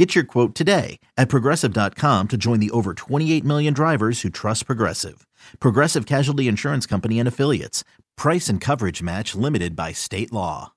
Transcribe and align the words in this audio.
Get 0.00 0.14
your 0.14 0.24
quote 0.24 0.54
today 0.54 0.98
at 1.18 1.28
progressive.com 1.28 2.28
to 2.28 2.38
join 2.38 2.58
the 2.58 2.70
over 2.70 2.94
28 2.94 3.44
million 3.44 3.74
drivers 3.74 4.22
who 4.22 4.30
trust 4.30 4.64
Progressive. 4.64 5.26
Progressive 5.60 6.06
Casualty 6.06 6.48
Insurance 6.48 6.86
Company 6.86 7.18
and 7.18 7.28
Affiliates. 7.28 7.84
Price 8.16 8.48
and 8.48 8.62
coverage 8.62 9.02
match 9.02 9.34
limited 9.34 9.76
by 9.76 9.92
state 9.92 10.32
law. 10.32 10.72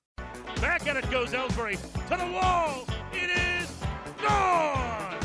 Back 0.59 0.87
at 0.87 0.97
it 0.97 1.09
goes 1.09 1.29
Ellsbury 1.29 1.77
to 2.09 2.17
the 2.17 2.33
wall. 2.33 2.85
It 3.13 3.29
is 3.29 3.73
gone. 4.21 5.17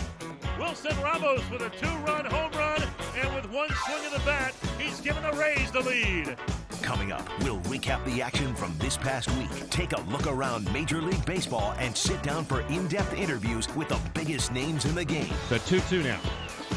Wilson 0.60 0.96
Ramos 1.02 1.42
with 1.50 1.62
a 1.62 1.70
two-run 1.70 2.26
home 2.26 2.52
run, 2.52 2.84
and 3.16 3.34
with 3.34 3.50
one 3.50 3.68
swing 3.84 4.06
of 4.06 4.12
the 4.12 4.24
bat, 4.24 4.54
he's 4.78 5.00
given 5.00 5.24
the 5.24 5.36
Rays 5.36 5.72
the 5.72 5.80
lead. 5.80 6.36
Coming 6.88 7.12
up, 7.12 7.28
we'll 7.44 7.60
recap 7.64 8.02
the 8.06 8.22
action 8.22 8.54
from 8.54 8.74
this 8.78 8.96
past 8.96 9.30
week, 9.32 9.50
take 9.68 9.92
a 9.92 10.00
look 10.10 10.26
around 10.26 10.72
Major 10.72 11.02
League 11.02 11.22
Baseball, 11.26 11.74
and 11.76 11.94
sit 11.94 12.22
down 12.22 12.46
for 12.46 12.62
in 12.62 12.88
depth 12.88 13.12
interviews 13.12 13.68
with 13.76 13.90
the 13.90 14.00
biggest 14.14 14.52
names 14.52 14.86
in 14.86 14.94
the 14.94 15.04
game. 15.04 15.34
The 15.50 15.58
2 15.58 15.80
2 15.80 16.02
now. 16.02 16.18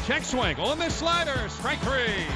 Check 0.06 0.22
swing 0.22 0.58
on 0.58 0.78
the 0.78 0.90
slider. 0.90 1.48
Strike 1.48 1.78
three. 1.78 2.26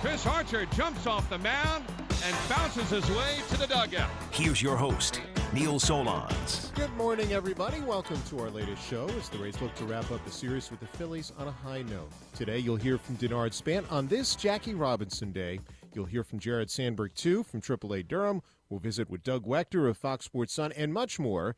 Chris 0.00 0.26
Archer 0.26 0.66
jumps 0.74 1.06
off 1.06 1.30
the 1.30 1.38
mound 1.38 1.84
and 2.24 2.36
bounces 2.48 2.90
his 2.90 3.08
way 3.10 3.36
to 3.50 3.58
the 3.58 3.68
dugout. 3.68 4.10
Here's 4.32 4.60
your 4.60 4.76
host, 4.76 5.20
Neil 5.52 5.74
Solondz. 5.74 6.74
Good 6.74 6.92
morning, 6.96 7.32
everybody. 7.32 7.78
Welcome 7.78 8.20
to 8.30 8.40
our 8.40 8.50
latest 8.50 8.84
show 8.90 9.08
as 9.10 9.28
the 9.28 9.38
Rays 9.38 9.60
look 9.60 9.72
to 9.76 9.84
wrap 9.84 10.10
up 10.10 10.24
the 10.24 10.32
series 10.32 10.68
with 10.68 10.80
the 10.80 10.88
Phillies 10.88 11.32
on 11.38 11.46
a 11.46 11.52
high 11.52 11.82
note. 11.82 12.10
Today, 12.34 12.58
you'll 12.58 12.74
hear 12.74 12.98
from 12.98 13.16
Denard 13.18 13.52
Span 13.52 13.84
on 13.88 14.08
this 14.08 14.34
Jackie 14.34 14.74
Robinson 14.74 15.30
Day. 15.30 15.60
You'll 15.94 16.06
hear 16.06 16.24
from 16.24 16.40
Jared 16.40 16.70
Sandberg, 16.70 17.14
too, 17.14 17.44
from 17.44 17.60
AAA 17.60 18.08
Durham. 18.08 18.42
We'll 18.68 18.80
visit 18.80 19.08
with 19.08 19.22
Doug 19.22 19.46
Waechter 19.46 19.88
of 19.88 19.96
Fox 19.96 20.24
Sports 20.24 20.52
Sun 20.52 20.72
and 20.72 20.92
much 20.92 21.20
more. 21.20 21.56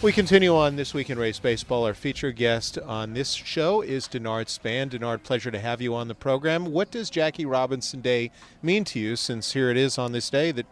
We 0.00 0.12
continue 0.12 0.54
on 0.54 0.76
This 0.76 0.92
Week 0.92 1.10
in 1.10 1.18
Rays 1.18 1.38
Baseball. 1.38 1.86
Our 1.86 1.94
featured 1.94 2.36
guest 2.36 2.78
on 2.78 3.14
this 3.14 3.32
show 3.32 3.80
is 3.80 4.06
Denard 4.06 4.48
Span. 4.48 4.90
Denard, 4.90 5.22
pleasure 5.22 5.50
to 5.50 5.58
have 5.58 5.80
you 5.80 5.94
on 5.94 6.08
the 6.08 6.14
program. 6.14 6.66
What 6.66 6.90
does 6.90 7.10
Jackie 7.10 7.46
Robinson 7.46 8.00
Day 8.00 8.30
mean 8.62 8.84
to 8.84 9.00
you 9.00 9.16
since 9.16 9.54
here 9.54 9.70
it 9.70 9.76
is 9.76 9.98
on 9.98 10.12
this 10.12 10.30
day 10.30 10.52
that 10.52 10.66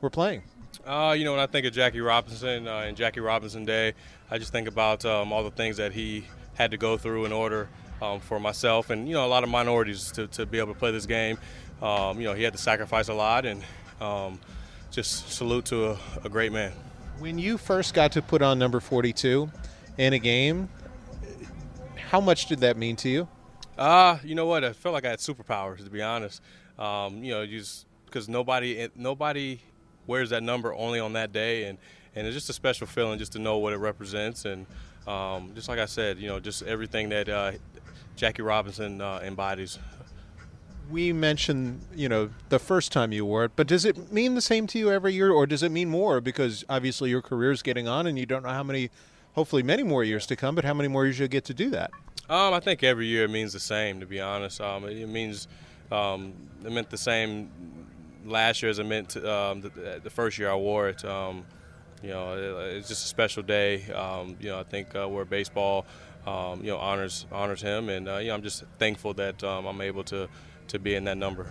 we're 0.00 0.10
playing? 0.10 0.42
Uh, 0.84 1.14
you 1.16 1.24
know, 1.24 1.30
when 1.30 1.40
I 1.40 1.46
think 1.46 1.66
of 1.66 1.72
Jackie 1.72 2.00
Robinson 2.00 2.66
uh, 2.66 2.78
and 2.80 2.96
Jackie 2.96 3.20
Robinson 3.20 3.64
Day, 3.64 3.94
I 4.30 4.38
just 4.38 4.52
think 4.52 4.66
about 4.66 5.04
um, 5.04 5.32
all 5.32 5.44
the 5.44 5.52
things 5.52 5.76
that 5.76 5.92
he 5.92 6.26
had 6.54 6.72
to 6.72 6.76
go 6.76 6.98
through 6.98 7.24
in 7.24 7.32
order 7.32 7.68
um, 8.04 8.20
for 8.20 8.38
myself 8.38 8.90
and, 8.90 9.08
you 9.08 9.14
know, 9.14 9.24
a 9.24 9.28
lot 9.28 9.42
of 9.42 9.48
minorities 9.48 10.12
to, 10.12 10.26
to 10.28 10.46
be 10.46 10.58
able 10.58 10.72
to 10.72 10.78
play 10.78 10.90
this 10.90 11.06
game. 11.06 11.38
Um, 11.82 12.20
you 12.20 12.26
know, 12.26 12.34
he 12.34 12.42
had 12.42 12.52
to 12.52 12.58
sacrifice 12.58 13.08
a 13.08 13.14
lot 13.14 13.46
and 13.46 13.62
um, 14.00 14.38
just 14.90 15.30
salute 15.32 15.66
to 15.66 15.92
a, 15.92 15.98
a 16.24 16.28
great 16.28 16.52
man. 16.52 16.72
When 17.18 17.38
you 17.38 17.58
first 17.58 17.94
got 17.94 18.12
to 18.12 18.22
put 18.22 18.42
on 18.42 18.58
number 18.58 18.80
42 18.80 19.50
in 19.98 20.12
a 20.12 20.18
game, 20.18 20.68
how 21.96 22.20
much 22.20 22.46
did 22.46 22.60
that 22.60 22.76
mean 22.76 22.96
to 22.96 23.08
you? 23.08 23.28
Uh, 23.76 24.18
you 24.24 24.34
know 24.34 24.46
what? 24.46 24.64
I 24.64 24.72
felt 24.72 24.92
like 24.92 25.04
I 25.04 25.10
had 25.10 25.18
superpowers, 25.18 25.84
to 25.84 25.90
be 25.90 26.02
honest. 26.02 26.40
Um, 26.78 27.22
you 27.22 27.32
know, 27.32 27.46
just 27.46 27.86
because 28.06 28.28
nobody 28.28 28.88
nobody 28.94 29.60
wears 30.06 30.30
that 30.30 30.42
number 30.42 30.72
only 30.74 31.00
on 31.00 31.14
that 31.14 31.32
day, 31.32 31.64
and, 31.64 31.78
and 32.14 32.26
it's 32.26 32.34
just 32.34 32.48
a 32.50 32.52
special 32.52 32.86
feeling 32.86 33.18
just 33.18 33.32
to 33.32 33.38
know 33.38 33.58
what 33.58 33.72
it 33.72 33.78
represents. 33.78 34.44
And 34.44 34.66
um, 35.06 35.52
just 35.54 35.68
like 35.68 35.78
I 35.78 35.86
said, 35.86 36.18
you 36.18 36.28
know, 36.28 36.38
just 36.40 36.62
everything 36.62 37.08
that 37.08 37.28
uh, 37.28 37.52
Jackie 38.16 38.42
Robinson 38.42 39.00
uh, 39.00 39.20
embodies. 39.22 39.78
We 40.90 41.12
mentioned, 41.12 41.80
you 41.94 42.08
know, 42.08 42.30
the 42.50 42.58
first 42.58 42.92
time 42.92 43.12
you 43.12 43.24
wore 43.24 43.44
it, 43.44 43.52
but 43.56 43.66
does 43.66 43.84
it 43.84 44.12
mean 44.12 44.34
the 44.34 44.42
same 44.42 44.66
to 44.68 44.78
you 44.78 44.90
every 44.90 45.14
year, 45.14 45.30
or 45.30 45.46
does 45.46 45.62
it 45.62 45.70
mean 45.70 45.88
more? 45.88 46.20
Because 46.20 46.64
obviously 46.68 47.10
your 47.10 47.22
career 47.22 47.50
is 47.50 47.62
getting 47.62 47.88
on, 47.88 48.06
and 48.06 48.18
you 48.18 48.26
don't 48.26 48.42
know 48.42 48.50
how 48.50 48.62
many, 48.62 48.90
hopefully 49.32 49.62
many 49.62 49.82
more 49.82 50.04
years 50.04 50.26
to 50.26 50.36
come, 50.36 50.54
but 50.54 50.64
how 50.64 50.74
many 50.74 50.88
more 50.88 51.06
years 51.06 51.18
you'll 51.18 51.28
get 51.28 51.44
to 51.44 51.54
do 51.54 51.70
that. 51.70 51.90
Um, 52.28 52.54
I 52.54 52.60
think 52.60 52.82
every 52.82 53.06
year 53.06 53.24
it 53.24 53.30
means 53.30 53.52
the 53.52 53.60
same. 53.60 54.00
To 54.00 54.06
be 54.06 54.20
honest, 54.20 54.60
um, 54.60 54.84
it, 54.84 55.08
means 55.08 55.48
um, 55.90 56.34
it 56.64 56.72
meant 56.72 56.90
the 56.90 56.98
same 56.98 57.50
last 58.24 58.62
year 58.62 58.70
as 58.70 58.78
it 58.78 58.84
meant 58.84 59.10
to, 59.10 59.30
um, 59.30 59.60
the, 59.60 60.00
the, 60.02 60.10
first 60.10 60.38
year 60.38 60.50
I 60.50 60.54
wore 60.54 60.88
it. 60.88 61.04
Um, 61.04 61.44
you 62.02 62.10
know, 62.10 62.34
it, 62.34 62.76
it's 62.76 62.88
just 62.88 63.04
a 63.04 63.08
special 63.08 63.42
day. 63.42 63.90
Um, 63.92 64.36
you 64.40 64.48
know, 64.48 64.60
I 64.60 64.62
think 64.62 64.94
uh, 64.94 65.06
where 65.06 65.24
baseball, 65.24 65.84
um, 66.26 66.60
you 66.60 66.70
know, 66.70 66.78
honors 66.78 67.26
honors 67.30 67.60
him, 67.60 67.88
and 67.88 68.08
uh, 68.08 68.16
you 68.16 68.28
know, 68.28 68.34
I'm 68.34 68.42
just 68.42 68.64
thankful 68.78 69.14
that 69.14 69.42
um, 69.44 69.66
I'm 69.66 69.80
able 69.80 70.04
to 70.04 70.28
to 70.68 70.78
be 70.78 70.94
in 70.94 71.04
that 71.04 71.16
number. 71.16 71.46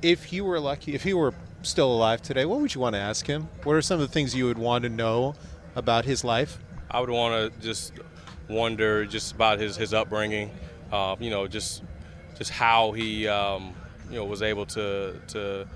If 0.00 0.32
you 0.32 0.44
were 0.44 0.58
lucky, 0.58 0.94
if 0.94 1.02
he 1.02 1.14
were 1.14 1.34
still 1.62 1.92
alive 1.92 2.22
today, 2.22 2.44
what 2.44 2.60
would 2.60 2.74
you 2.74 2.80
want 2.80 2.94
to 2.94 3.00
ask 3.00 3.26
him? 3.26 3.48
What 3.62 3.74
are 3.74 3.82
some 3.82 4.00
of 4.00 4.08
the 4.08 4.12
things 4.12 4.34
you 4.34 4.46
would 4.46 4.58
want 4.58 4.82
to 4.84 4.88
know 4.88 5.34
about 5.76 6.04
his 6.04 6.24
life? 6.24 6.58
I 6.90 7.00
would 7.00 7.10
want 7.10 7.54
to 7.54 7.60
just 7.60 7.92
wonder 8.48 9.06
just 9.06 9.34
about 9.34 9.58
his 9.58 9.76
his 9.76 9.94
upbringing. 9.94 10.50
Uh, 10.90 11.16
you 11.20 11.30
know, 11.30 11.46
just 11.46 11.82
just 12.36 12.50
how 12.50 12.92
he 12.92 13.28
um, 13.28 13.74
you 14.10 14.16
know 14.16 14.24
was 14.24 14.42
able 14.42 14.66
to 14.66 15.20
to 15.28 15.66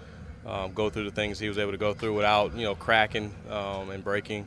um, 0.46 0.72
go 0.72 0.90
through 0.90 1.04
the 1.04 1.10
things 1.10 1.38
he 1.38 1.48
was 1.48 1.58
able 1.58 1.72
to 1.72 1.78
go 1.78 1.94
through 1.94 2.14
without 2.14 2.56
you 2.56 2.64
know 2.64 2.74
cracking 2.74 3.34
um, 3.50 3.90
and 3.90 4.02
breaking. 4.02 4.46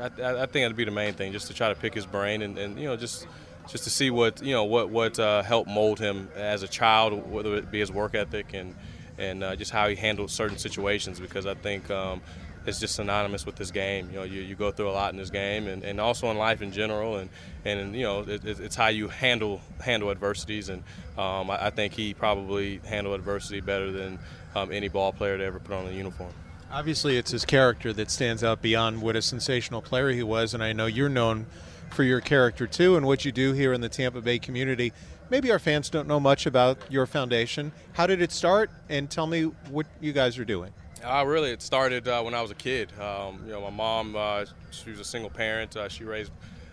I, 0.00 0.06
I, 0.06 0.46
think 0.46 0.64
that'd 0.64 0.76
be 0.76 0.84
the 0.84 0.90
main 0.90 1.14
thing, 1.14 1.32
just 1.32 1.46
to 1.48 1.54
try 1.54 1.68
to 1.68 1.74
pick 1.74 1.94
his 1.94 2.06
brain 2.06 2.42
and, 2.42 2.58
and 2.58 2.78
you 2.78 2.86
know 2.86 2.96
just 2.96 3.26
just 3.68 3.84
to 3.84 3.90
see 3.90 4.10
what 4.10 4.42
you 4.42 4.52
know 4.52 4.64
what 4.64 4.90
what 4.90 5.18
uh, 5.18 5.42
helped 5.42 5.70
mold 5.70 5.98
him 5.98 6.28
as 6.34 6.62
a 6.62 6.68
child, 6.68 7.30
whether 7.30 7.54
it 7.54 7.70
be 7.70 7.80
his 7.80 7.90
work 7.90 8.14
ethic 8.14 8.54
and 8.54 8.74
and 9.18 9.44
uh, 9.44 9.56
just 9.56 9.70
how 9.70 9.88
he 9.88 9.94
handled 9.94 10.30
certain 10.30 10.58
situations. 10.58 11.20
Because 11.20 11.46
I 11.46 11.54
think 11.54 11.90
um, 11.90 12.20
it's 12.66 12.80
just 12.80 12.94
synonymous 12.96 13.46
with 13.46 13.56
this 13.56 13.70
game. 13.70 14.08
You 14.10 14.16
know, 14.16 14.22
you, 14.24 14.40
you 14.42 14.54
go 14.54 14.70
through 14.70 14.88
a 14.88 14.92
lot 14.92 15.12
in 15.12 15.18
this 15.18 15.30
game, 15.30 15.66
and, 15.66 15.82
and 15.82 16.00
also 16.00 16.30
in 16.30 16.38
life 16.38 16.62
in 16.62 16.72
general, 16.72 17.16
and 17.16 17.30
and 17.64 17.94
you 17.94 18.02
know, 18.02 18.20
it, 18.20 18.44
it's 18.44 18.76
how 18.76 18.88
you 18.88 19.08
handle 19.08 19.60
handle 19.80 20.10
adversities. 20.10 20.68
And 20.68 20.82
um, 21.16 21.50
I, 21.50 21.66
I, 21.66 21.70
think 21.70 21.94
he 21.94 22.14
probably 22.14 22.80
handled 22.84 23.18
adversity 23.18 23.60
better 23.60 23.90
than 23.92 24.18
um, 24.54 24.72
any 24.72 24.88
ball 24.88 25.12
player 25.12 25.38
to 25.38 25.44
ever 25.44 25.60
put 25.60 25.74
on 25.74 25.86
a 25.86 25.90
uniform. 25.90 26.32
Obviously, 26.74 27.16
it's 27.16 27.30
his 27.30 27.44
character 27.44 27.92
that 27.92 28.10
stands 28.10 28.42
out 28.42 28.60
beyond 28.60 29.00
what 29.00 29.14
a 29.14 29.22
sensational 29.22 29.80
player 29.80 30.10
he 30.10 30.24
was, 30.24 30.54
and 30.54 30.62
I 30.62 30.72
know 30.72 30.86
you're 30.86 31.08
known 31.08 31.46
for 31.92 32.02
your 32.02 32.20
character 32.20 32.66
too, 32.66 32.96
and 32.96 33.06
what 33.06 33.24
you 33.24 33.30
do 33.30 33.52
here 33.52 33.72
in 33.72 33.80
the 33.80 33.88
Tampa 33.88 34.20
Bay 34.20 34.40
community. 34.40 34.92
Maybe 35.30 35.52
our 35.52 35.60
fans 35.60 35.88
don't 35.88 36.08
know 36.08 36.18
much 36.18 36.46
about 36.46 36.78
your 36.90 37.06
foundation. 37.06 37.70
How 37.92 38.08
did 38.08 38.20
it 38.20 38.32
start? 38.32 38.72
And 38.88 39.08
tell 39.08 39.28
me 39.28 39.44
what 39.70 39.86
you 40.00 40.12
guys 40.12 40.36
are 40.36 40.44
doing. 40.44 40.72
Uh, 41.04 41.24
really, 41.24 41.52
it 41.52 41.62
started 41.62 42.08
uh, 42.08 42.20
when 42.22 42.34
I 42.34 42.42
was 42.42 42.50
a 42.50 42.56
kid. 42.56 42.90
Um, 42.98 43.40
you 43.46 43.52
know, 43.52 43.60
my 43.60 43.70
mom, 43.70 44.16
uh, 44.16 44.44
she 44.72 44.90
was 44.90 44.98
a 44.98 45.04
single 45.04 45.30
parent. 45.30 45.76
Uh, 45.76 45.88
she 45.88 46.02
raised 46.02 46.32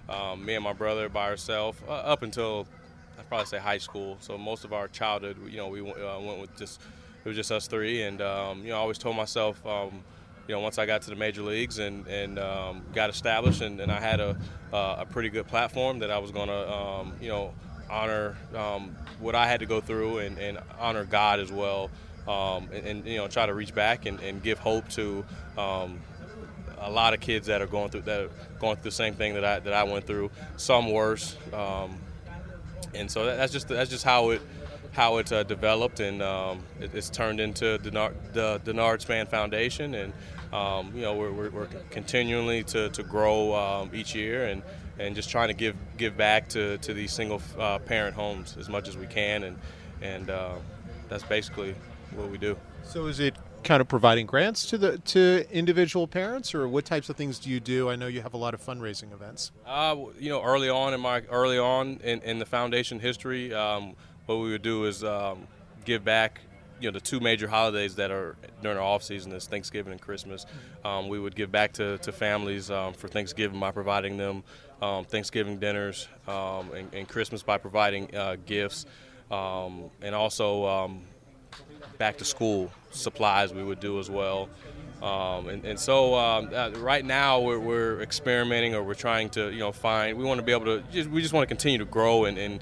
um, 0.09 0.43
me 0.43 0.55
and 0.55 0.63
my 0.63 0.73
brother 0.73 1.09
by 1.09 1.27
herself 1.29 1.79
uh, 1.87 1.91
up 1.91 2.23
until 2.23 2.65
I'd 3.19 3.29
probably 3.29 3.45
say 3.45 3.59
high 3.59 3.77
school. 3.77 4.17
So 4.19 4.35
most 4.35 4.63
of 4.65 4.73
our 4.73 4.87
childhood, 4.87 5.37
you 5.47 5.57
know, 5.57 5.67
we 5.67 5.81
uh, 5.81 6.19
went 6.19 6.41
with 6.41 6.57
just 6.57 6.81
it 7.23 7.27
was 7.27 7.35
just 7.35 7.51
us 7.51 7.67
three. 7.67 8.03
And 8.03 8.21
um, 8.21 8.63
you 8.63 8.69
know, 8.69 8.75
I 8.75 8.79
always 8.79 8.97
told 8.97 9.15
myself, 9.15 9.63
um, 9.65 10.03
you 10.47 10.55
know, 10.55 10.59
once 10.61 10.77
I 10.77 10.85
got 10.85 11.01
to 11.03 11.09
the 11.09 11.15
major 11.15 11.41
leagues 11.41 11.79
and 11.79 12.07
and 12.07 12.39
um, 12.39 12.83
got 12.93 13.09
established, 13.09 13.61
and, 13.61 13.79
and 13.79 13.91
I 13.91 13.99
had 13.99 14.19
a 14.19 14.37
a 14.73 15.05
pretty 15.05 15.29
good 15.29 15.47
platform 15.47 15.99
that 15.99 16.11
I 16.11 16.17
was 16.17 16.31
to, 16.47 16.71
um, 16.71 17.13
you 17.21 17.27
know, 17.27 17.53
honor 17.89 18.37
what 19.19 19.35
I 19.35 19.47
had 19.47 19.59
to 19.59 19.65
go 19.65 19.81
through 19.81 20.19
and, 20.19 20.37
and 20.37 20.57
honor 20.79 21.03
God 21.03 21.39
as 21.39 21.51
well 21.51 21.91
um, 22.27 22.69
and, 22.73 22.85
and, 22.85 23.05
you 23.05 23.17
know 23.17 23.27
try 23.27 23.45
to 23.45 23.53
reach 23.53 23.73
back 23.73 24.05
and, 24.05 24.19
and 24.19 24.41
give 24.43 24.59
hope 24.59 24.87
to 24.89 25.25
um, 25.57 25.99
a 26.79 26.89
lot 26.89 27.13
of 27.13 27.19
kids 27.19 27.47
that 27.47 27.61
are 27.61 27.67
going 27.67 27.89
through 27.89 28.01
that 28.01 28.21
are 28.21 28.29
going 28.59 28.75
through 28.75 28.83
the 28.83 28.95
same 28.95 29.15
thing 29.15 29.33
that 29.33 29.45
I 29.45 29.59
that 29.59 29.73
I 29.73 29.83
went 29.83 30.05
through, 30.05 30.31
some 30.57 30.91
worse, 30.91 31.35
um, 31.53 31.97
and 32.93 33.09
so 33.09 33.25
that, 33.25 33.37
that's 33.37 33.51
just 33.51 33.67
that's 33.67 33.89
just 33.89 34.03
how 34.03 34.31
it 34.31 34.41
how 34.91 35.17
it 35.17 35.31
uh, 35.31 35.43
developed 35.43 35.99
and 35.99 36.21
um, 36.21 36.63
it, 36.79 36.93
it's 36.93 37.09
turned 37.09 37.39
into 37.39 37.77
Denard, 37.79 38.13
the 38.33 38.59
Denard 38.63 39.01
Span 39.01 39.25
Foundation 39.25 39.95
and 39.95 40.13
um, 40.53 40.91
you 40.93 41.01
know 41.01 41.15
we're, 41.15 41.31
we're, 41.31 41.49
we're, 41.49 41.67
continually 41.89 42.63
to, 42.65 42.89
to 42.89 43.03
grow 43.03 43.55
um, 43.55 43.89
each 43.93 44.13
year 44.13 44.45
and, 44.45 44.61
and 44.99 45.15
just 45.15 45.29
trying 45.29 45.47
to 45.47 45.53
give 45.53 45.75
give 45.97 46.17
back 46.17 46.49
to, 46.49 46.77
to 46.79 46.93
these 46.93 47.13
single 47.13 47.41
uh, 47.57 47.79
parent 47.79 48.15
homes 48.15 48.57
as 48.57 48.67
much 48.67 48.87
as 48.87 48.97
we 48.97 49.07
can 49.07 49.43
and 49.43 49.57
and 50.01 50.29
uh, 50.29 50.55
that's 51.07 51.23
basically 51.23 51.75
what 52.15 52.29
we 52.29 52.37
do. 52.37 52.57
So 52.83 53.05
is 53.05 53.19
it 53.19 53.35
kind 53.63 53.81
of 53.81 53.87
providing 53.87 54.25
grants 54.25 54.65
to 54.67 54.77
the 54.77 54.97
to 54.97 55.45
individual 55.51 56.07
parents, 56.07 56.55
or 56.55 56.67
what 56.67 56.85
types 56.85 57.09
of 57.09 57.15
things 57.15 57.39
do 57.39 57.49
you 57.49 57.59
do? 57.59 57.89
I 57.89 57.95
know 57.95 58.07
you 58.07 58.21
have 58.21 58.33
a 58.33 58.37
lot 58.37 58.53
of 58.53 58.65
fundraising 58.65 59.13
events. 59.13 59.51
Uh, 59.65 59.95
you 60.19 60.29
know, 60.29 60.41
early 60.41 60.69
on 60.69 60.93
in 60.93 60.99
my 60.99 61.21
early 61.29 61.59
on 61.59 61.99
in, 62.03 62.21
in 62.21 62.39
the 62.39 62.45
foundation 62.45 62.99
history, 62.99 63.53
um, 63.53 63.95
what 64.37 64.43
we 64.45 64.51
would 64.51 64.61
do 64.61 64.85
is 64.85 65.03
um, 65.03 65.47
give 65.85 66.03
back. 66.03 66.41
You 66.79 66.89
know, 66.89 66.93
the 66.93 67.01
two 67.01 67.19
major 67.19 67.47
holidays 67.47 67.95
that 67.95 68.09
are 68.09 68.35
during 68.63 68.77
our 68.77 68.83
off 68.83 69.03
season 69.03 69.31
is 69.33 69.45
Thanksgiving 69.45 69.91
and 69.91 70.01
Christmas. 70.01 70.47
Um, 70.83 71.09
we 71.09 71.19
would 71.19 71.35
give 71.35 71.51
back 71.51 71.73
to, 71.73 71.99
to 71.99 72.11
families 72.11 72.71
um, 72.71 72.93
for 72.93 73.07
Thanksgiving 73.07 73.59
by 73.59 73.71
providing 73.71 74.17
them 74.17 74.43
um, 74.81 75.05
Thanksgiving 75.05 75.59
dinners 75.59 76.07
um, 76.27 76.71
and, 76.71 76.91
and, 76.91 77.07
Christmas 77.07 77.43
by 77.43 77.59
providing 77.59 78.15
uh, 78.15 78.35
gifts, 78.47 78.87
and 79.29 80.15
also 80.15 80.89
back 81.99 82.17
to 82.17 82.25
school 82.25 82.71
supplies 82.89 83.53
we 83.53 83.63
would 83.63 83.79
do 83.79 83.99
as 83.99 84.09
well. 84.09 84.49
Um, 85.01 85.49
and, 85.49 85.65
and, 85.65 85.79
so 85.79 86.15
um, 86.15 86.49
uh, 86.53 86.71
right 86.77 87.03
now 87.03 87.39
we're, 87.39 87.59
we're, 87.59 88.01
experimenting 88.01 88.75
or 88.75 88.83
we're 88.83 88.93
trying 88.93 89.29
to 89.31 89.51
you 89.51 89.57
know 89.59 89.71
find 89.71 90.15
we 90.15 90.23
want 90.23 90.39
to 90.39 90.43
be 90.43 90.51
able 90.51 90.65
to 90.65 90.83
just, 90.91 91.09
we 91.09 91.23
just 91.23 91.33
want 91.33 91.43
to 91.43 91.47
continue 91.47 91.79
to 91.79 91.85
grow 91.85 92.25
and, 92.25 92.37
and 92.37 92.61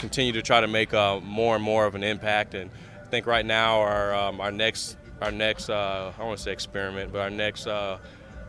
continue 0.00 0.32
to 0.32 0.42
try 0.42 0.60
to 0.60 0.66
make 0.66 0.94
uh, 0.94 1.20
more 1.20 1.54
and 1.54 1.62
more 1.62 1.84
of 1.84 1.94
an 1.94 2.02
impact 2.02 2.54
and 2.54 2.70
I 3.02 3.06
think 3.10 3.26
right 3.26 3.44
now 3.44 3.80
our 3.80 4.14
um, 4.14 4.40
our 4.40 4.50
next 4.50 4.96
our 5.20 5.30
next 5.30 5.68
uh, 5.68 6.12
I 6.14 6.18
don't 6.18 6.28
want 6.28 6.38
to 6.38 6.44
say 6.44 6.52
experiment 6.52 7.12
but 7.12 7.20
our 7.20 7.30
next 7.30 7.66
uh, 7.66 7.98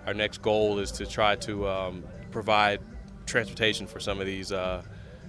our 0.07 0.13
next 0.13 0.42
goal 0.42 0.80
is 0.80 0.92
to 0.94 1.06
try 1.06 1.36
to 1.36 1.68
um, 1.68 2.03
provide 2.31 2.80
transportation 3.25 3.86
for 3.86 4.00
some 4.00 4.19
of 4.19 4.25
these 4.25 4.51
uh, 4.53 4.81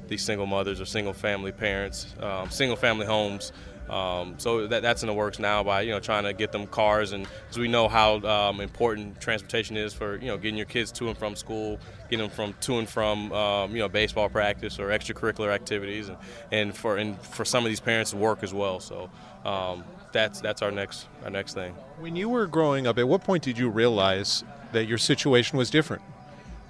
these 0.07 0.23
single 0.23 0.47
mothers 0.47 0.81
or 0.81 0.85
single 0.85 1.13
family 1.13 1.51
parents 1.51 2.15
um, 2.21 2.49
single 2.51 2.77
family 2.77 3.05
homes 3.05 3.53
um, 3.89 4.35
so 4.39 4.67
that, 4.67 4.83
that's 4.83 5.03
in 5.03 5.09
the 5.09 5.13
works 5.15 5.39
now 5.39 5.63
by 5.63 5.83
you 5.83 5.91
know 5.91 6.01
trying 6.01 6.25
to 6.25 6.33
get 6.33 6.53
them 6.53 6.67
cars, 6.67 7.13
and 7.13 7.27
because 7.27 7.59
we 7.59 7.69
know 7.69 7.89
how 7.89 8.21
um, 8.21 8.61
important 8.61 9.21
transportation 9.21 9.77
is 9.77 9.93
for 9.93 10.17
you 10.17 10.29
know 10.29 10.37
getting 10.37 10.57
your 10.57 10.67
kids 10.67 10.93
to 10.93 11.09
and 11.09 11.19
from 11.19 11.37
school, 11.37 11.79
getting 12.09 12.27
them 12.27 12.31
from 12.31 12.55
to 12.61 12.79
and 12.79 12.89
from 12.89 13.33
um, 13.33 13.73
you 13.73 13.79
know 13.79 13.89
baseball 13.89 14.29
practice 14.29 14.79
or 14.79 14.89
extracurricular 14.89 15.53
activities, 15.53 16.09
and, 16.09 16.19
and 16.51 16.77
for 16.77 16.97
and 16.97 17.21
for 17.21 17.45
some 17.45 17.65
of 17.65 17.71
these 17.71 17.81
parents 17.81 18.15
work 18.15 18.43
as 18.43 18.55
well. 18.55 18.81
So 18.81 19.11
um, 19.45 19.85
that's 20.13 20.41
that's 20.41 20.63
our 20.63 20.71
next 20.71 21.09
our 21.25 21.31
next 21.31 21.55
thing. 21.55 21.75
When 21.99 22.17
you 22.17 22.29
were 22.29 22.47
growing 22.47 22.87
up, 22.87 22.99
at 22.99 23.09
what 23.09 23.25
point 23.25 23.43
did 23.43 23.59
you 23.59 23.69
realize 23.69 24.45
that 24.73 24.87
your 24.87 24.99
situation 24.99 25.59
was 25.59 25.71
different 25.71 26.03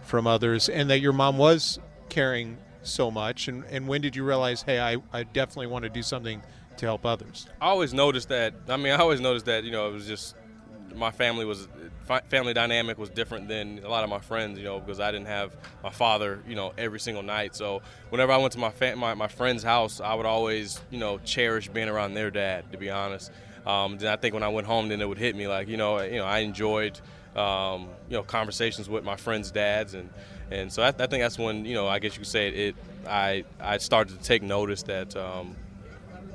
from 0.03 0.27
others, 0.27 0.69
and 0.69 0.91
that 0.91 1.01
your 1.01 1.13
mom 1.13 1.39
was 1.39 1.79
caring 2.09 2.59
so 2.83 3.11
much? 3.11 3.49
And, 3.49 3.65
and 3.71 3.87
when 3.87 4.01
did 4.01 4.17
you 4.17 4.25
realize, 4.25 4.63
hey, 4.63 4.81
I, 4.81 4.97
I 5.13 5.23
definitely 5.23 5.69
want 5.69 5.85
to 5.85 5.89
do 5.89 6.03
something 6.03 6.43
to 6.79 6.87
help 6.87 7.07
others? 7.07 7.47
I 7.61 7.67
always 7.67 7.95
noticed 7.95 8.29
that. 8.29 8.55
I 8.69 8.77
mean, 8.77 8.93
I 8.93 8.97
always 8.97 9.21
noticed 9.21 9.47
that 9.47 9.65
you 9.65 9.71
know 9.73 9.89
it 9.89 9.93
was 9.93 10.07
just 10.07 10.37
my 10.95 11.11
family 11.11 11.45
was 11.45 11.69
family 12.29 12.53
dynamic 12.53 12.99
was 12.99 13.09
different 13.09 13.49
than 13.49 13.81
a 13.85 13.89
lot 13.89 14.05
of 14.05 14.11
my 14.11 14.19
friends, 14.19 14.59
you 14.59 14.65
know, 14.65 14.81
because 14.81 15.01
I 15.01 15.11
didn't 15.11 15.27
have 15.27 15.55
my 15.83 15.91
father, 15.91 16.41
you 16.47 16.55
know, 16.55 16.73
every 16.77 17.01
single 17.01 17.23
night. 17.23 17.55
So 17.55 17.83
whenever 18.11 18.33
I 18.33 18.37
went 18.37 18.53
to 18.55 18.59
my 18.59 18.73
my, 18.95 19.15
my 19.15 19.29
friend's 19.29 19.63
house, 19.63 20.01
I 20.01 20.15
would 20.15 20.27
always, 20.27 20.81
you 20.91 20.99
know, 20.99 21.19
cherish 21.19 21.69
being 21.69 21.89
around 21.89 22.15
their 22.15 22.31
dad. 22.31 22.71
To 22.73 22.79
be 22.79 22.91
honest, 22.91 23.31
um, 23.67 23.99
then 23.99 24.13
I 24.13 24.17
think 24.17 24.35
when 24.35 24.43
I 24.43 24.49
went 24.49 24.67
home, 24.67 24.89
then 24.89 25.01
it 25.01 25.09
would 25.09 25.19
hit 25.19 25.37
me 25.37 25.49
like, 25.49 25.69
you 25.69 25.77
know, 25.77 26.01
you 26.01 26.19
know, 26.19 26.27
I 26.27 26.41
enjoyed, 26.41 27.01
um, 27.37 27.89
you 28.09 28.17
know, 28.17 28.23
conversations 28.23 28.89
with 28.89 29.05
my 29.05 29.17
friends' 29.17 29.51
dads, 29.51 29.95
and 29.95 30.11
and 30.51 30.73
so 30.73 30.83
I, 30.83 30.89
I, 30.89 30.93
think 30.93 31.23
that's 31.23 31.39
when, 31.39 31.65
you 31.65 31.75
know, 31.75 31.89
I 31.89 31.99
guess 31.99 32.13
you 32.15 32.21
could 32.21 32.29
say 32.29 32.49
it. 32.49 32.57
it 32.57 32.77
I 33.07 33.45
I 33.61 33.79
started 33.79 34.19
to 34.19 34.23
take 34.23 34.43
notice 34.43 34.83
that. 34.85 35.17
Um, 35.17 35.57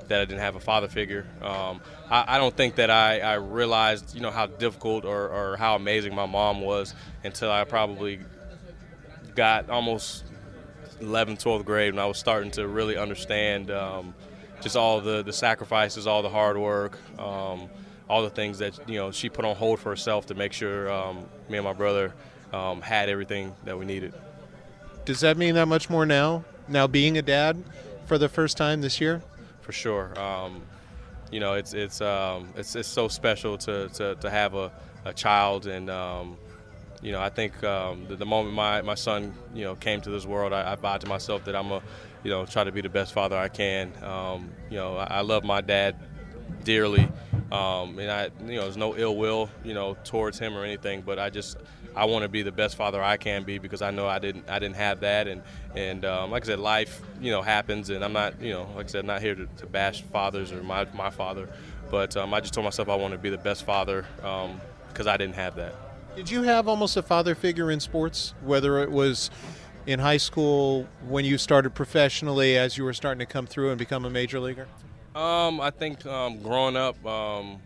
that 0.08 0.22
I 0.22 0.26
didn't 0.26 0.42
have 0.42 0.56
a 0.56 0.60
father 0.60 0.88
figure. 0.88 1.26
Um, 1.42 1.82
I, 2.10 2.36
I, 2.36 2.38
don't 2.38 2.56
think 2.56 2.76
that 2.76 2.90
I, 2.90 3.20
I, 3.20 3.34
realized, 3.36 4.16
you 4.16 4.22
know, 4.22 4.32
how 4.32 4.48
difficult 4.48 5.06
or, 5.06 5.30
or, 5.30 5.58
how 5.58 5.76
amazing 5.76 6.16
my 6.16 6.26
mom 6.26 6.62
was 6.62 6.94
until 7.24 7.52
I 7.52 7.64
probably 7.64 8.20
got 9.36 9.70
almost 9.70 10.24
11th, 11.02 11.44
12th 11.44 11.66
grade 11.66 11.94
when 11.94 12.04
I 12.04 12.06
was 12.06 12.18
starting 12.18 12.52
to 12.52 12.68
really 12.68 12.98
understand 12.98 13.72
um, 13.72 14.14
just 14.62 14.76
all 14.76 15.02
the, 15.02 15.24
the 15.24 15.34
sacrifices, 15.34 16.08
all 16.08 16.22
the 16.22 16.30
hard 16.30 16.58
work, 16.58 16.98
um, 17.20 17.70
all 18.10 18.24
the 18.24 18.30
things 18.30 18.60
that, 18.60 18.80
you 18.90 18.98
know, 18.98 19.12
she 19.12 19.30
put 19.30 19.46
on 19.46 19.56
hold 19.56 19.80
for 19.80 19.90
herself 19.90 20.28
to 20.28 20.34
make 20.34 20.54
sure 20.54 20.92
um, 20.92 21.26
me 21.50 21.58
and 21.58 21.66
my 21.66 21.74
brother 21.74 22.14
um, 22.54 22.82
had 22.82 23.10
everything 23.10 23.54
that 23.66 23.78
we 23.78 23.86
needed. 23.86 24.14
Does 25.06 25.20
that 25.22 25.38
mean 25.38 25.56
that 25.56 25.68
much 25.68 25.90
more 25.90 26.06
now? 26.06 26.44
Now 26.68 26.88
being 26.88 27.18
a 27.18 27.22
dad 27.22 27.64
for 28.06 28.18
the 28.18 28.30
first 28.30 28.58
time 28.58 28.82
this 28.82 29.00
year? 29.00 29.22
For 29.68 29.74
sure. 29.74 30.18
Um, 30.18 30.62
you 31.30 31.42
know, 31.42 31.54
it's 31.56 31.74
it's 31.74 32.00
um, 32.00 32.48
it's 32.56 32.74
it's 32.78 32.88
so 32.88 33.10
special 33.10 33.58
to 33.60 33.90
to, 33.90 34.16
to 34.16 34.30
have 34.30 34.54
a, 34.54 34.72
a 35.04 35.14
child, 35.14 35.68
and 35.68 35.90
um, 35.90 36.38
you 37.02 37.12
know, 37.12 37.20
I 37.20 37.28
think 37.28 37.62
um, 37.66 38.06
the, 38.08 38.16
the, 38.16 38.26
moment 38.26 38.56
my, 38.56 38.82
my 38.82 38.96
son 38.96 39.34
you 39.54 39.66
know 39.66 39.76
came 39.76 40.00
to 40.02 40.10
this 40.10 40.26
world, 40.26 40.54
I, 40.54 40.72
I 40.72 40.76
vowed 40.76 41.02
to 41.02 41.08
myself 41.08 41.44
that 41.44 41.56
I'm 41.56 41.70
a 41.74 41.82
you 42.24 42.32
know 42.32 42.46
try 42.46 42.64
to 42.64 42.72
be 42.72 42.80
the 42.80 42.88
best 42.88 43.12
father 43.12 43.36
I 43.38 43.50
can. 43.50 43.92
Um, 44.02 44.50
you 44.70 44.78
know, 44.78 44.96
I, 44.96 45.18
I, 45.18 45.22
love 45.22 45.44
my 45.44 45.60
dad 45.60 45.98
dearly, 46.64 47.10
um, 47.52 48.00
and 48.00 48.10
I 48.10 48.30
you 48.46 48.56
know 48.56 48.62
there's 48.62 48.78
no 48.78 48.96
ill 48.96 49.18
will 49.18 49.50
you 49.66 49.74
know 49.74 49.98
towards 50.06 50.40
him 50.40 50.58
or 50.58 50.64
anything, 50.64 51.02
but 51.02 51.20
I 51.20 51.30
just 51.30 51.58
I 51.98 52.06
want 52.06 52.22
to 52.22 52.30
be 52.30 52.44
the 52.44 52.52
best 52.52 52.76
father 52.76 53.04
I 53.04 53.18
can 53.18 53.44
be 53.44 53.58
because 53.58 53.82
I 53.82 53.90
know 53.90 54.08
I 54.08 54.20
didn't 54.20 54.48
I 54.48 54.60
didn't 54.60 54.76
have 54.76 55.00
that 55.00 55.28
and 55.28 55.42
and 55.76 56.06
um, 56.06 56.30
like 56.30 56.44
I 56.44 56.46
said 56.46 56.60
life 56.60 57.02
you 57.20 57.32
know 57.32 57.42
happens 57.42 57.90
and 57.90 58.06
I'm 58.06 58.14
not 58.14 58.40
you 58.40 58.54
know 58.54 58.70
like 58.76 58.86
I 58.86 58.90
said 58.90 59.06
not 59.06 59.20
here 59.20 59.34
to, 59.34 59.48
to 59.48 59.66
bash 59.66 60.04
fathers 60.04 60.52
or 60.52 60.62
my 60.62 60.86
my 60.94 61.10
father 61.10 61.50
but 61.90 62.16
um, 62.16 62.34
I 62.36 62.40
just 62.40 62.54
told 62.54 62.66
myself 62.66 62.88
I 62.88 62.96
want 62.96 63.14
to 63.14 63.18
be 63.18 63.32
the 63.32 63.38
best 63.38 63.64
father 63.64 64.06
because 64.18 65.08
um, 65.08 65.08
I 65.08 65.18
didn't 65.18 65.36
have 65.36 65.56
that. 65.56 65.74
Did 66.16 66.30
you 66.30 66.44
have 66.44 66.68
almost 66.68 66.98
a 66.98 67.02
father 67.02 67.34
figure 67.34 67.72
in 67.72 67.80
sports 67.80 68.36
whether 68.42 68.80
it 68.84 68.92
was 68.92 69.32
in 69.88 70.00
high 70.00 70.18
school 70.18 70.88
when 71.08 71.26
you 71.26 71.38
started 71.38 71.74
professionally 71.74 72.58
as 72.58 72.78
you 72.78 72.84
were 72.84 72.94
starting 72.94 73.20
to 73.20 73.26
come 73.26 73.48
through 73.48 73.70
and 73.70 73.80
become 73.80 74.06
a 74.06 74.10
major 74.10 74.40
leaguer? 74.40 74.68
Um, 75.16 75.60
I 75.60 75.72
think 75.72 76.06
um, 76.06 76.42
growing 76.44 76.76
up, 76.76 77.04
um, 77.06 77.60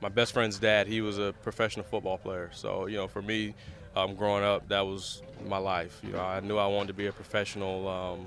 my 0.00 0.08
best 0.08 0.32
friend's 0.32 0.58
dad, 0.58 0.86
he 0.86 1.00
was 1.00 1.18
a 1.18 1.34
professional 1.42 1.84
football 1.84 2.18
player. 2.18 2.50
So, 2.52 2.86
you 2.86 2.96
know, 2.96 3.08
for 3.08 3.22
me, 3.22 3.54
um, 3.96 4.14
growing 4.14 4.44
up, 4.44 4.68
that 4.68 4.86
was 4.86 5.22
my 5.46 5.58
life. 5.58 6.00
You 6.02 6.12
know, 6.12 6.20
I 6.20 6.40
knew 6.40 6.56
I 6.56 6.66
wanted 6.66 6.88
to 6.88 6.94
be 6.94 7.06
a 7.06 7.12
professional, 7.12 7.88
um, 7.88 8.26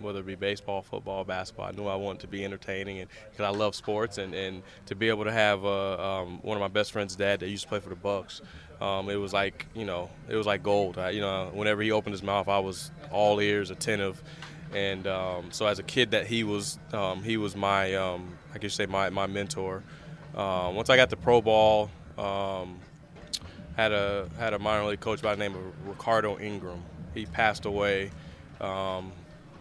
whether 0.00 0.20
it 0.20 0.26
be 0.26 0.34
baseball, 0.34 0.82
football, 0.82 1.24
basketball. 1.24 1.66
I 1.66 1.72
knew 1.72 1.86
I 1.86 1.96
wanted 1.96 2.20
to 2.20 2.26
be 2.28 2.44
entertaining, 2.44 3.00
and 3.00 3.10
because 3.30 3.44
I 3.44 3.56
love 3.56 3.74
sports, 3.74 4.18
and, 4.18 4.34
and 4.34 4.62
to 4.86 4.94
be 4.94 5.08
able 5.08 5.24
to 5.24 5.32
have 5.32 5.64
uh, 5.64 6.20
um, 6.22 6.38
one 6.42 6.56
of 6.56 6.60
my 6.60 6.68
best 6.68 6.92
friend's 6.92 7.16
dad 7.16 7.40
that 7.40 7.48
used 7.48 7.64
to 7.64 7.68
play 7.68 7.80
for 7.80 7.88
the 7.88 7.96
Bucs, 7.96 8.40
um, 8.80 9.10
it 9.10 9.16
was 9.16 9.32
like 9.32 9.66
you 9.74 9.84
know, 9.84 10.10
it 10.28 10.36
was 10.36 10.46
like 10.46 10.62
gold. 10.62 10.98
I, 10.98 11.10
you 11.10 11.20
know, 11.20 11.50
whenever 11.52 11.82
he 11.82 11.92
opened 11.92 12.12
his 12.12 12.22
mouth, 12.22 12.48
I 12.48 12.58
was 12.58 12.90
all 13.10 13.40
ears, 13.40 13.70
attentive. 13.70 14.22
And 14.72 15.06
um, 15.08 15.50
so, 15.50 15.66
as 15.66 15.80
a 15.80 15.82
kid, 15.82 16.12
that 16.12 16.28
he 16.28 16.44
was, 16.44 16.78
um, 16.92 17.24
he 17.24 17.36
was 17.36 17.56
my, 17.56 17.96
I 17.96 18.18
guess 18.54 18.62
you 18.62 18.68
say 18.68 18.86
my, 18.86 19.10
my 19.10 19.26
mentor. 19.26 19.82
Um, 20.36 20.74
once 20.74 20.90
I 20.90 20.96
got 20.96 21.10
to 21.10 21.16
pro 21.16 21.40
ball, 21.40 21.90
um, 22.18 22.78
had 23.76 23.92
a 23.92 24.28
had 24.38 24.54
a 24.54 24.58
minor 24.58 24.86
league 24.86 25.00
coach 25.00 25.22
by 25.22 25.34
the 25.34 25.38
name 25.38 25.54
of 25.54 25.88
Ricardo 25.88 26.38
Ingram. 26.38 26.82
He 27.14 27.26
passed 27.26 27.64
away. 27.64 28.10
Um, 28.60 29.12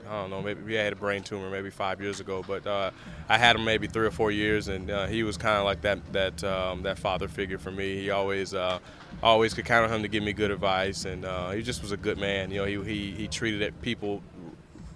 I 0.10 0.14
don't 0.14 0.32
know, 0.32 0.42
maybe 0.42 0.72
he 0.72 0.74
had 0.74 0.92
a 0.92 0.96
brain 0.96 1.22
tumor 1.22 1.52
maybe 1.52 1.70
five 1.70 2.02
years 2.02 2.20
ago, 2.20 2.44
but 2.48 2.66
uh, 2.66 2.90
I 3.28 3.38
had 3.38 3.56
him 3.56 3.64
maybe 3.64 3.86
three 3.86 4.08
or 4.08 4.12
four 4.12 4.32
years, 4.32 4.68
and 4.68 4.90
uh, 4.90 5.06
he 5.06 5.22
was 5.22 5.38
kind 5.38 5.58
of 5.58 5.66
like 5.66 5.82
that 5.82 6.14
that 6.14 6.44
um, 6.44 6.82
that 6.84 6.98
father 6.98 7.28
figure 7.28 7.60
for 7.60 7.70
me. 7.70 8.02
He 8.02 8.10
always 8.10 8.56
uh, 8.56 8.80
always 9.22 9.54
could 9.54 9.66
count 9.66 9.86
on 9.86 9.96
him 9.96 10.02
to 10.02 10.08
give 10.08 10.24
me 10.24 10.34
good 10.34 10.50
advice, 10.50 11.06
and 11.06 11.26
uh, 11.26 11.52
he 11.52 11.62
just 11.62 11.84
was 11.84 11.92
a 11.92 11.98
good 11.98 12.18
man. 12.18 12.50
You 12.50 12.62
know, 12.62 12.66
he 12.66 12.84
he, 12.84 13.12
he 13.12 13.28
treated 13.28 13.80
people 13.82 14.24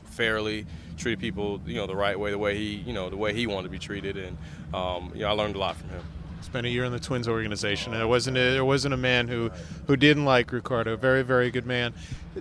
fairly, 0.06 0.66
treated 0.94 1.20
people 1.20 1.62
you 1.66 1.76
know 1.76 1.88
the 1.88 1.96
right 1.96 2.20
way, 2.20 2.32
the 2.32 2.38
way 2.38 2.58
he 2.58 2.76
you 2.76 2.94
know 2.94 3.10
the 3.10 3.18
way 3.18 3.34
he 3.34 3.48
wanted 3.48 3.64
to 3.64 3.72
be 3.72 3.80
treated, 3.80 4.18
and 4.18 4.38
um, 4.74 5.12
you 5.14 5.22
know 5.22 5.30
I 5.30 5.32
learned 5.32 5.56
a 5.56 5.60
lot 5.60 5.76
from 5.76 5.90
him. 5.90 6.04
Spent 6.42 6.66
a 6.66 6.70
year 6.70 6.84
in 6.84 6.92
the 6.92 7.00
Twins 7.00 7.28
organization, 7.28 7.94
and 7.94 8.02
there 8.02 8.08
wasn't 8.08 8.36
a, 8.36 8.52
there 8.52 8.66
wasn't 8.66 8.94
a 8.94 8.98
man 8.98 9.28
who 9.28 9.50
who 9.88 9.96
didn't 9.96 10.26
like 10.26 10.52
Ricardo. 10.52 10.96
Very 10.98 11.24
very 11.24 11.52
good 11.52 11.66
man. 11.66 11.94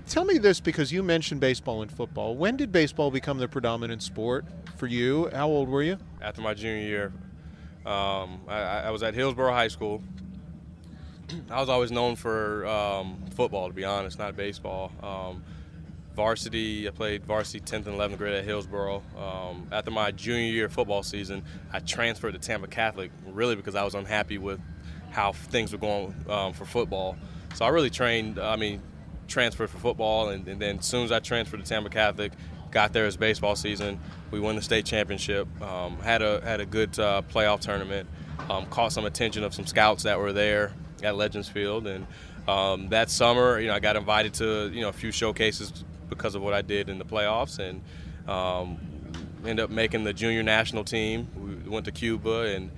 Tell 0.08 0.24
me 0.24 0.38
this 0.38 0.58
because 0.58 0.90
you 0.90 1.02
mentioned 1.02 1.40
baseball 1.40 1.82
and 1.82 1.92
football. 1.92 2.34
When 2.34 2.56
did 2.56 2.72
baseball 2.72 3.10
become 3.10 3.38
the 3.38 3.48
predominant 3.48 4.02
sport 4.02 4.44
for 4.76 4.86
you? 4.86 5.28
How 5.32 5.48
old 5.48 5.68
were 5.68 5.82
you? 5.82 5.98
After 6.20 6.40
my 6.40 6.54
junior 6.54 6.82
year, 6.82 7.12
um, 7.84 8.40
I, 8.48 8.58
I, 8.84 8.90
was 8.90 9.02
at 9.02 9.14
Hillsborough 9.14 9.52
High 9.52 9.68
School. 9.68 10.02
I 11.50 11.60
was 11.60 11.68
always 11.68 11.90
known 11.90 12.16
for 12.16 12.66
um, 12.66 13.22
football, 13.34 13.68
to 13.68 13.74
be 13.74 13.84
honest, 13.84 14.18
not 14.18 14.36
baseball. 14.36 14.92
Um, 15.02 15.42
varsity. 16.14 16.86
I 16.86 16.90
played 16.90 17.24
varsity 17.24 17.60
10th 17.60 17.86
and 17.86 17.98
11th 17.98 18.18
grade 18.18 18.34
at 18.34 18.44
Hillsborough. 18.44 19.02
Um, 19.18 19.68
after 19.72 19.90
my 19.90 20.10
junior 20.10 20.52
year 20.52 20.68
football 20.68 21.02
season, 21.02 21.42
I 21.72 21.80
transferred 21.80 22.32
to 22.32 22.38
Tampa 22.38 22.68
Catholic, 22.68 23.10
really 23.26 23.56
because 23.56 23.74
I 23.74 23.84
was 23.84 23.94
unhappy 23.94 24.38
with 24.38 24.60
how 25.10 25.32
things 25.32 25.72
were 25.72 25.78
going 25.78 26.14
um, 26.28 26.52
for 26.52 26.64
football. 26.64 27.16
So 27.54 27.64
I 27.64 27.68
really 27.68 27.90
trained, 27.90 28.38
I 28.38 28.56
mean, 28.56 28.82
transferred 29.28 29.70
for 29.70 29.78
football, 29.78 30.30
and, 30.30 30.46
and, 30.48 30.60
then 30.60 30.78
as 30.78 30.86
soon 30.86 31.04
as 31.04 31.12
I 31.12 31.20
transferred 31.20 31.62
to 31.62 31.68
Tampa 31.68 31.90
Catholic, 31.90 32.32
got 32.70 32.92
there 32.92 33.06
as 33.06 33.16
baseball 33.16 33.54
season. 33.54 34.00
We 34.30 34.40
won 34.40 34.56
the 34.56 34.62
state 34.62 34.86
championship, 34.86 35.46
um, 35.62 35.98
had 35.98 36.22
a 36.22 36.40
had 36.42 36.60
a 36.60 36.66
good 36.66 36.98
uh, 36.98 37.22
playoff 37.30 37.60
tournament. 37.60 38.08
um, 38.48 38.66
caught 38.66 38.92
some 38.92 39.04
attention 39.04 39.44
of 39.44 39.54
some 39.54 39.66
scouts 39.66 40.04
that 40.04 40.18
were 40.18 40.32
there 40.32 40.72
at 41.02 41.16
Legends 41.16 41.48
Field, 41.48 41.86
and 41.86 42.06
um, 42.48 42.88
that 42.88 43.10
summer, 43.10 43.60
you 43.60 43.68
know, 43.68 43.74
I 43.74 43.80
got 43.80 43.96
invited 43.96 44.34
to 44.34 44.70
you 44.72 44.80
know 44.80 44.88
a 44.88 44.92
few 44.92 45.12
showcases 45.12 45.84
because 46.14 46.34
of 46.34 46.42
what 46.42 46.54
I 46.54 46.62
did 46.62 46.88
in 46.88 46.98
the 46.98 47.04
playoffs, 47.04 47.58
and 47.58 47.82
um, 48.28 48.78
ended 49.44 49.64
up 49.64 49.70
making 49.70 50.04
the 50.04 50.12
junior 50.12 50.42
national 50.42 50.84
team. 50.84 51.28
We 51.64 51.70
went 51.70 51.86
to 51.86 51.92
Cuba, 51.92 52.54
and 52.54 52.70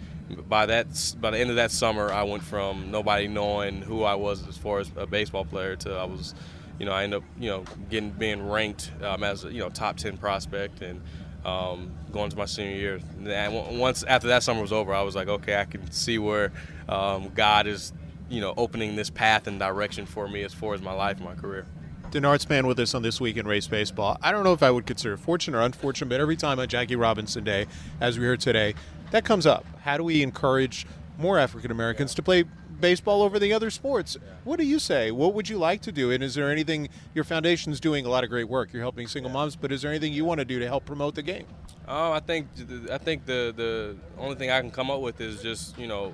by 0.48 0.66
that 0.66 1.14
by 1.20 1.30
the 1.30 1.38
end 1.38 1.50
of 1.50 1.56
that 1.56 1.70
summer, 1.70 2.10
I 2.12 2.22
went 2.22 2.42
from 2.42 2.90
nobody 2.90 3.28
knowing 3.28 3.82
who 3.82 4.04
I 4.04 4.14
was 4.14 4.46
as 4.48 4.56
far 4.56 4.80
as 4.80 4.90
a 4.96 5.06
baseball 5.06 5.44
player 5.44 5.76
to 5.76 5.94
I 5.94 6.04
was, 6.04 6.34
you 6.78 6.86
know, 6.86 6.92
I 6.92 7.04
ended 7.04 7.18
up 7.18 7.24
you 7.38 7.50
know 7.50 7.64
getting 7.90 8.10
being 8.10 8.48
ranked 8.48 8.92
um, 9.02 9.22
as 9.22 9.44
a 9.44 9.52
you 9.52 9.60
know 9.60 9.70
top 9.70 9.96
ten 9.96 10.16
prospect 10.16 10.82
and. 10.82 11.00
Um, 11.44 11.92
going 12.10 12.30
to 12.30 12.38
my 12.38 12.46
senior 12.46 12.74
year, 12.74 13.00
and 13.26 13.78
once 13.78 14.02
after 14.04 14.28
that 14.28 14.42
summer 14.42 14.62
was 14.62 14.72
over, 14.72 14.94
I 14.94 15.02
was 15.02 15.14
like, 15.14 15.28
okay, 15.28 15.60
I 15.60 15.66
can 15.66 15.90
see 15.90 16.18
where 16.18 16.52
um, 16.88 17.32
God 17.34 17.66
is, 17.66 17.92
you 18.30 18.40
know, 18.40 18.54
opening 18.56 18.96
this 18.96 19.10
path 19.10 19.46
and 19.46 19.58
direction 19.58 20.06
for 20.06 20.26
me 20.26 20.42
as 20.42 20.54
far 20.54 20.72
as 20.72 20.80
my 20.80 20.94
life 20.94 21.18
and 21.18 21.26
my 21.26 21.34
career. 21.34 21.66
Denard 22.14 22.40
Span 22.40 22.64
with 22.68 22.78
us 22.78 22.94
on 22.94 23.02
This 23.02 23.20
Week 23.20 23.36
in 23.36 23.44
Rays 23.44 23.66
Baseball. 23.66 24.16
I 24.22 24.30
don't 24.30 24.44
know 24.44 24.52
if 24.52 24.62
I 24.62 24.70
would 24.70 24.86
consider 24.86 25.16
fortunate 25.16 25.58
or 25.58 25.62
unfortunate, 25.62 26.08
but 26.08 26.20
every 26.20 26.36
time 26.36 26.60
on 26.60 26.68
Jackie 26.68 26.94
Robinson 26.94 27.42
Day, 27.42 27.66
as 28.00 28.20
we 28.20 28.24
heard 28.24 28.38
today, 28.38 28.76
that 29.10 29.24
comes 29.24 29.46
up. 29.46 29.66
How 29.80 29.96
do 29.96 30.04
we 30.04 30.22
encourage 30.22 30.86
more 31.18 31.40
African 31.40 31.72
Americans 31.72 32.12
yeah. 32.12 32.16
to 32.16 32.22
play 32.22 32.44
baseball 32.78 33.20
over 33.20 33.40
the 33.40 33.52
other 33.52 33.68
sports? 33.68 34.16
Yeah. 34.16 34.30
What 34.44 34.60
do 34.60 34.64
you 34.64 34.78
say? 34.78 35.10
What 35.10 35.34
would 35.34 35.48
you 35.48 35.58
like 35.58 35.82
to 35.82 35.90
do? 35.90 36.12
And 36.12 36.22
is 36.22 36.36
there 36.36 36.52
anything 36.52 36.88
your 37.14 37.24
foundation's 37.24 37.80
doing 37.80 38.06
a 38.06 38.08
lot 38.08 38.22
of 38.22 38.30
great 38.30 38.48
work? 38.48 38.72
You're 38.72 38.82
helping 38.82 39.08
single 39.08 39.30
yeah. 39.30 39.38
moms, 39.38 39.56
but 39.56 39.72
is 39.72 39.82
there 39.82 39.90
anything 39.90 40.12
you 40.12 40.24
want 40.24 40.38
to 40.38 40.44
do 40.44 40.60
to 40.60 40.68
help 40.68 40.84
promote 40.84 41.16
the 41.16 41.22
game? 41.22 41.46
Oh, 41.88 42.12
I 42.12 42.20
think 42.20 42.46
I 42.92 42.98
think 42.98 43.26
the 43.26 43.52
the 43.56 43.96
only 44.18 44.36
thing 44.36 44.52
I 44.52 44.60
can 44.60 44.70
come 44.70 44.88
up 44.88 45.00
with 45.00 45.20
is 45.20 45.42
just 45.42 45.76
you 45.76 45.88
know 45.88 46.12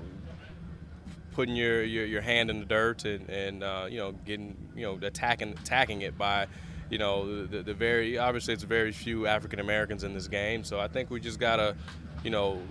putting 1.33 1.55
your, 1.55 1.83
your, 1.83 2.05
your 2.05 2.21
hand 2.21 2.49
in 2.49 2.59
the 2.59 2.65
dirt 2.65 3.05
and, 3.05 3.29
and 3.29 3.63
uh, 3.63 3.87
you 3.89 3.97
know 3.97 4.11
getting 4.25 4.55
you 4.75 4.83
know 4.83 4.99
attacking 5.01 5.49
attacking 5.49 6.01
it 6.01 6.17
by 6.17 6.47
you 6.89 6.97
know 6.97 7.45
the, 7.45 7.63
the 7.63 7.73
very 7.73 8.17
obviously 8.17 8.53
it's 8.53 8.63
very 8.63 8.91
few 8.91 9.27
African 9.27 9.59
Americans 9.59 10.03
in 10.03 10.13
this 10.13 10.27
game 10.27 10.63
so 10.63 10.79
I 10.79 10.87
think 10.87 11.09
we 11.09 11.19
just 11.19 11.39
gotta 11.39 11.75
you 12.23 12.31
know 12.31 12.61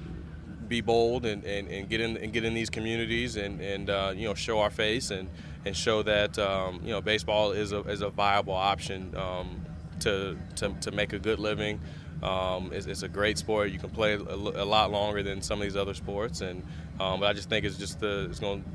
be 0.71 0.81
bold 0.81 1.27
and, 1.27 1.45
and, 1.45 1.69
and 1.69 1.89
get 1.91 2.01
in 2.01 2.17
and 2.17 2.33
get 2.33 2.45
in 2.45 2.55
these 2.55 2.71
communities 2.71 3.37
and, 3.37 3.61
and 3.61 3.91
uh, 3.91 4.13
you 4.17 4.27
know 4.27 4.35
show 4.35 4.61
our 4.61 4.71
face 4.71 5.11
and, 5.11 5.29
and 5.67 5.77
show 5.77 6.03
that 6.03 6.39
um, 6.39 6.81
you 6.83 6.91
know 6.91 7.03
baseball 7.03 7.53
is 7.53 7.73
a, 7.73 7.81
is 7.81 8.01
a 8.01 8.09
viable 8.09 8.55
option 8.55 9.15
um, 9.17 9.61
to, 9.99 10.39
to, 10.57 10.75
to 10.81 10.91
make 10.93 11.13
a 11.13 11.19
good 11.19 11.39
living. 11.39 11.81
Um, 12.23 12.71
it's, 12.73 12.87
it's, 12.87 13.03
a 13.03 13.09
great 13.09 13.39
sport. 13.39 13.71
You 13.71 13.79
can 13.79 13.91
play 13.91 14.15
a, 14.15 14.19
a, 14.19 14.65
lot 14.65 14.91
longer 14.91 15.23
than 15.23 15.41
some 15.41 15.59
of 15.59 15.63
these 15.63 15.77
other 15.77 15.95
sports, 15.95 16.43
and 16.43 16.63
um, 17.01 17.21
but 17.21 17.27
I 17.27 17.33
just 17.33 17.49
think 17.49 17.65
it's 17.65 17.77
just 17.77 17.99
the 18.01 18.29
it's 18.31 18.39
going 18.39 18.63
to 18.63 18.69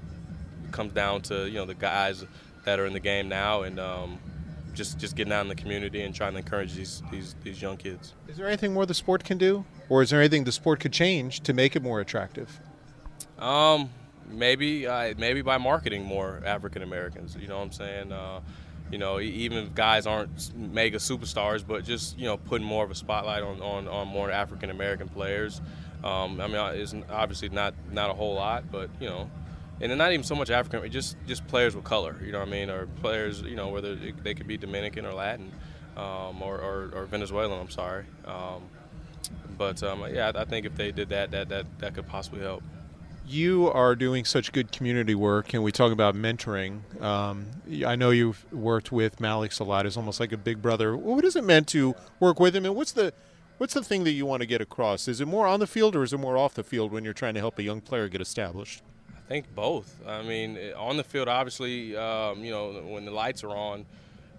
comes 0.72 0.92
down 0.94 1.22
to 1.22 1.48
you 1.48 1.54
know 1.54 1.66
the 1.66 1.76
guys 1.76 2.26
that 2.66 2.80
are 2.80 2.86
in 2.86 2.94
the 2.94 3.00
game 3.00 3.30
now 3.30 3.62
and 3.64 3.80
um, 3.80 4.18
just 4.74 5.00
just 5.00 5.16
getting 5.16 5.32
out 5.32 5.42
in 5.42 5.48
the 5.48 5.56
community 5.56 6.02
and 6.02 6.14
trying 6.14 6.34
to 6.34 6.40
encourage 6.40 6.74
these, 6.74 7.02
these 7.12 7.36
these 7.44 7.62
young 7.62 7.78
kids. 7.78 8.14
Is 8.28 8.38
there 8.38 8.48
anything 8.48 8.74
more 8.74 8.86
the 8.86 8.94
sport 8.94 9.24
can 9.24 9.38
do, 9.38 9.66
or 9.90 10.02
is 10.02 10.10
there 10.10 10.20
anything 10.20 10.44
the 10.44 10.52
sport 10.52 10.80
could 10.80 10.94
change 10.94 11.42
to 11.42 11.54
make 11.54 11.76
it 11.76 11.84
more 11.84 12.02
attractive? 12.02 12.60
Um, 13.40 13.90
maybe 14.28 14.86
uh, 14.86 15.14
maybe 15.18 15.42
by 15.42 15.58
marketing 15.58 16.04
more 16.04 16.42
African 16.46 16.82
Americans. 16.84 17.38
You 17.40 17.48
know 17.48 17.58
what 17.58 17.64
I'm 17.64 17.72
saying? 17.72 18.12
Uh, 18.12 18.42
you 18.92 18.98
know, 19.00 19.20
even 19.20 19.58
if 19.58 19.74
guys 19.74 20.06
aren't 20.06 20.56
mega 20.56 20.98
superstars, 20.98 21.66
but 21.66 21.84
just 21.84 22.18
you 22.18 22.26
know 22.26 22.38
putting 22.38 22.68
more 22.68 22.84
of 22.84 22.92
a 22.92 22.96
spotlight 22.96 23.44
on 23.44 23.62
on, 23.62 23.88
on 23.88 24.08
more 24.08 24.30
African 24.30 24.70
American 24.70 25.08
players. 25.08 25.62
Um, 26.06 26.40
I 26.40 26.46
mean, 26.46 26.58
it's 26.76 26.94
obviously 27.10 27.50
not 27.50 27.74
not 27.92 28.12
a 28.12 28.14
whole 28.14 28.36
lot, 28.36 28.72
but 28.72 28.92
you 29.00 29.10
know, 29.10 29.30
and 29.82 29.98
not 29.98 30.14
even 30.14 30.24
so 30.24 30.36
much 30.36 30.52
African, 30.52 30.90
just 30.92 31.18
just 31.28 31.46
players 31.48 31.76
with 31.76 31.84
color. 31.84 32.16
You 32.24 32.32
know 32.32 32.40
what 32.40 32.48
I 32.48 32.52
mean, 32.52 32.70
or 32.70 32.86
players, 33.02 33.42
you 33.42 33.56
know, 33.56 33.70
whether 33.70 33.96
they 33.96 34.36
could 34.36 34.48
be 34.48 34.56
Dominican 34.56 35.06
or 35.08 35.14
Latin, 35.14 35.52
um, 35.98 36.44
or, 36.44 36.60
or, 36.60 36.92
or, 36.94 37.06
Venezuelan. 37.06 37.60
I'm 37.60 37.72
sorry, 37.72 38.06
um, 38.26 38.62
but 39.58 39.82
um, 39.82 40.06
yeah, 40.14 40.32
I 40.36 40.46
think 40.46 40.68
if 40.68 40.76
they 40.76 40.92
did 40.92 41.10
that, 41.10 41.32
that 41.32 41.50
that 41.50 41.66
that 41.80 41.96
could 41.96 42.08
possibly 42.08 42.42
help. 42.42 42.64
You 43.28 43.72
are 43.72 43.96
doing 43.96 44.24
such 44.24 44.52
good 44.52 44.72
community 44.72 45.16
work, 45.16 45.56
and 45.56 45.64
we 45.64 45.72
talk 45.72 45.92
about 45.92 46.14
mentoring. 46.14 47.02
Um, 47.02 47.48
I 47.84 47.96
know 47.96 48.12
you've 48.12 48.46
worked 48.54 48.92
with 48.92 49.20
Malik 49.20 49.60
a 49.60 49.64
lot; 49.64 49.88
as 49.88 49.98
almost 49.98 50.20
like 50.20 50.32
a 50.32 50.38
big 50.38 50.62
brother. 50.62 50.96
What 50.96 51.26
is 51.26 51.36
it 51.36 51.44
meant 51.44 51.68
to 51.70 51.96
work 52.20 52.40
with 52.40 52.56
him, 52.56 52.66
and 52.66 52.76
what's 52.76 52.92
the 52.92 53.12
What's 53.58 53.74
the 53.74 53.84
thing 53.84 54.04
that 54.04 54.12
you 54.12 54.26
want 54.26 54.42
to 54.42 54.46
get 54.46 54.60
across? 54.60 55.08
Is 55.08 55.22
it 55.22 55.28
more 55.28 55.48
on 55.48 55.62
the 55.62 55.68
field 55.68 55.96
or 55.96 56.04
is 56.04 56.12
it 56.12 56.18
more 56.18 56.38
off 56.38 56.56
the 56.56 56.64
field 56.64 56.92
when 56.92 57.06
you're 57.06 57.14
trying 57.14 57.36
to 57.36 57.40
help 57.40 57.58
a 57.58 57.64
young 57.64 57.80
player 57.80 58.10
get 58.10 58.20
established? 58.20 58.84
I 59.16 59.30
think 59.30 59.54
both. 59.56 59.96
I 60.06 60.24
mean, 60.24 60.60
on 60.78 60.98
the 60.98 61.04
field, 61.06 61.30
obviously, 61.30 61.96
um, 61.96 62.44
you 62.44 62.52
know, 62.52 62.84
when 62.86 63.06
the 63.06 63.12
lights 63.12 63.46
are 63.46 63.56
on, 63.56 63.86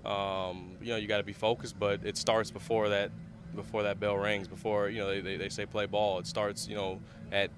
um, 0.05 0.77
you 0.83 0.89
know, 0.89 0.97
you 0.97 1.09
got 1.09 1.17
to 1.17 1.25
be 1.25 1.33
focused. 1.33 1.79
But 1.79 2.01
it 2.05 2.19
starts 2.19 2.51
before 2.51 2.91
that, 2.91 3.11
before 3.55 3.85
that 3.85 3.99
bell 3.99 4.17
rings. 4.17 4.49
Before 4.49 4.91
you 4.91 4.99
know, 4.99 5.09
they, 5.09 5.21
they, 5.21 5.37
they 5.39 5.49
say 5.49 5.65
play 5.65 5.87
ball. 5.87 6.19
It 6.19 6.27
starts, 6.27 6.69
you 6.69 6.77
know, 6.77 7.01
at 7.33 7.51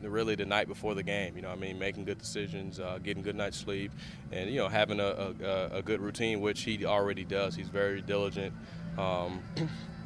really 0.00 0.36
the 0.36 0.46
night 0.46 0.68
before 0.68 0.94
the 0.94 1.02
game. 1.02 1.34
You 1.34 1.42
know, 1.42 1.50
I 1.50 1.56
mean, 1.56 1.76
making 1.76 2.04
good 2.04 2.18
decisions, 2.18 2.78
uh, 2.78 2.98
getting 3.02 3.24
good 3.24 3.36
night's 3.36 3.58
sleep, 3.58 3.90
and 4.30 4.48
you 4.48 4.58
know, 4.58 4.68
having 4.68 5.00
a, 5.00 5.34
a, 5.42 5.78
a, 5.78 5.82
good 5.82 6.00
routine, 6.00 6.40
which 6.40 6.62
he 6.62 6.86
already 6.86 7.24
does. 7.24 7.56
He's 7.56 7.68
very 7.68 8.00
diligent 8.00 8.54
um, 8.96 9.42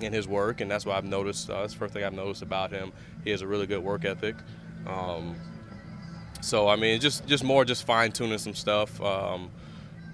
in 0.01 0.13
his 0.13 0.27
work, 0.27 0.61
and 0.61 0.71
that's 0.71 0.87
what 0.87 0.97
I've 0.97 1.05
noticed. 1.05 1.51
Uh, 1.51 1.61
that's 1.61 1.73
the 1.73 1.79
first 1.79 1.95
thing 1.95 2.05
I've 2.05 2.13
noticed 2.13 2.43
about 2.43 2.71
him. 2.71 2.93
He 3.25 3.31
has 3.31 3.43
a 3.43 3.47
really 3.47 3.67
good 3.67 3.83
work 3.83 4.05
ethic. 4.05 4.37
Um, 4.87 5.37
so 6.41 6.69
I 6.69 6.77
mean, 6.77 7.01
just 7.01 7.27
just 7.27 7.43
more 7.43 7.65
just 7.65 7.85
fine 7.85 8.13
tuning 8.13 8.39
some 8.39 8.55
stuff. 8.55 9.01
Um, 9.01 9.51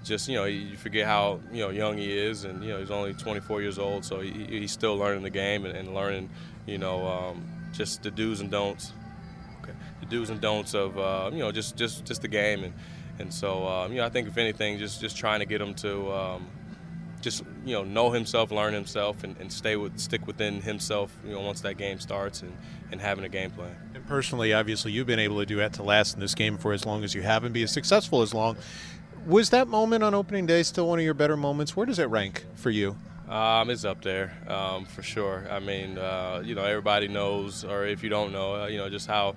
just 0.05 0.29
you 0.29 0.37
know, 0.37 0.45
you 0.45 0.77
forget 0.77 1.07
how 1.07 1.41
you 1.53 1.61
know 1.61 1.71
young 1.71 1.99
he 1.99 2.17
is, 2.17 2.45
and 2.45 2.63
you 2.63 2.71
know 2.71 2.79
he's 2.79 2.91
only 2.91 3.13
24 3.15 3.63
years 3.63 3.79
old, 3.79 4.05
so 4.05 4.21
he, 4.21 4.31
he's 4.31 4.73
still 4.73 4.97
learning 4.97 5.23
the 5.23 5.31
game 5.31 5.67
and, 5.67 5.77
and 5.77 5.95
learning, 5.95 6.31
you 6.67 6.79
know, 6.79 7.07
um, 7.07 7.45
just 7.73 8.03
the 8.03 8.11
do's 8.11 8.41
and 8.41 8.51
don'ts. 8.51 8.93
Okay, 9.63 9.73
the 10.01 10.07
do's 10.07 10.31
and 10.31 10.41
don'ts 10.41 10.75
of 10.75 10.99
uh, 10.99 11.31
you 11.33 11.41
know 11.41 11.53
just 11.53 11.77
just 11.77 12.05
just 12.05 12.23
the 12.23 12.29
game, 12.29 12.65
and 12.65 12.75
and 13.19 13.35
so 13.35 13.67
um, 13.67 13.93
you 13.93 13.99
know 13.99 14.07
I 14.07 14.09
think 14.09 14.29
if 14.29 14.39
anything, 14.39 14.79
just 14.79 15.01
just 15.01 15.17
trying 15.17 15.41
to 15.41 15.47
get 15.47 15.61
him 15.61 15.75
to 15.75 16.13
um, 16.13 16.47
just 17.21 17.43
you 17.65 17.75
know 17.75 17.85
know 17.85 18.11
himself, 18.11 18.51
learn 18.51 18.75
himself, 18.75 19.25
and, 19.25 19.37
and 19.39 19.53
stay 19.53 19.77
with 19.77 19.99
stick 19.99 20.27
within 20.27 20.63
himself. 20.63 21.17
You 21.25 21.33
know, 21.33 21.41
once 21.41 21.61
that 21.63 21.75
game 21.75 22.01
starts, 22.01 22.43
and, 22.43 22.57
and 22.91 23.01
having 23.01 23.25
a 23.25 23.29
game 23.29 23.51
plan. 23.51 23.75
And 23.95 24.07
personally, 24.07 24.53
obviously, 24.53 24.93
you've 24.93 25.07
been 25.07 25.19
able 25.19 25.39
to 25.39 25.47
do 25.47 25.57
that 25.57 25.73
to 25.75 25.83
last 25.83 26.15
in 26.15 26.21
this 26.21 26.35
game 26.35 26.59
for 26.59 26.73
as 26.73 26.87
long 26.87 27.05
as 27.05 27.15
you 27.15 27.23
have 27.23 27.45
and 27.45 27.53
be 27.53 27.63
as 27.63 27.71
successful 27.71 28.23
as 28.23 28.35
long. 28.35 28.57
Was 29.27 29.51
that 29.51 29.69
moment 29.69 30.03
on 30.03 30.15
opening 30.15 30.47
day 30.47 30.63
still 30.63 30.89
one 30.89 30.99
of 30.99 31.05
your 31.05 31.15
better 31.15 31.37
moments? 31.37 31.77
Where 31.77 31.87
does 31.87 31.99
it 31.99 32.07
rank 32.07 32.47
for 32.55 32.71
you? 32.71 32.97
Um, 33.29 33.71
it's 33.71 33.85
up 33.85 34.03
there 34.03 34.37
um, 34.49 34.85
for 34.87 35.03
sure. 35.03 35.47
I 35.49 35.61
mean, 35.61 35.99
uh, 35.99 36.43
you 36.45 36.57
know, 36.57 36.65
everybody 36.65 37.07
knows, 37.07 37.65
or 37.65 37.87
if 37.87 38.03
you 38.03 38.09
don't 38.09 38.33
know, 38.33 38.63
uh, 38.63 38.67
you 38.67 38.79
know, 38.79 38.89
just 38.89 39.07
how 39.07 39.37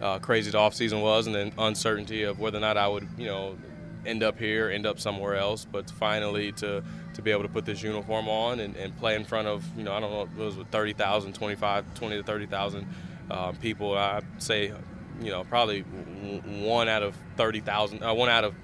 uh, 0.00 0.20
crazy 0.20 0.50
the 0.52 0.58
offseason 0.58 1.02
was, 1.02 1.26
and 1.26 1.34
the 1.34 1.52
uncertainty 1.58 2.22
of 2.22 2.38
whether 2.38 2.58
or 2.58 2.60
not 2.60 2.76
I 2.76 2.86
would, 2.86 3.08
you 3.18 3.26
know, 3.26 3.56
end 4.06 4.22
up 4.22 4.38
here, 4.38 4.70
end 4.70 4.86
up 4.86 4.98
somewhere 4.98 5.36
else. 5.36 5.64
But 5.64 5.90
finally, 5.90 6.52
to 6.52 6.82
to 7.14 7.22
be 7.22 7.30
able 7.30 7.42
to 7.42 7.48
put 7.48 7.64
this 7.64 7.82
uniform 7.82 8.28
on 8.28 8.60
and, 8.60 8.76
and 8.76 8.96
play 8.98 9.14
in 9.14 9.24
front 9.24 9.48
of, 9.48 9.64
you 9.76 9.84
know, 9.84 9.92
I 9.92 10.00
don't 10.00 10.10
know, 10.10 10.22
it 10.22 10.44
was 10.44 10.56
30,000, 10.70 11.34
25, 11.34 11.94
20 11.94 12.16
to 12.16 12.22
30,000 12.22 12.86
um, 13.30 13.56
people. 13.56 13.96
I'd 13.96 14.24
say, 14.38 14.72
you 15.20 15.30
know, 15.30 15.44
probably 15.44 15.80
one 15.80 16.88
out 16.88 17.02
of 17.02 17.16
30,000, 17.36 18.02
uh, 18.02 18.14
one 18.14 18.28
out 18.28 18.44
of, 18.44 18.54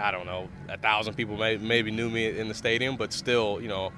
I 0.00 0.10
don't 0.10 0.26
know, 0.26 0.48
a 0.68 0.78
thousand 0.78 1.14
people 1.14 1.36
may, 1.36 1.56
maybe 1.56 1.90
knew 1.90 2.08
me 2.08 2.38
in 2.38 2.48
the 2.48 2.54
stadium, 2.54 2.96
but 2.96 3.12
still, 3.12 3.60
you 3.60 3.68
know, 3.68 3.92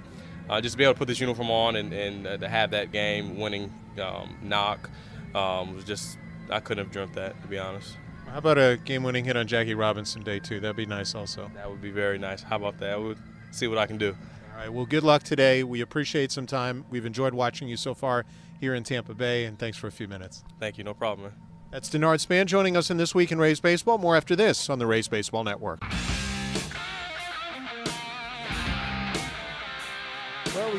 uh, 0.48 0.60
just 0.60 0.74
to 0.74 0.78
be 0.78 0.84
able 0.84 0.94
to 0.94 0.98
put 0.98 1.08
this 1.08 1.20
uniform 1.20 1.50
on 1.50 1.76
and, 1.76 1.92
and 1.92 2.26
uh, 2.26 2.36
to 2.36 2.48
have 2.48 2.70
that 2.70 2.92
game 2.92 3.38
winning 3.38 3.72
um, 4.00 4.36
knock 4.42 4.90
um, 5.34 5.74
was 5.74 5.84
just, 5.84 6.18
I 6.50 6.60
couldn't 6.60 6.84
have 6.84 6.92
dreamt 6.92 7.14
that, 7.14 7.40
to 7.42 7.48
be 7.48 7.58
honest. 7.58 7.96
How 8.26 8.38
about 8.38 8.58
a 8.58 8.78
game-winning 8.84 9.24
hit 9.24 9.36
on 9.36 9.46
Jackie 9.46 9.74
Robinson 9.74 10.22
Day 10.22 10.38
too? 10.40 10.60
That'd 10.60 10.76
be 10.76 10.84
nice, 10.84 11.14
also. 11.14 11.50
That 11.54 11.70
would 11.70 11.80
be 11.80 11.90
very 11.90 12.18
nice. 12.18 12.42
How 12.42 12.56
about 12.56 12.78
that? 12.78 12.90
I 12.90 12.96
would 12.96 13.18
see 13.50 13.66
what 13.66 13.78
I 13.78 13.86
can 13.86 13.96
do. 13.96 14.14
All 14.52 14.58
right. 14.58 14.72
Well, 14.72 14.86
good 14.86 15.02
luck 15.02 15.22
today. 15.22 15.62
We 15.64 15.80
appreciate 15.80 16.30
some 16.32 16.46
time. 16.46 16.84
We've 16.90 17.06
enjoyed 17.06 17.34
watching 17.34 17.68
you 17.68 17.76
so 17.76 17.94
far 17.94 18.24
here 18.60 18.74
in 18.74 18.84
Tampa 18.84 19.14
Bay, 19.14 19.44
and 19.44 19.58
thanks 19.58 19.78
for 19.78 19.86
a 19.86 19.92
few 19.92 20.08
minutes. 20.08 20.44
Thank 20.60 20.76
you. 20.78 20.84
No 20.84 20.94
problem. 20.94 21.28
Man. 21.30 21.40
That's 21.70 21.88
Denard 21.90 22.20
Span 22.20 22.46
joining 22.46 22.76
us 22.76 22.90
in 22.90 22.96
This 22.96 23.14
Week 23.14 23.32
in 23.32 23.38
Rays 23.38 23.60
Baseball. 23.60 23.98
More 23.98 24.16
after 24.16 24.36
this 24.36 24.70
on 24.70 24.78
the 24.78 24.86
Rays 24.86 25.08
Baseball 25.08 25.44
Network. 25.44 25.82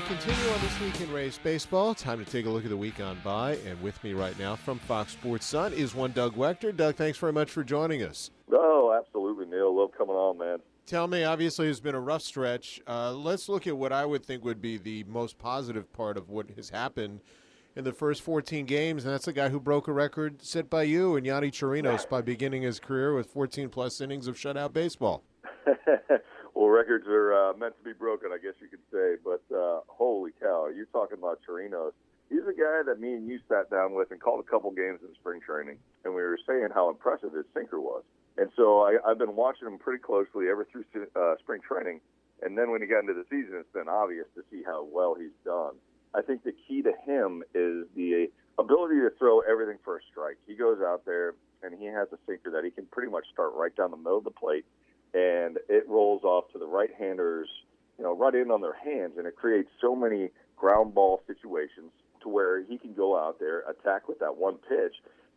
Continue 0.08 0.50
on 0.52 0.62
This 0.62 0.80
Week 0.80 1.02
in 1.02 1.12
Rays 1.12 1.38
Baseball. 1.38 1.94
Time 1.94 2.24
to 2.24 2.32
take 2.32 2.46
a 2.46 2.50
look 2.50 2.64
at 2.64 2.70
the 2.70 2.78
week 2.78 3.02
on 3.02 3.20
by. 3.26 3.58
And 3.68 3.82
with 3.82 4.02
me 4.06 4.14
right 4.14 4.40
now 4.40 4.56
from 4.56 4.80
Fox 4.80 5.12
Sports 5.12 5.46
Sun 5.46 5.74
is 5.74 5.94
one 5.94 6.14
Doug 6.14 6.34
Waechter. 6.38 6.74
Doug, 6.74 6.96
thanks 6.96 7.18
very 7.18 7.34
much 7.34 7.52
for 7.52 7.62
joining 7.62 8.02
us. 8.04 8.32
Oh, 8.54 8.98
absolutely, 8.98 9.48
Neil. 9.48 9.78
Love 9.78 9.92
coming 9.98 10.16
on, 10.16 10.38
man. 10.38 10.60
Tell 10.86 11.10
me, 11.10 11.26
obviously, 11.26 11.68
it's 11.68 11.82
been 11.82 11.94
a 11.94 12.00
rough 12.00 12.22
stretch. 12.22 12.80
Uh, 12.88 13.12
let's 13.12 13.50
look 13.50 13.68
at 13.68 13.76
what 13.76 13.92
I 13.92 14.06
would 14.06 14.26
think 14.26 14.46
would 14.46 14.62
be 14.62 14.78
the 14.78 15.04
most 15.10 15.38
positive 15.40 15.92
part 15.92 16.16
of 16.16 16.30
what 16.30 16.52
has 16.52 16.70
happened 16.70 17.20
in 17.76 17.84
the 17.84 17.92
first 17.92 18.22
14 18.22 18.66
games, 18.66 19.04
and 19.04 19.14
that's 19.14 19.26
the 19.26 19.34
guy 19.34 19.50
who 19.50 19.60
broke 19.60 19.90
a 19.90 19.94
record 19.94 20.42
set 20.42 20.70
by 20.70 20.84
you 20.84 21.18
and 21.18 21.26
Yonny 21.26 21.52
Chirinos 21.52 22.08
by 22.08 22.22
beginning 22.22 22.62
his 22.62 22.80
career 22.80 23.14
with 23.14 23.28
14 23.28 23.68
plus 23.68 24.00
innings 24.00 24.28
of 24.28 24.38
shutout 24.38 24.72
baseball. 24.72 25.22
well, 26.58 26.70
records 26.70 27.06
are 27.06 27.34
uh, 27.34 27.54
meant 27.54 27.78
to 27.78 27.84
be 27.84 27.94
broken, 27.94 28.32
I 28.34 28.42
guess 28.42 28.58
you 28.60 28.68
could 28.68 28.82
say. 28.92 29.22
But 29.22 29.46
uh, 29.56 29.82
holy 29.86 30.32
cow, 30.42 30.70
you're 30.74 30.90
talking 30.90 31.20
about 31.20 31.40
Chirinos. 31.48 31.94
He's 32.30 32.42
a 32.50 32.58
guy 32.58 32.82
that 32.82 33.00
me 33.00 33.14
and 33.14 33.30
you 33.30 33.40
sat 33.48 33.70
down 33.70 33.94
with 33.94 34.10
and 34.10 34.20
called 34.20 34.44
a 34.44 34.50
couple 34.50 34.72
games 34.72 35.00
in 35.06 35.14
spring 35.14 35.40
training, 35.40 35.78
and 36.04 36.16
we 36.16 36.22
were 36.24 36.40
saying 36.48 36.70
how 36.74 36.90
impressive 36.90 37.32
his 37.32 37.46
sinker 37.54 37.80
was. 37.80 38.02
And 38.38 38.50
so 38.56 38.82
I, 38.82 38.98
I've 39.06 39.20
been 39.20 39.36
watching 39.36 39.68
him 39.68 39.78
pretty 39.78 40.02
closely 40.02 40.50
ever 40.50 40.66
through 40.66 40.86
uh, 41.16 41.36
spring 41.40 41.62
training. 41.62 42.02
And 42.42 42.58
then 42.58 42.72
when 42.72 42.82
he 42.82 42.88
got 42.88 43.02
into 43.02 43.14
the 43.14 43.26
season, 43.30 43.58
it's 43.58 43.72
been 43.72 43.88
obvious 43.88 44.26
to 44.36 44.42
see 44.50 44.64
how 44.66 44.86
well 44.92 45.16
he's 45.18 45.38
done. 45.46 45.78
I 46.14 46.22
think 46.22 46.44
the 46.44 46.54
key 46.68 46.82
to 46.82 46.94
him 47.06 47.44
is 47.54 47.86
the 47.96 48.30
ability 48.58 48.96
to 49.02 49.10
throw 49.18 49.42
everything 49.42 49.78
for 49.86 49.98
a 49.98 50.02
strike. 50.10 50.38
He 50.48 50.56
goes 50.56 50.80
out 50.82 51.06
there 51.06 51.36
and 51.62 51.78
he 51.78 51.86
has 51.86 52.08
a 52.12 52.18
sinker 52.28 52.50
that 52.52 52.64
he 52.64 52.72
can 52.72 52.86
pretty 52.88 53.12
much 53.12 53.26
start 53.32 53.54
right 53.54 53.76
down 53.76 53.92
the 53.92 53.98
middle 53.98 54.18
of 54.18 54.24
the 54.24 54.32
plate, 54.32 54.66
and 55.14 55.58
it 55.70 55.88
rolls 55.88 56.24
off 56.24 56.52
to 56.54 56.60
the 56.60 56.66
right-handers, 56.66 57.48
you 57.98 58.04
know, 58.04 58.16
right 58.16 58.36
in 58.36 58.52
on 58.52 58.62
their 58.62 58.76
hands, 58.76 59.14
and 59.18 59.28
it 59.28 59.36
creates 59.36 59.70
so 59.82 59.96
many 59.96 60.30
ground 60.56 60.94
ball 60.94 61.22
situations 61.28 61.92
to 62.22 62.30
where 62.30 62.64
he 62.64 62.78
can 62.78 62.94
go 62.94 63.18
out 63.18 63.40
there, 63.40 63.64
attack 63.70 64.08
with 64.08 64.20
that 64.20 64.38
one 64.38 64.56
pitch, 64.70 64.96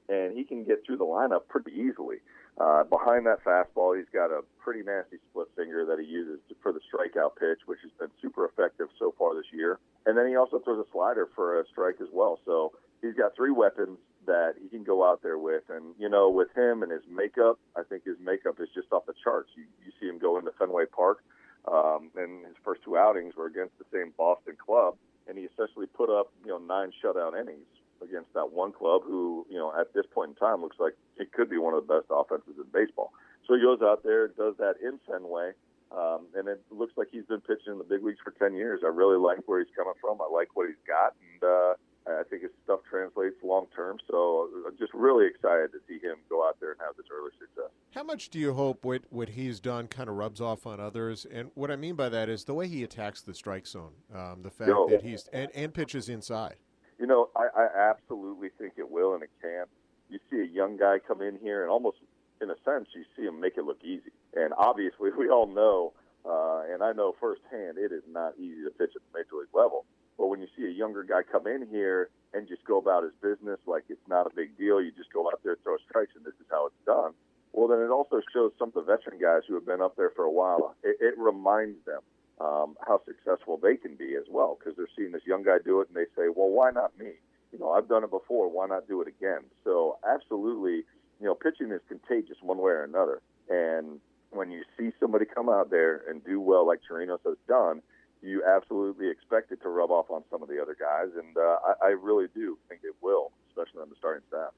and 0.09 0.37
he 0.37 0.45
can 0.45 0.65
get 0.65 0.85
through 0.85 0.97
the 0.97 1.05
lineup 1.05 1.47
pretty 1.49 1.71
easily. 1.73 2.17
Uh, 2.59 2.85
behind 2.85 3.25
that 3.25 3.43
fastball, 3.45 3.97
he's 3.97 4.09
got 4.13 4.31
a 4.31 4.43
pretty 4.63 4.83
nasty 4.83 5.17
split 5.31 5.47
finger 5.57 5.87
that 5.87 5.99
he 5.99 6.05
uses 6.05 6.41
for 6.63 6.73
the 6.73 6.81
strikeout 6.93 7.37
pitch, 7.39 7.61
which 7.67 7.79
has 7.83 7.93
been 7.99 8.11
super 8.21 8.45
effective 8.45 8.89
so 8.99 9.15
far 9.17 9.35
this 9.35 9.47
year. 9.53 9.79
And 10.05 10.19
then 10.19 10.27
he 10.29 10.37
also 10.37 10.59
throws 10.59 10.85
a 10.85 10.91
slider 10.93 11.29
for 11.35 11.61
a 11.61 11.65
strike 11.69 12.01
as 12.03 12.09
well. 12.13 12.39
So 12.45 12.73
he's 13.01 13.15
got 13.15 13.35
three 13.35 13.53
weapons 13.53 13.99
that 14.31 14.55
he 14.63 14.69
can 14.69 14.85
go 14.85 15.03
out 15.03 15.23
there 15.23 15.39
with. 15.39 15.65
And, 15.69 15.95
you 15.99 16.09
know, 16.09 16.31
with 16.31 16.55
him 16.55 16.85
and 16.85 16.93
his 16.93 17.03
makeup, 17.11 17.59
I 17.77 17.83
think 17.83 18.05
his 18.05 18.17
makeup 18.23 18.61
is 18.61 18.69
just 18.73 18.93
off 18.93 19.07
the 19.07 19.15
charts. 19.25 19.51
You, 19.57 19.65
you 19.85 19.91
see 20.01 20.07
him 20.07 20.21
go 20.21 20.39
into 20.39 20.53
Fenway 20.57 20.87
Park, 20.87 21.25
um, 21.67 22.11
and 22.15 22.47
his 22.47 22.55
first 22.65 22.83
two 22.85 22.97
outings 22.97 23.35
were 23.35 23.47
against 23.47 23.77
the 23.79 23.85
same 23.93 24.15
Boston 24.17 24.55
club. 24.65 24.95
And 25.27 25.37
he 25.37 25.45
essentially 25.51 25.87
put 25.87 26.09
up, 26.09 26.31
you 26.45 26.51
know, 26.51 26.59
nine 26.59 26.93
shutout 27.03 27.35
innings 27.35 27.67
against 28.03 28.33
that 28.35 28.53
one 28.53 28.73
club 28.73 29.03
who, 29.05 29.47
you 29.51 29.59
know, 29.59 29.75
at 29.79 29.93
this 29.95 30.07
point 30.15 30.31
in 30.31 30.37
time 30.37 30.63
looks 30.63 30.79
like 30.79 30.95
it 31.19 31.33
could 31.33 31.51
be 31.51 31.59
one 31.59 31.75
of 31.75 31.87
the 31.87 31.93
best 31.93 32.07
offenses 32.09 32.55
in 32.57 32.71
baseball. 32.73 33.13
So 33.47 33.55
he 33.55 33.63
goes 33.63 33.83
out 33.83 34.05
there, 34.05 34.29
does 34.29 34.55
that 34.59 34.75
in 34.81 35.01
Fenway, 35.11 35.53
um, 35.91 36.27
and 36.37 36.47
it 36.47 36.63
looks 36.71 36.95
like 36.97 37.09
he's 37.11 37.27
been 37.27 37.43
pitching 37.43 37.75
in 37.75 37.79
the 37.79 37.85
big 37.85 38.03
leagues 38.03 38.23
for 38.23 38.31
10 38.31 38.55
years. 38.55 38.81
I 38.85 38.89
really 38.89 39.19
like 39.19 39.43
where 39.47 39.59
he's 39.59 39.75
coming 39.75 39.99
from. 40.01 40.21
I 40.21 40.31
like 40.33 40.55
what 40.55 40.69
he's 40.69 40.81
got, 40.87 41.15
and 41.19 41.43
uh, 41.43 41.75
I 42.19 42.23
think 42.29 42.43
his 42.43 42.51
stuff 42.65 42.81
translates 42.89 43.37
long 43.43 43.67
term. 43.75 43.99
So 44.11 44.49
I'm 44.67 44.77
just 44.79 44.93
really 44.95 45.27
excited 45.27 45.73
to 45.73 45.79
see 45.89 45.99
him 46.05 46.17
go 46.29 46.47
out 46.47 46.57
there 46.61 46.73
and 46.73 46.81
have 46.81 46.97
this 46.97 47.07
early 47.13 47.31
success. 47.39 47.71
How 47.95 48.03
much 48.03 48.31
do 48.31 48.39
you 48.39 48.55
hope 48.55 48.85
what, 48.85 49.03
what 49.11 49.31
he's 49.31 49.61
done 49.61 49.89
kind 49.89 50.09
of 50.09 50.17
rubs 50.17 50.41
off 50.41 50.67
on 50.67 50.81
others? 50.81 51.27
And 51.31 51.51
what 51.55 51.71
I 51.71 51.77
mean 51.77 51.95
by 51.95 52.09
that 52.09 52.29
is 52.29 52.45
the 52.45 52.55
way 52.55 52.69
he 52.69 52.83
attacks 52.85 53.23
the 53.23 53.35
strike 53.35 53.67
zone, 53.67 53.93
um, 54.15 54.43
the 54.43 54.51
fact 54.51 54.69
Yo. 54.69 54.89
that 54.89 55.03
he's 55.03 55.29
and, 55.33 55.51
and 55.55 55.75
pitches 55.75 56.09
inside. 56.09 56.57
You 56.99 57.07
know, 57.07 57.31
I, 57.35 57.49
I 57.57 57.91
absolutely 57.91 58.51
think 58.59 58.75
it 58.77 58.91
will, 58.91 59.15
and 59.15 59.23
it 59.23 59.31
can. 59.41 59.65
You 60.11 60.19
see 60.31 60.41
a 60.41 60.45
young 60.45 60.77
guy 60.77 60.99
come 60.99 61.23
in 61.23 61.39
here, 61.41 61.63
and 61.63 61.71
almost 61.71 61.97
in 62.41 62.51
a 62.51 62.57
sense, 62.65 62.89
you 62.95 63.05
see 63.17 63.23
him 63.23 63.41
make 63.41 63.57
it 63.57 63.65
look 63.65 63.83
easy. 63.83 64.13
And 64.35 64.53
obviously, 64.57 65.11
we 65.19 65.29
all 65.29 65.47
know, 65.47 65.93
uh, 66.25 66.63
and 66.73 66.83
I 66.83 66.93
know 66.93 67.15
firsthand, 67.21 67.79
it 67.79 67.93
is 67.93 68.03
not 68.11 68.35
easy 68.39 68.65
to 68.65 68.71
pitch 68.71 68.93
at 68.97 69.03
the 69.03 69.19
major 69.19 69.37
league 69.41 69.55
level. 69.55 69.85
But 70.21 70.27
when 70.27 70.43
you 70.43 70.49
see 70.55 70.67
a 70.67 70.71
younger 70.71 71.03
guy 71.03 71.23
come 71.23 71.47
in 71.47 71.67
here 71.71 72.11
and 72.35 72.47
just 72.47 72.63
go 72.67 72.77
about 72.77 73.05
his 73.05 73.13
business 73.23 73.59
like 73.67 73.85
it's 73.89 74.07
not 74.07 74.27
a 74.27 74.31
big 74.37 74.57
deal, 74.59 74.79
you 74.79 74.93
just 74.93 75.11
go 75.15 75.27
out 75.27 75.41
there, 75.43 75.57
throw 75.63 75.79
strikes, 75.89 76.13
and 76.15 76.27
this 76.27 76.35
is 76.35 76.47
how 76.51 76.67
it's 76.67 76.85
done. 76.85 77.13
Well, 77.55 77.69
then 77.69 77.81
it 77.81 77.89
also 77.89 78.21
shows 78.31 78.53
some 78.59 78.69
of 78.69 78.75
the 78.75 78.83
veteran 78.83 79.19
guys 79.19 79.49
who 79.49 79.55
have 79.55 79.65
been 79.65 79.81
up 79.81 79.97
there 79.97 80.11
for 80.15 80.25
a 80.25 80.31
while. 80.31 80.77
It, 80.85 80.99
it 81.01 81.15
reminds 81.19 81.83
them 81.87 82.01
um, 82.39 82.77
how 82.87 83.01
successful 83.07 83.57
they 83.57 83.77
can 83.77 83.97
be 83.97 84.15
as 84.15 84.25
well 84.31 84.59
because 84.61 84.77
they're 84.77 84.93
seeing 84.95 85.13
this 85.13 85.25
young 85.27 85.43
guy 85.43 85.57
do 85.65 85.81
it 85.81 85.89
and 85.89 85.97
they 85.97 86.09
say, 86.15 86.29
well, 86.29 86.51
why 86.51 86.71
not 86.71 86.97
me? 86.99 87.13
You 87.51 87.59
know, 87.59 87.71
I've 87.71 87.89
done 87.89 88.05
it 88.05 88.11
before. 88.11 88.51
Why 88.51 88.67
not 88.67 88.87
do 88.87 89.01
it 89.01 89.09
again? 89.09 89.41
So, 89.65 89.97
absolutely, 90.07 90.85
you 91.19 91.27
know, 91.27 91.35
pitching 91.35 91.73
is 91.73 91.81
contagious 91.89 92.37
one 92.43 92.59
way 92.59 92.73
or 92.73 92.85
another. 92.85 93.23
And 93.49 94.01
when 94.33 94.51
you 94.51 94.65
see 94.79 94.91
somebody 95.01 95.25
come 95.25 95.49
out 95.49 95.71
there 95.71 96.03
and 96.11 96.23
do 96.23 96.43
well 96.43 96.67
like 96.67 96.81
Chirinos 96.89 97.25
has 97.25 97.39
done, 97.49 97.81
you 98.23 98.43
absolutely 98.45 99.09
expect 99.09 99.53
it 99.53 99.63
to 99.63 99.69
rub 99.69 99.91
off 99.91 100.11
on 100.11 100.23
some 100.31 100.43
of 100.43 100.49
the 100.49 100.61
other 100.61 100.77
guys. 100.79 101.09
And 101.17 101.37
uh, 101.37 101.57
I, 101.83 101.87
I 101.87 101.89
really 101.91 102.27
do 102.35 102.59
think 102.69 102.83
it 102.85 102.95
will, 103.01 103.33
especially 103.49 103.83
on 103.83 103.89
the 103.89 103.97
starting 103.99 104.23
staff. 104.29 104.51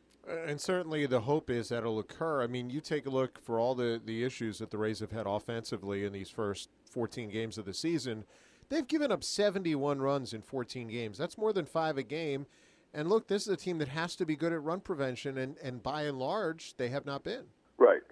And 0.47 0.61
certainly 0.61 1.07
the 1.07 1.21
hope 1.21 1.51
is 1.51 1.69
that 1.71 1.79
it'll 1.79 1.99
occur. 1.99 2.43
I 2.43 2.47
mean, 2.47 2.71
you 2.71 2.81
take 2.81 3.07
a 3.07 3.11
look 3.11 3.41
for 3.43 3.59
all 3.59 3.75
the, 3.75 4.01
the 4.05 4.25
issues 4.25 4.59
that 4.59 4.71
the 4.71 4.79
Rays 4.79 5.01
have 5.01 5.11
had 5.11 5.27
offensively 5.27 6.05
in 6.05 6.13
these 6.13 6.31
first 6.31 6.69
14 6.91 7.29
games 7.29 7.59
of 7.59 7.65
the 7.65 7.75
season. 7.75 8.25
They've 8.69 8.87
given 8.87 9.11
up 9.11 9.25
71 9.25 10.01
runs 10.01 10.33
in 10.33 10.43
14 10.43 10.89
games. 10.89 11.19
That's 11.19 11.37
more 11.37 11.53
than 11.53 11.67
five 11.67 11.99
a 11.99 12.03
game. 12.03 12.47
And 12.95 13.09
look, 13.09 13.27
this 13.27 13.43
is 13.43 13.49
a 13.49 13.57
team 13.57 13.79
that 13.79 13.89
has 13.89 14.15
to 14.17 14.27
be 14.27 14.37
good 14.37 14.53
at 14.53 14.63
run 14.63 14.81
prevention, 14.81 15.39
and, 15.39 15.57
and 15.63 15.83
by 15.83 16.03
and 16.03 16.19
large, 16.19 16.77
they 16.77 16.89
have 16.89 17.07
not 17.07 17.25
been. 17.25 17.45
Right. 17.79 18.03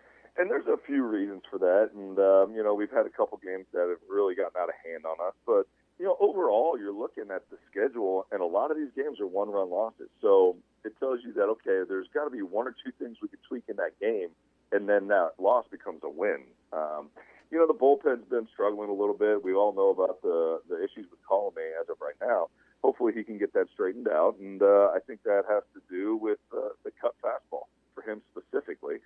And 0.40 0.50
there's 0.50 0.66
a 0.66 0.80
few 0.86 1.04
reasons 1.04 1.42
for 1.50 1.58
that. 1.58 1.90
And, 1.92 2.18
um, 2.18 2.56
you 2.56 2.64
know, 2.64 2.72
we've 2.72 2.90
had 2.90 3.04
a 3.04 3.10
couple 3.10 3.36
games 3.44 3.66
that 3.74 3.92
have 3.92 4.00
really 4.08 4.34
gotten 4.34 4.56
out 4.56 4.70
of 4.70 4.74
hand 4.80 5.04
on 5.04 5.20
us. 5.20 5.34
But, 5.44 5.68
you 5.98 6.06
know, 6.06 6.16
overall, 6.18 6.78
you're 6.80 6.96
looking 6.96 7.28
at 7.28 7.44
the 7.50 7.58
schedule, 7.70 8.24
and 8.32 8.40
a 8.40 8.46
lot 8.46 8.70
of 8.70 8.78
these 8.78 8.88
games 8.96 9.20
are 9.20 9.26
one 9.26 9.50
run 9.50 9.68
losses. 9.68 10.08
So 10.22 10.56
it 10.82 10.96
tells 10.98 11.20
you 11.22 11.34
that, 11.34 11.44
okay, 11.60 11.84
there's 11.86 12.08
got 12.14 12.24
to 12.24 12.30
be 12.30 12.40
one 12.40 12.66
or 12.66 12.72
two 12.72 12.90
things 12.98 13.18
we 13.20 13.28
could 13.28 13.44
tweak 13.46 13.64
in 13.68 13.76
that 13.76 14.00
game, 14.00 14.30
and 14.72 14.88
then 14.88 15.08
that 15.08 15.32
loss 15.38 15.66
becomes 15.70 16.00
a 16.04 16.08
win. 16.08 16.40
Um, 16.72 17.12
you 17.50 17.58
know, 17.58 17.66
the 17.66 17.76
bullpen's 17.76 18.24
been 18.30 18.48
struggling 18.50 18.88
a 18.88 18.96
little 18.96 19.18
bit. 19.18 19.44
We 19.44 19.52
all 19.52 19.74
know 19.74 19.90
about 19.90 20.22
the, 20.22 20.62
the 20.70 20.76
issues 20.76 21.04
with 21.10 21.20
Colome 21.28 21.68
as 21.82 21.90
of 21.90 22.00
right 22.00 22.16
now 22.18 22.48
hopefully 22.82 23.12
he 23.14 23.22
can 23.22 23.38
get 23.38 23.52
that 23.52 23.66
straightened 23.72 24.08
out. 24.08 24.36
And 24.40 24.62
uh, 24.62 24.90
I 24.94 24.98
think 25.06 25.22
that 25.24 25.42
has 25.48 25.62
to 25.74 25.80
do 25.90 26.16
with 26.16 26.38
uh, 26.52 26.70
the 26.84 26.90
cut 27.00 27.14
fastball 27.22 27.68
for 27.94 28.02
him 28.02 28.22
specifically. 28.32 28.96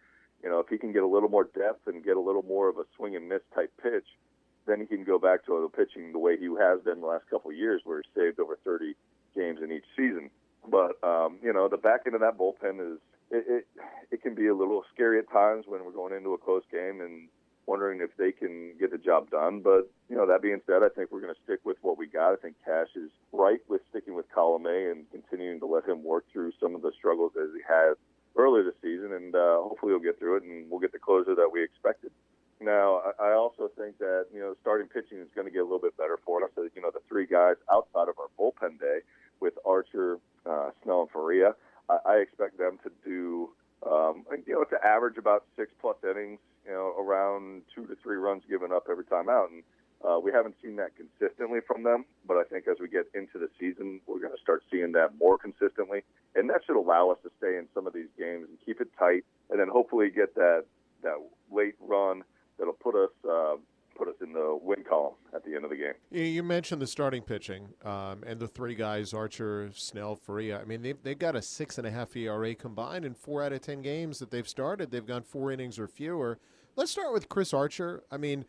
You 0.44 0.50
know, 0.50 0.61
if 0.61 0.68
he 0.68 0.76
can 0.76 0.92
get 0.92 1.02
a 1.02 1.07
little 1.07 1.30
more 1.30 1.44
depth 1.44 1.87
and 1.87 2.04
get 2.04 2.18
a 2.18 2.20
little 2.20 2.42
more 2.42 2.68
of 2.68 2.76
a 2.76 2.85
swing 2.96 3.16
and 3.16 3.26
miss 3.26 3.40
type 3.54 3.72
pitch, 3.83 4.04
then 4.66 4.78
he 4.78 4.87
can 4.87 5.02
go 5.02 5.18
back 5.18 5.46
to 5.46 5.52
the 5.52 5.68
pitching 5.74 6.12
the 6.12 6.18
way 6.18 6.37
he 6.37 6.46
has 6.61 6.80
been 6.85 7.00
the 7.00 7.07
last 7.07 7.24
couple 7.30 7.50
of 7.50 7.57
years, 7.57 7.80
where 7.85 8.02
he 8.02 8.09
saved 8.14 8.38
over 8.38 8.59
30 8.62 8.94
games 9.35 9.61
in 9.64 9.72
each 9.72 9.88
season. 9.96 10.28
But 10.68 11.02
um, 11.02 11.38
you 11.42 11.52
know, 11.52 11.68
the 11.68 11.78
back 11.78 12.02
end 12.04 12.14
of 12.14 12.20
that 12.20 12.37
bullpen 12.37 12.94
is 12.94 12.98
it, 13.30 13.44
it 13.48 13.66
it 14.11 14.22
can 14.22 14.35
be 14.35 14.48
a 14.48 14.54
little 14.54 14.85
scary 14.92 15.18
at 15.18 15.30
times 15.30 15.64
when 15.66 15.83
we're 15.83 15.92
going 15.92 16.12
into 16.14 16.35
a 16.35 16.38
close 16.38 16.62
game 16.70 17.00
and 17.00 17.28
wondering 17.66 18.00
if 18.02 18.14
they 18.18 18.30
can 18.30 18.72
get 18.78 18.90
the 18.90 18.98
job 18.98 19.30
done. 19.30 19.61
But 19.61 19.90
you 20.11 20.16
know, 20.16 20.26
that 20.26 20.42
being 20.42 20.61
said, 20.66 20.83
I 20.83 20.88
think 20.88 21.11
we're 21.11 21.22
going 21.22 21.35
to 21.35 21.40
stick 21.44 21.61
with 21.64 21.78
what 21.80 21.96
we 21.96 22.07
got. 22.07 22.33
I 22.33 22.37
think 22.37 22.57
Cash 22.64 22.88
is 22.96 23.11
right 23.33 23.61
with 23.68 23.80
sticking 23.88 24.14
with 24.14 24.26
Colome 24.30 24.92
and 24.92 25.11
continuing 25.11 25.59
to 25.61 25.66
let 25.66 25.88
him 25.88 26.04
work 26.04 26.24
through 26.33 26.52
some 26.61 26.74
of 26.74 26.83
the 26.83 26.92
struggles 26.98 27.33
as 27.40 27.48
he 27.54 27.62
has 27.66 27.96
earlier 28.37 28.64
this 28.64 28.75
season, 28.83 29.12
and 29.12 29.35
uh, 29.35 29.62
hopefully 29.62 29.92
he'll 29.92 30.01
get 30.01 30.18
through 30.18 30.37
it 30.37 30.42
and 30.42 30.70
we'll 30.70 30.81
get 30.81 30.92
the 30.92 30.99
closer 30.99 31.35
that 31.35 31.49
we 31.53 31.62
expected. 31.62 32.11
Now, 32.61 33.03
I 33.20 33.33
also 33.33 33.70
think 33.77 33.99
that 33.99 34.27
you 34.33 34.40
know 34.40 34.55
starting 34.61 34.88
pitching 34.88 35.18
is 35.18 35.29
going 35.35 35.47
to 35.47 35.53
get 35.53 35.61
a 35.61 35.64
little 35.64 35.81
bit 35.81 35.97
better 35.97 36.18
for 36.25 36.42
us. 36.42 36.51
You 36.57 36.83
know, 36.83 36.90
the 36.90 37.03
three 37.09 37.27
guys 37.27 37.57
outside 37.73 38.09
of 38.09 38.14
our 38.18 38.29
bullpen 38.38 38.81
day 38.81 39.01
with 39.40 39.55
Archer, 39.64 40.18
uh, 40.47 40.70
Snell, 40.83 41.03
and 41.03 41.11
Faria, 41.11 41.55
I, 41.88 41.99
I 42.07 42.14
expect 42.16 42.59
them 42.59 42.79
to 42.85 42.92
do 43.05 43.51
um, 43.85 44.25
you 44.47 44.55
know 44.55 44.64
to 44.64 44.87
average 44.87 45.18
about 45.18 45.44
six 45.57 45.73
plus 45.81 45.97
innings 46.09 46.38
you 46.66 46.73
know, 46.73 46.94
around 46.99 47.62
two 47.75 47.87
to 47.87 47.97
three 48.03 48.16
runs 48.16 48.42
given 48.49 48.73
up 48.73 48.87
every 48.90 49.05
time 49.05 49.29
out. 49.29 49.51
And 49.51 49.62
uh, 50.05 50.18
we 50.18 50.33
haven't 50.33 50.55
seen 50.62 50.77
that 50.77 50.90
consistently 50.97 51.61
from 51.66 51.83
them, 51.83 52.05
but 52.27 52.37
I 52.37 52.44
think 52.44 52.68
as 52.68 52.77
we 52.81 52.88
get 52.88 53.07
into 53.14 53.38
the 53.38 53.49
season, 53.59 54.01
we're 54.07 54.20
going 54.20 54.35
to 54.35 54.42
start 54.42 54.62
seeing 54.70 54.92
that 54.92 55.18
more 55.18 55.38
consistently, 55.38 56.03
and 56.35 56.51
that 56.51 56.61
should 56.66 56.77
allow 56.77 57.11
us 57.11 57.18
to 57.23 57.31
stay 57.38 57.57
in 57.57 57.66
some 57.75 57.87
of 57.87 57.94
these 57.94 58.09
games 58.18 58.47
and 58.49 58.59
keep 58.64 58.81
it 58.81 58.88
tight, 58.99 59.25
and 59.51 59.59
then 59.59 59.68
hopefully 59.68 60.11
get 60.11 60.35
that 60.35 60.64
that 61.03 61.16
late 61.51 61.75
run 61.81 62.23
that'll 62.59 62.75
put 62.75 62.94
us 62.94 63.11
uh, 63.29 63.57
put 63.97 64.09
us 64.09 64.14
in 64.23 64.35
the 64.35 64.59
win 64.61 64.85
column 64.85 65.14
at 65.35 65.44
the 65.44 65.55
end 65.55 65.64
of 65.64 65.70
the 65.70 65.77
game. 65.77 65.94
You 66.11 66.34
mentioned 66.44 66.80
the 66.80 66.87
starting 66.87 67.22
pitching 67.22 67.68
um, 67.85 68.22
and 68.26 68.38
the 68.38 68.46
three 68.46 68.74
guys, 68.74 69.12
Archer, 69.12 69.70
Snell, 69.74 70.14
Faria. 70.14 70.61
I 70.61 70.64
mean, 70.64 70.83
they've, 70.83 70.96
they've 71.02 71.18
got 71.18 71.35
a 71.35 71.42
six 71.42 71.78
and 71.78 71.87
a 71.87 71.90
half 71.90 72.14
ERA 72.16 72.54
combined 72.54 73.04
in 73.04 73.14
four 73.14 73.42
out 73.42 73.52
of 73.52 73.61
10 73.61 73.83
games 73.83 74.18
that 74.20 74.30
they've 74.30 74.48
started. 74.48 74.90
They've 74.90 75.07
gone 75.07 75.22
four 75.22 75.50
innings 75.50 75.78
or 75.78 75.88
fewer. 75.88 76.38
Let's 76.76 76.92
start 76.92 77.12
with 77.12 77.28
Chris 77.28 77.52
Archer. 77.52 78.04
I 78.11 78.16
mean, 78.16 78.44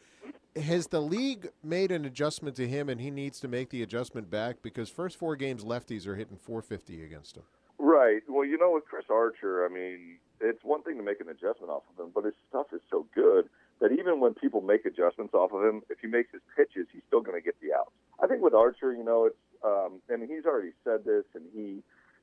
has 0.56 0.88
the 0.88 1.02
league 1.02 1.50
made 1.64 1.92
an 1.92 2.06
adjustment 2.06 2.56
to 2.58 2.68
him 2.68 2.90
and 2.90 3.02
he 3.02 3.12
needs 3.12 3.40
to 3.40 3.48
make 3.48 3.70
the 3.70 3.82
adjustment 3.82 4.30
back 4.30 4.58
because 4.62 4.90
first 4.90 5.18
four 5.18 5.36
games 5.36 5.64
lefties 5.64 6.08
are 6.08 6.16
hitting 6.16 6.38
450 6.38 7.04
against 7.04 7.38
him? 7.38 7.44
Right. 7.78 8.22
Well, 8.28 8.46
you 8.46 8.58
know, 8.58 8.72
with 8.72 8.86
Chris 8.86 9.06
Archer, 9.10 9.66
I 9.66 9.70
mean, 9.70 10.18
it's 10.40 10.64
one 10.64 10.84
thing 10.84 10.98
to 10.98 11.04
make 11.04 11.22
an 11.22 11.30
adjustment 11.30 11.70
off 11.72 11.84
of 11.94 12.06
him, 12.06 12.12
but 12.14 12.26
his 12.26 12.34
stuff 12.50 12.68
is 12.74 12.82
so 12.90 13.06
good 13.14 13.50
that 13.82 13.92
even 13.92 14.20
when 14.20 14.34
people 14.34 14.62
make 14.62 14.86
adjustments 14.86 15.34
off 15.34 15.52
of 15.52 15.64
him, 15.64 15.82
if 15.90 16.00
he 16.00 16.08
makes 16.08 16.32
his 16.32 16.42
pitches, 16.56 16.88
he's 16.92 17.02
still 17.08 17.22
going 17.22 17.40
to 17.40 17.44
get 17.44 17.56
the 17.62 17.74
outs. 17.74 17.92
I 18.22 18.28
think 18.28 18.42
with 18.42 18.54
Archer, 18.54 18.94
you 18.94 19.04
know, 19.04 19.26
it's 19.26 19.36
um, 19.64 20.02
and 20.10 20.22
he's 20.30 20.46
already 20.46 20.72
said 20.84 21.06
this, 21.06 21.26
and 21.34 21.44
he 21.54 21.82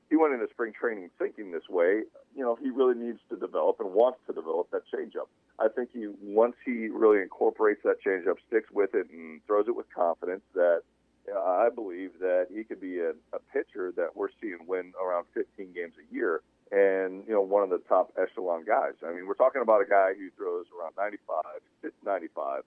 he 0.09 0.15
went 0.15 0.33
into 0.33 0.47
spring 0.51 0.73
training 0.79 1.09
thinking 1.19 1.51
this 1.51 1.67
way. 1.69 2.03
You 2.35 2.43
know, 2.43 2.55
he 2.55 2.69
really 2.69 2.95
needs 2.95 3.19
to 3.29 3.35
develop 3.35 3.77
and 3.79 3.93
wants 3.93 4.19
to 4.27 4.33
develop 4.33 4.69
that 4.71 4.83
changeup. 4.93 5.27
I 5.59 5.67
think 5.67 5.89
he 5.93 6.07
once 6.21 6.55
he 6.65 6.87
really 6.87 7.21
incorporates 7.21 7.81
that 7.83 7.97
changeup, 8.05 8.35
sticks 8.47 8.69
with 8.71 8.95
it, 8.95 9.09
and 9.11 9.41
throws 9.45 9.67
it 9.67 9.75
with 9.75 9.85
confidence. 9.93 10.43
That 10.55 10.81
uh, 11.33 11.39
I 11.39 11.69
believe 11.73 12.11
that 12.19 12.47
he 12.53 12.63
could 12.63 12.81
be 12.81 12.99
a, 12.99 13.11
a 13.33 13.39
pitcher 13.51 13.91
that 13.95 14.15
we're 14.15 14.29
seeing 14.41 14.59
win 14.67 14.93
around 15.03 15.25
15 15.33 15.73
games 15.73 15.93
a 15.99 16.13
year, 16.13 16.41
and 16.73 17.23
you 17.27 17.33
know, 17.33 17.41
one 17.41 17.61
of 17.61 17.69
the 17.69 17.81
top 17.87 18.11
echelon 18.17 18.65
guys. 18.65 18.93
I 19.05 19.13
mean, 19.13 19.27
we're 19.27 19.35
talking 19.37 19.61
about 19.61 19.81
a 19.81 19.85
guy 19.85 20.13
who 20.17 20.29
throws 20.35 20.65
around 20.73 20.93
95, 20.97 21.61
95. 22.03 22.63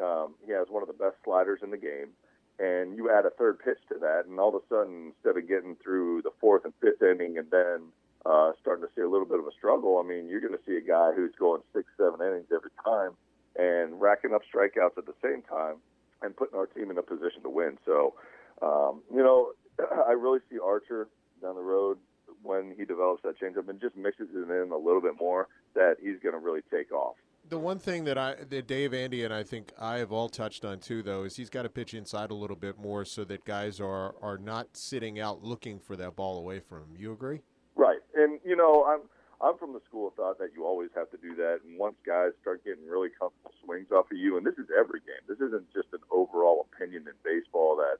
Um, 0.00 0.34
he 0.46 0.52
has 0.52 0.68
one 0.70 0.82
of 0.82 0.86
the 0.86 0.94
best 0.94 1.16
sliders 1.24 1.58
in 1.64 1.70
the 1.70 1.76
game 1.76 2.14
and 2.58 2.96
you 2.96 3.10
add 3.10 3.24
a 3.24 3.30
third 3.30 3.58
pitch 3.60 3.78
to 3.88 3.98
that, 4.00 4.24
and 4.26 4.38
all 4.40 4.48
of 4.48 4.56
a 4.56 4.66
sudden, 4.68 5.12
instead 5.14 5.40
of 5.40 5.48
getting 5.48 5.76
through 5.76 6.22
the 6.22 6.32
fourth 6.40 6.64
and 6.64 6.74
fifth 6.80 7.02
inning 7.02 7.38
and 7.38 7.48
then 7.50 7.80
uh, 8.26 8.50
starting 8.60 8.84
to 8.84 8.90
see 8.96 9.02
a 9.02 9.08
little 9.08 9.26
bit 9.26 9.38
of 9.38 9.46
a 9.46 9.52
struggle, 9.56 10.02
I 10.02 10.06
mean, 10.06 10.28
you're 10.28 10.40
going 10.40 10.52
to 10.52 10.64
see 10.66 10.76
a 10.76 10.80
guy 10.80 11.12
who's 11.14 11.34
going 11.38 11.62
six, 11.72 11.86
seven 11.96 12.20
innings 12.20 12.46
every 12.52 12.70
time 12.84 13.12
and 13.56 14.00
racking 14.00 14.34
up 14.34 14.42
strikeouts 14.42 14.98
at 14.98 15.06
the 15.06 15.14
same 15.22 15.42
time 15.42 15.76
and 16.22 16.36
putting 16.36 16.58
our 16.58 16.66
team 16.66 16.90
in 16.90 16.98
a 16.98 17.02
position 17.02 17.42
to 17.42 17.48
win. 17.48 17.78
So, 17.86 18.14
um, 18.60 19.02
you 19.14 19.22
know, 19.22 19.52
I 20.08 20.12
really 20.12 20.40
see 20.50 20.58
Archer 20.58 21.08
down 21.40 21.54
the 21.54 21.62
road 21.62 21.98
when 22.42 22.74
he 22.76 22.84
develops 22.84 23.22
that 23.22 23.38
changeup 23.40 23.68
and 23.68 23.80
just 23.80 23.96
mixes 23.96 24.28
it 24.34 24.50
in 24.50 24.70
a 24.72 24.76
little 24.76 25.00
bit 25.00 25.14
more 25.18 25.48
that 25.74 25.96
he's 26.02 26.18
going 26.22 26.34
to 26.34 26.38
really 26.38 26.62
take 26.70 26.92
off. 26.92 27.16
The 27.48 27.58
one 27.58 27.78
thing 27.78 28.04
that 28.04 28.18
I 28.18 28.34
that 28.34 28.66
Dave 28.66 28.92
Andy 28.92 29.24
and 29.24 29.32
I 29.32 29.42
think 29.42 29.72
I 29.78 29.98
have 29.98 30.12
all 30.12 30.28
touched 30.28 30.66
on 30.66 30.80
too 30.80 31.02
though 31.02 31.24
is 31.24 31.36
he's 31.36 31.48
got 31.48 31.62
to 31.62 31.70
pitch 31.70 31.94
inside 31.94 32.30
a 32.30 32.34
little 32.34 32.56
bit 32.56 32.78
more 32.78 33.06
so 33.06 33.24
that 33.24 33.44
guys 33.46 33.80
are 33.80 34.14
are 34.20 34.36
not 34.36 34.76
sitting 34.76 35.18
out 35.18 35.42
looking 35.42 35.78
for 35.78 35.96
that 35.96 36.14
ball 36.14 36.38
away 36.38 36.60
from 36.60 36.82
him. 36.82 36.96
You 36.98 37.12
agree? 37.12 37.40
Right. 37.74 38.00
And 38.14 38.38
you 38.44 38.54
know, 38.54 38.84
I'm 38.84 39.00
I'm 39.40 39.56
from 39.56 39.72
the 39.72 39.80
school 39.88 40.08
of 40.08 40.14
thought 40.14 40.38
that 40.40 40.50
you 40.54 40.66
always 40.66 40.90
have 40.94 41.10
to 41.10 41.16
do 41.16 41.34
that 41.36 41.60
and 41.64 41.78
once 41.78 41.94
guys 42.04 42.32
start 42.42 42.64
getting 42.64 42.86
really 42.86 43.08
comfortable 43.18 43.52
swings 43.64 43.90
off 43.92 44.10
of 44.12 44.18
you 44.18 44.36
and 44.36 44.44
this 44.44 44.58
is 44.58 44.66
every 44.78 45.00
game. 45.00 45.24
This 45.26 45.38
isn't 45.38 45.72
just 45.72 45.88
an 45.94 46.00
overall 46.10 46.66
opinion 46.70 47.06
in 47.08 47.14
baseball 47.24 47.76
that 47.76 47.96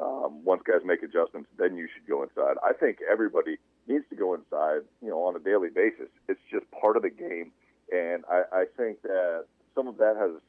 um, 0.00 0.44
once 0.44 0.62
guys 0.66 0.80
make 0.84 1.02
adjustments, 1.02 1.48
then 1.58 1.76
you 1.76 1.88
should 1.92 2.06
go 2.08 2.22
inside. 2.22 2.56
I 2.62 2.72
think 2.72 2.98
everybody 3.10 3.58
needs 3.88 4.04
to 4.10 4.16
go 4.16 4.34
inside, 4.34 4.82
you 5.02 5.08
know, 5.08 5.22
on 5.24 5.34
a 5.36 5.40
daily 5.40 5.70
basis. 5.70 6.08
It's 6.28 6.40
just 6.50 6.70
part 6.70 6.96
of 6.96 7.02
the 7.02 7.10
game 7.10 7.52
and 7.90 8.24
I, 8.30 8.42
I 8.52 8.64
think 8.76 9.02
that 9.02 9.46
some 9.74 9.88
of 9.88 9.96
that 9.98 10.16
has 10.18 10.40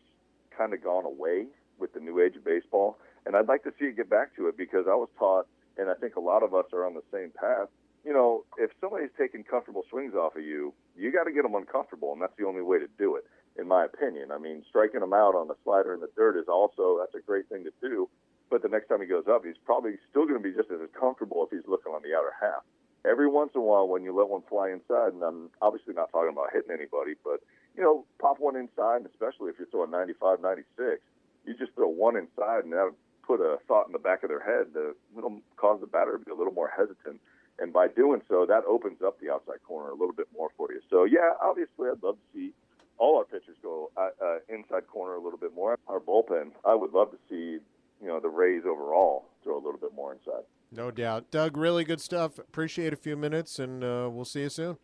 kind 0.56 0.74
of 0.74 0.84
gone 0.84 1.06
away 1.06 1.46
with 1.80 1.94
the 1.94 2.00
new 2.00 2.20
age 2.20 2.36
of 2.36 2.44
baseball. 2.44 2.98
And 3.26 3.36
I'd 3.36 3.48
like 3.48 3.64
to 3.64 3.74
see 3.80 3.86
it 3.86 3.96
get 3.96 4.10
back 4.10 4.36
to 4.36 4.48
it 4.48 4.58
because 4.58 4.86
I 4.88 4.96
was 4.96 5.10
taught, 5.18 5.48
and 5.78 5.90
I 5.90 5.94
think 5.94 6.16
a 6.16 6.20
lot 6.20 6.44
of 6.44 6.54
us 6.54 6.66
are 6.74 6.86
on 6.86 6.94
the 6.94 7.04
same 7.12 7.32
path. 7.32 7.68
You 8.04 8.14
know, 8.14 8.44
if 8.58 8.72
somebody's 8.82 9.12
taking 9.18 9.44
comfortable 9.44 9.84
swings 9.90 10.16
off 10.16 10.36
of 10.36 10.44
you, 10.44 10.74
you 10.98 11.12
got 11.12 11.26
to 11.26 11.32
get 11.32 11.44
them 11.44 11.56
uncomfortable, 11.56 12.14
and 12.14 12.22
that's 12.22 12.36
the 12.38 12.46
only 12.46 12.62
way 12.62 12.80
to 12.80 12.88
do 12.98 13.16
it, 13.16 13.26
in 13.60 13.68
my 13.68 13.86
opinion. 13.86 14.32
I 14.32 14.38
mean, 14.38 14.64
striking 14.68 15.02
them 15.02 15.14
out 15.14 15.36
on 15.36 15.48
the 15.48 15.56
slider 15.64 15.94
in 15.94 16.00
the 16.00 16.10
dirt 16.16 16.40
is 16.40 16.48
also 16.48 16.98
that's 17.00 17.16
a 17.16 17.26
great 17.26 17.48
thing 17.50 17.64
to 17.66 17.72
do. 17.82 18.10
But 18.50 18.64
the 18.64 18.70
next 18.70 18.88
time 18.88 19.02
he 19.02 19.08
goes 19.08 19.26
up, 19.30 19.46
he's 19.46 19.60
probably 19.64 19.96
still 20.10 20.26
going 20.26 20.42
to 20.42 20.44
be 20.44 20.56
just 20.56 20.72
as 20.72 20.80
comfortable 20.98 21.46
if 21.46 21.52
he's 21.52 21.68
looking 21.68 21.94
on 21.94 22.02
the 22.02 22.18
outer 22.18 22.34
half 22.42 22.64
every 23.06 23.28
once 23.28 23.52
in 23.56 23.62
a 23.62 23.64
while 23.64 23.88
when 23.88 24.04
you 24.04 24.16
let 24.16 24.30
one 24.30 24.44
fly 24.50 24.70
inside, 24.70 25.14
and 25.14 25.24
I'm 25.24 25.50
obviously 25.62 25.94
not 25.94 26.12
talking 26.12 26.32
about 26.32 26.54
hitting 26.54 26.72
anybody, 26.72 27.14
but 27.24 27.42
you 27.76 27.84
know, 27.84 28.06
pop 28.20 28.40
one 28.40 28.56
inside, 28.56 29.06
especially 29.06 29.50
if 29.50 29.56
you're 29.58 29.68
throwing 29.68 29.92
95, 29.92 30.42
96, 30.42 31.00
you 31.46 31.56
just 31.58 31.74
throw 31.76 31.88
one 31.88 32.18
inside, 32.18 32.64
and 32.64 32.74
that 32.74 32.92
put 33.26 33.40
a 33.42 33.58
thought 33.68 33.86
in 33.86 33.94
the 33.94 34.00
back 34.00 34.24
of 34.24 34.30
their 34.30 34.42
head 34.42 34.74
that 34.74 34.96
will 35.14 35.40
cause 35.56 35.80
the 35.80 35.88
batter 35.88 36.18
to 36.18 36.26
be 36.26 36.32
a 36.32 36.36
little 36.36 36.54
more 36.54 36.72
hesitant. 36.76 37.22
And 37.60 37.72
by 37.72 37.88
doing 37.88 38.22
so, 38.28 38.46
that 38.48 38.64
opens 38.66 39.02
up 39.06 39.20
the 39.20 39.30
outside 39.30 39.62
corner 39.68 39.90
a 39.90 39.94
little 39.94 40.14
bit 40.14 40.28
more 40.36 40.50
for 40.58 40.72
you. 40.72 40.82
So 40.90 41.04
yeah, 41.04 41.34
obviously, 41.42 41.90
I'd 41.92 42.02
love 42.02 42.16
to 42.16 42.28
see 42.34 42.52
all 42.98 43.18
our 43.18 43.26
pitchers 43.26 43.56
go 43.62 43.92
uh, 43.98 44.10
uh, 44.24 44.40
inside 44.50 44.88
corner 44.88 45.14
a 45.16 45.22
little 45.22 45.38
bit 45.40 45.54
more. 45.54 45.78
Our 45.88 46.00
bullpen, 46.00 46.52
I 46.66 46.76
would 46.76 46.92
love 46.92 47.12
to 47.12 47.18
see, 47.30 47.64
you 48.02 48.08
know, 48.08 48.20
the 48.20 48.30
Rays 48.30 48.64
overall 48.66 49.26
throw 49.44 49.56
a 49.56 49.64
little 49.64 49.80
bit 49.80 49.94
more 49.94 50.14
inside. 50.14 50.44
No 50.72 50.92
doubt. 50.92 51.32
Doug, 51.32 51.58
really 51.58 51.84
good 51.84 52.02
stuff. 52.02 52.38
Appreciate 52.38 52.94
a 52.94 52.98
few 52.98 53.18
minutes, 53.18 53.60
and 53.60 53.84
uh, 53.84 54.10
we'll 54.12 54.26
see 54.26 54.42
you 54.42 54.50
soon. 54.50 54.78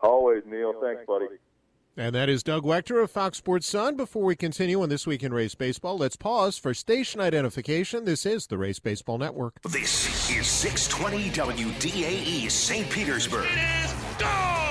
Always, 0.00 0.44
Neil. 0.46 0.74
Thanks, 0.80 1.02
buddy. 1.06 1.26
And 1.98 2.14
that 2.14 2.28
is 2.28 2.42
Doug 2.42 2.64
Waechter 2.64 3.02
of 3.02 3.10
Fox 3.10 3.38
Sports 3.38 3.66
Sun. 3.66 3.96
Before 3.96 4.22
we 4.22 4.36
continue 4.36 4.82
on 4.82 4.90
This 4.90 5.06
Week 5.06 5.22
in 5.22 5.32
Rays 5.32 5.54
Baseball, 5.54 5.96
let's 5.96 6.16
pause 6.16 6.58
for 6.58 6.74
station 6.74 7.22
identification. 7.22 8.04
This 8.04 8.26
is 8.26 8.46
the 8.46 8.58
Rays 8.58 8.78
Baseball 8.78 9.16
Network. 9.16 9.62
This 9.62 10.30
is 10.30 10.46
620 10.46 11.30
WDAE 11.30 12.50
St. 12.50 12.90
Petersburg. 12.90 13.46
It 13.46 13.84
is 13.86 13.94
gone! 14.18 14.66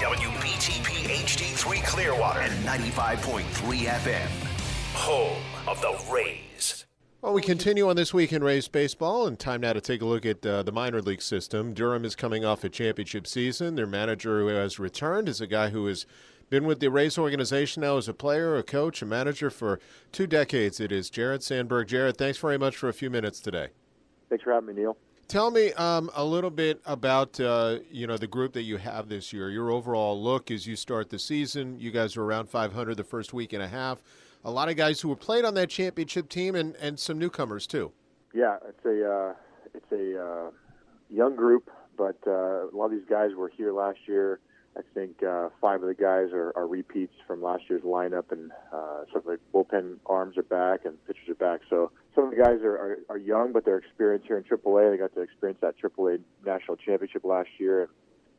WBTP 0.00 1.08
HD3 1.08 1.84
Clearwater 1.84 2.40
and 2.40 2.52
95.3 2.64 3.42
FM. 3.86 4.28
Home 4.94 5.42
of 5.66 5.80
the 5.80 6.12
Rays. 6.12 6.86
Well, 7.22 7.34
we 7.34 7.42
continue 7.42 7.86
on 7.86 7.96
this 7.96 8.14
week 8.14 8.32
in 8.32 8.42
Rays 8.42 8.66
baseball, 8.66 9.26
and 9.26 9.38
time 9.38 9.60
now 9.60 9.74
to 9.74 9.80
take 9.82 10.00
a 10.00 10.06
look 10.06 10.24
at 10.24 10.44
uh, 10.46 10.62
the 10.62 10.72
minor 10.72 11.02
league 11.02 11.20
system. 11.20 11.74
Durham 11.74 12.06
is 12.06 12.16
coming 12.16 12.46
off 12.46 12.64
a 12.64 12.70
championship 12.70 13.26
season. 13.26 13.74
Their 13.74 13.86
manager 13.86 14.40
who 14.40 14.46
has 14.46 14.78
returned 14.78 15.28
is 15.28 15.38
a 15.38 15.46
guy 15.46 15.68
who 15.68 15.84
has 15.84 16.06
been 16.48 16.64
with 16.64 16.80
the 16.80 16.88
Rays 16.88 17.18
organization 17.18 17.82
now 17.82 17.98
as 17.98 18.08
a 18.08 18.14
player, 18.14 18.56
a 18.56 18.62
coach, 18.62 19.02
a 19.02 19.06
manager 19.06 19.50
for 19.50 19.80
two 20.12 20.26
decades. 20.26 20.80
It 20.80 20.92
is 20.92 21.10
Jared 21.10 21.42
Sandberg. 21.42 21.88
Jared, 21.88 22.16
thanks 22.16 22.38
very 22.38 22.56
much 22.56 22.74
for 22.74 22.88
a 22.88 22.94
few 22.94 23.10
minutes 23.10 23.38
today. 23.40 23.68
Thanks 24.30 24.42
for 24.42 24.54
having 24.54 24.74
me, 24.74 24.80
Neil. 24.80 24.96
Tell 25.28 25.50
me 25.50 25.74
um, 25.74 26.10
a 26.14 26.24
little 26.24 26.48
bit 26.48 26.80
about 26.86 27.38
uh, 27.38 27.80
you 27.90 28.06
know 28.06 28.16
the 28.16 28.28
group 28.28 28.54
that 28.54 28.62
you 28.62 28.78
have 28.78 29.10
this 29.10 29.30
year. 29.30 29.50
Your 29.50 29.70
overall 29.70 30.20
look 30.20 30.50
as 30.50 30.66
you 30.66 30.74
start 30.74 31.10
the 31.10 31.18
season. 31.18 31.78
You 31.80 31.90
guys 31.90 32.16
are 32.16 32.24
around 32.24 32.48
500 32.48 32.96
the 32.96 33.04
first 33.04 33.34
week 33.34 33.52
and 33.52 33.62
a 33.62 33.68
half 33.68 34.02
a 34.44 34.50
lot 34.50 34.68
of 34.68 34.76
guys 34.76 35.00
who 35.00 35.08
have 35.10 35.20
played 35.20 35.44
on 35.44 35.54
that 35.54 35.68
championship 35.68 36.28
team 36.28 36.54
and, 36.54 36.74
and 36.76 36.98
some 36.98 37.18
newcomers 37.18 37.66
too. 37.66 37.92
Yeah, 38.32 38.56
it's 38.68 38.84
a 38.84 39.10
uh, 39.10 39.34
it's 39.74 39.92
a 39.92 40.22
uh, 40.22 40.50
young 41.08 41.36
group, 41.36 41.70
but 41.96 42.16
uh, 42.26 42.68
a 42.68 42.74
lot 42.74 42.86
of 42.86 42.92
these 42.92 43.08
guys 43.08 43.30
were 43.36 43.48
here 43.48 43.72
last 43.72 43.98
year. 44.06 44.40
I 44.76 44.82
think 44.94 45.22
uh, 45.24 45.48
five 45.60 45.82
of 45.82 45.88
the 45.88 45.94
guys 45.94 46.32
are, 46.32 46.52
are 46.54 46.68
repeats 46.68 47.14
from 47.26 47.42
last 47.42 47.64
year's 47.68 47.82
lineup, 47.82 48.30
and 48.30 48.52
uh, 48.72 49.02
some 49.12 49.22
of 49.22 49.24
the 49.24 49.38
bullpen 49.52 49.96
arms 50.06 50.38
are 50.38 50.44
back 50.44 50.84
and 50.84 50.94
pitchers 51.06 51.28
are 51.28 51.34
back. 51.34 51.62
So 51.68 51.90
some 52.14 52.24
of 52.24 52.30
the 52.30 52.36
guys 52.36 52.60
are, 52.62 52.76
are, 52.76 52.98
are 53.08 53.18
young, 53.18 53.52
but 53.52 53.64
they're 53.64 53.78
experienced 53.78 54.28
here 54.28 54.38
in 54.38 54.44
AAA. 54.44 54.92
They 54.92 54.96
got 54.96 55.12
to 55.14 55.22
experience 55.22 55.58
that 55.60 55.74
AAA 55.82 56.20
national 56.46 56.76
championship 56.76 57.24
last 57.24 57.48
year, 57.58 57.82
and 57.82 57.90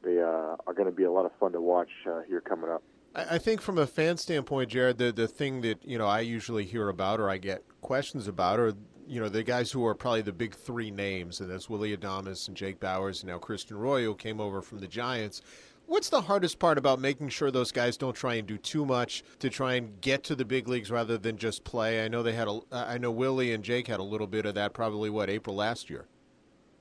they 0.04 0.22
uh, 0.22 0.56
are 0.66 0.74
going 0.74 0.86
to 0.86 0.96
be 0.96 1.04
a 1.04 1.12
lot 1.12 1.26
of 1.26 1.34
fun 1.38 1.52
to 1.52 1.60
watch 1.60 1.90
here 2.28 2.40
coming 2.40 2.70
up. 2.70 2.82
I 3.14 3.40
think 3.40 3.62
from 3.62 3.78
a 3.78 3.86
fan 3.86 4.16
standpoint, 4.18 4.70
Jared, 4.70 4.98
the 4.98 5.12
the 5.12 5.28
thing 5.28 5.62
that 5.62 5.86
you 5.86 5.98
know 5.98 6.08
I 6.08 6.22
usually 6.22 6.64
hear 6.64 6.88
about 6.88 7.20
or 7.20 7.30
I 7.30 7.38
get 7.38 7.64
questions 7.82 8.28
about 8.28 8.60
are 8.60 8.74
you 9.06 9.20
know 9.20 9.28
the 9.28 9.44
guys 9.44 9.72
who 9.72 9.86
are 9.86 9.94
probably 9.94 10.22
the 10.22 10.32
big 10.32 10.56
three 10.56 10.92
names, 10.92 11.42
and 11.42 11.50
that's 11.50 11.70
Willie 11.70 11.96
Adames 11.96 12.48
and 12.48 12.56
Jake 12.56 12.80
Bauers, 12.80 13.22
and 13.22 13.30
now 13.30 13.38
Christian 13.38 13.76
Arroyo, 13.76 14.12
who 14.12 14.16
came 14.16 14.40
over 14.40 14.62
from 14.62 14.80
the 14.80 14.88
Giants. 14.88 15.42
What's 15.88 16.08
the 16.08 16.22
hardest 16.22 16.58
part 16.58 16.78
about 16.78 17.02
making 17.02 17.30
sure 17.30 17.52
those 17.52 17.74
guys 17.74 17.98
don't 17.98 18.16
try 18.16 18.36
and 18.36 18.48
do 18.48 18.58
too 18.58 18.86
much 18.86 19.26
to 19.40 19.50
try 19.50 19.74
and 19.74 20.00
get 20.00 20.24
to 20.26 20.36
the 20.36 20.46
big 20.46 20.70
leagues 20.70 20.90
rather 20.90 21.18
than 21.18 21.36
just 21.36 21.66
play? 21.66 22.06
I 22.06 22.08
know 22.08 22.24
they 22.24 22.32
had 22.32 22.48
a, 22.48 22.62
I 22.72 22.98
know 22.98 23.12
Willie 23.12 23.52
and 23.52 23.62
Jake 23.62 23.88
had 23.88 24.00
a 24.00 24.04
little 24.04 24.28
bit 24.28 24.46
of 24.46 24.56
that 24.56 24.72
probably 24.72 25.10
what 25.10 25.30
April 25.30 25.54
last 25.54 25.90
year. 25.90 26.06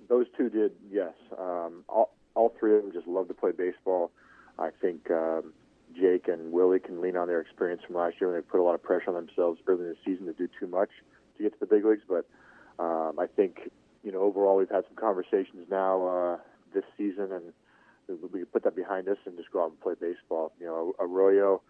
Those 0.09 0.27
two 0.37 0.49
did, 0.49 0.73
yes. 0.89 1.15
Um, 1.37 1.83
all, 1.89 2.15
all 2.37 2.55
three 2.61 2.77
of 2.77 2.83
them 2.83 2.93
just 2.93 3.09
love 3.09 3.27
to 3.27 3.35
play 3.35 3.51
baseball. 3.51 4.13
I 4.61 4.71
think 4.81 5.11
um, 5.11 5.55
Jake 6.01 6.29
and 6.29 6.53
Willie 6.53 6.81
can 6.81 7.01
lean 7.01 7.17
on 7.17 7.29
their 7.29 7.41
experience 7.41 7.83
from 7.87 7.97
last 7.97 8.17
year 8.21 8.31
when 8.31 8.41
they 8.41 8.43
put 8.43 8.61
a 8.61 8.63
lot 8.63 8.75
of 8.75 8.83
pressure 8.83 9.09
on 9.09 9.15
themselves 9.15 9.61
early 9.67 9.83
in 9.83 9.89
the 9.91 9.97
season 10.05 10.27
to 10.27 10.33
do 10.33 10.49
too 10.59 10.67
much 10.67 10.91
to 11.37 11.43
get 11.43 11.53
to 11.53 11.61
the 11.61 11.67
big 11.67 11.85
leagues. 11.85 12.03
But 12.09 12.27
um, 12.83 13.19
I 13.19 13.27
think 13.27 13.71
you 14.03 14.13
know 14.13 14.21
overall 14.21 14.57
we've 14.57 14.71
had 14.71 14.85
some 14.87 14.97
conversations 14.97 15.67
now 15.71 16.07
uh, 16.07 16.37
this 16.75 16.85
season, 16.97 17.33
and 17.33 17.53
we 18.33 18.45
put 18.45 18.65
that 18.65 18.75
behind 18.75 19.09
us 19.09 19.19
and 19.27 19.37
just 19.37 19.51
go 19.53 19.63
out 19.63 19.71
and 19.71 19.81
play 19.81 19.95
baseball. 20.01 20.53
You 20.59 20.67
know, 20.67 20.95
Arroyo, 20.99 21.63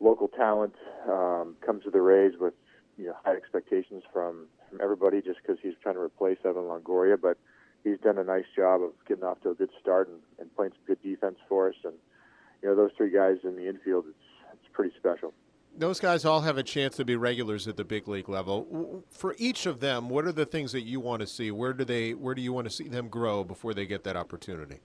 local 0.00 0.28
talent, 0.28 0.74
um, 1.08 1.56
comes 1.64 1.84
to 1.84 1.90
the 1.90 2.00
Rays 2.00 2.34
with 2.38 2.54
you 2.98 3.06
know 3.06 3.16
high 3.24 3.34
expectations 3.34 4.02
from 4.12 4.46
from 4.68 4.80
everybody 4.80 5.22
just 5.22 5.38
because 5.42 5.58
he's 5.62 5.74
trying 5.82 5.94
to 5.94 6.00
replace 6.00 6.38
Evan 6.44 6.64
Longoria, 6.64 7.20
but 7.20 7.38
he's 7.84 7.98
done 8.00 8.18
a 8.18 8.24
nice 8.24 8.46
job 8.54 8.82
of 8.82 8.92
getting 9.06 9.24
off 9.24 9.40
to 9.42 9.50
a 9.50 9.54
good 9.54 9.70
start 9.80 10.08
and, 10.08 10.18
and 10.38 10.54
playing 10.56 10.72
some 10.72 10.86
good 10.86 11.02
defense 11.02 11.36
for 11.48 11.68
us 11.68 11.74
and 11.84 11.94
you 12.62 12.68
know 12.68 12.74
those 12.74 12.90
three 12.96 13.10
guys 13.10 13.36
in 13.44 13.56
the 13.56 13.68
infield, 13.68 14.04
it's 14.08 14.18
it's 14.52 14.72
pretty 14.72 14.94
special. 14.98 15.32
Those 15.78 16.00
guys 16.00 16.24
all 16.24 16.40
have 16.40 16.56
a 16.56 16.62
chance 16.62 16.96
to 16.96 17.04
be 17.04 17.16
regulars 17.16 17.68
at 17.68 17.76
the 17.76 17.84
big 17.84 18.08
league 18.08 18.30
level. 18.30 19.04
For 19.10 19.34
each 19.38 19.66
of 19.66 19.80
them, 19.80 20.08
what 20.08 20.24
are 20.24 20.32
the 20.32 20.46
things 20.46 20.72
that 20.72 20.82
you 20.82 21.00
want 21.00 21.20
to 21.20 21.26
see? 21.26 21.50
Where 21.50 21.74
do 21.74 21.84
they 21.84 22.14
where 22.14 22.34
do 22.34 22.40
you 22.40 22.52
want 22.52 22.66
to 22.66 22.70
see 22.70 22.88
them 22.88 23.08
grow 23.08 23.44
before 23.44 23.74
they 23.74 23.86
get 23.86 24.04
that 24.04 24.16
opportunity? 24.16 24.80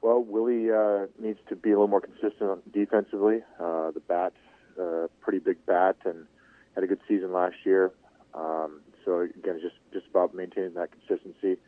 Well, 0.00 0.22
Willie 0.22 0.70
uh, 0.70 1.06
needs 1.18 1.40
to 1.48 1.56
be 1.56 1.70
a 1.70 1.72
little 1.72 1.88
more 1.88 2.00
consistent 2.00 2.72
defensively. 2.72 3.42
Uh, 3.58 3.90
the 3.90 4.00
bat, 4.06 4.32
uh, 4.80 5.08
pretty 5.20 5.40
big 5.40 5.64
bat, 5.66 5.96
and 6.04 6.26
had 6.74 6.84
a 6.84 6.86
good 6.86 7.00
season 7.08 7.32
last 7.32 7.56
year. 7.64 7.92
Um, 8.34 8.80
so 9.04 9.20
again, 9.20 9.56
it's 9.56 9.62
just 9.62 9.76
just 9.92 10.06
about 10.06 10.34
maintaining 10.34 10.74
that 10.74 10.90
consistency. 10.92 11.60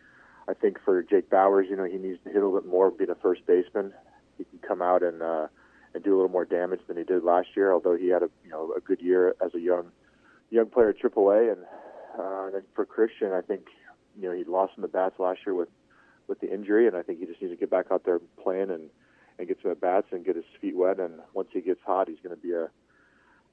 I 0.49 0.55
think 0.55 0.79
for 0.85 1.03
Jake 1.03 1.29
Bauers, 1.31 1.69
you 1.69 1.77
know, 1.77 1.85
he 1.85 1.97
needs 1.97 2.19
to 2.25 2.31
hit 2.31 2.43
a 2.43 2.47
little 2.47 2.61
bit 2.61 2.69
more, 2.69 2.91
being 2.91 3.11
a 3.11 3.15
first 3.15 3.47
baseman. 3.47 3.93
He 4.41 4.45
can 4.45 4.67
come 4.67 4.83
out 4.83 5.03
and 5.03 5.23
uh, 5.23 5.49
and 5.95 6.03
do 6.03 6.15
a 6.15 6.17
little 6.17 6.31
more 6.31 6.45
damage 6.45 6.81
than 6.87 6.97
he 6.97 7.05
did 7.05 7.23
last 7.23 7.49
year. 7.57 7.73
Although 7.73 7.97
he 7.97 8.09
had 8.09 8.23
a 8.23 8.31
you 8.45 8.51
know 8.51 8.73
a 8.77 8.81
good 8.81 9.01
year 9.01 9.35
as 9.45 9.55
a 9.55 9.61
young 9.61 9.93
young 10.51 10.67
player 10.67 10.91
at 10.91 10.99
AAA, 10.99 11.53
and 11.53 11.63
uh, 12.19 12.47
and 12.47 12.55
then 12.55 12.63
for 12.75 12.85
Christian, 12.85 13.33
I 13.33 13.41
think 13.43 13.67
you 14.19 14.29
know 14.29 14.35
he 14.35 14.45
lost 14.45 14.75
some 14.75 14.85
at 14.85 14.93
bats 14.93 15.19
last 15.19 15.41
year 15.47 15.55
with 15.55 15.69
with 16.27 16.41
the 16.41 16.53
injury, 16.53 16.87
and 16.87 16.97
I 16.97 17.03
think 17.03 17.19
he 17.21 17.27
just 17.27 17.43
needs 17.43 17.53
to 17.53 17.59
get 17.59 17.71
back 17.71 17.87
out 17.91 18.05
there 18.05 18.21
playing 18.43 18.71
and 18.71 18.89
and 19.39 19.49
get 19.49 19.59
some 19.63 19.71
at 19.71 19.81
bats 19.81 20.07
and 20.13 20.25
get 20.25 20.37
his 20.37 20.45
feet 20.61 20.77
wet. 20.77 20.99
And 20.99 21.21
once 21.35 21.49
he 21.53 21.61
gets 21.61 21.81
hot, 21.85 22.09
he's 22.09 22.19
going 22.23 22.37
to 22.37 22.43
be 22.43 22.53
a 22.53 22.69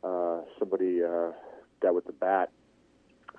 uh, 0.03 0.41
somebody 0.59 1.03
uh, 1.03 1.31
that 1.81 1.93
with 1.93 2.05
the 2.05 2.13
bat. 2.13 2.51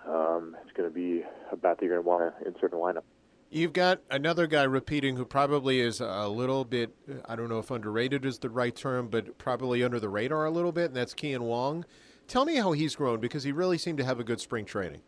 Um, 0.06 0.56
it's 0.62 0.76
going 0.76 0.88
to 0.88 0.94
be 0.94 1.22
a 1.52 1.56
bat 1.56 1.78
that 1.78 1.84
you're 1.84 1.94
going 2.00 2.04
to 2.04 2.08
want 2.08 2.34
to 2.38 2.46
insert 2.46 2.72
in 2.72 2.78
the 2.78 2.84
lineup. 2.84 3.02
You've 3.50 3.72
got 3.72 4.02
another 4.10 4.46
guy 4.46 4.64
repeating 4.64 5.16
who 5.16 5.24
probably 5.24 5.80
is 5.80 6.00
a 6.00 6.28
little 6.28 6.66
bit, 6.66 6.94
I 7.24 7.34
don't 7.34 7.48
know 7.48 7.58
if 7.58 7.70
underrated 7.70 8.26
is 8.26 8.38
the 8.38 8.50
right 8.50 8.76
term, 8.76 9.08
but 9.08 9.38
probably 9.38 9.82
under 9.82 9.98
the 9.98 10.10
radar 10.10 10.44
a 10.44 10.50
little 10.50 10.72
bit, 10.72 10.86
and 10.86 10.96
that's 10.96 11.14
Kean 11.14 11.42
Wong. 11.44 11.86
Tell 12.26 12.44
me 12.44 12.56
how 12.56 12.72
he's 12.72 12.94
grown 12.94 13.20
because 13.20 13.44
he 13.44 13.52
really 13.52 13.78
seemed 13.78 13.96
to 13.98 14.04
have 14.04 14.20
a 14.20 14.24
good 14.24 14.38
spring 14.38 14.66
training. 14.66 15.00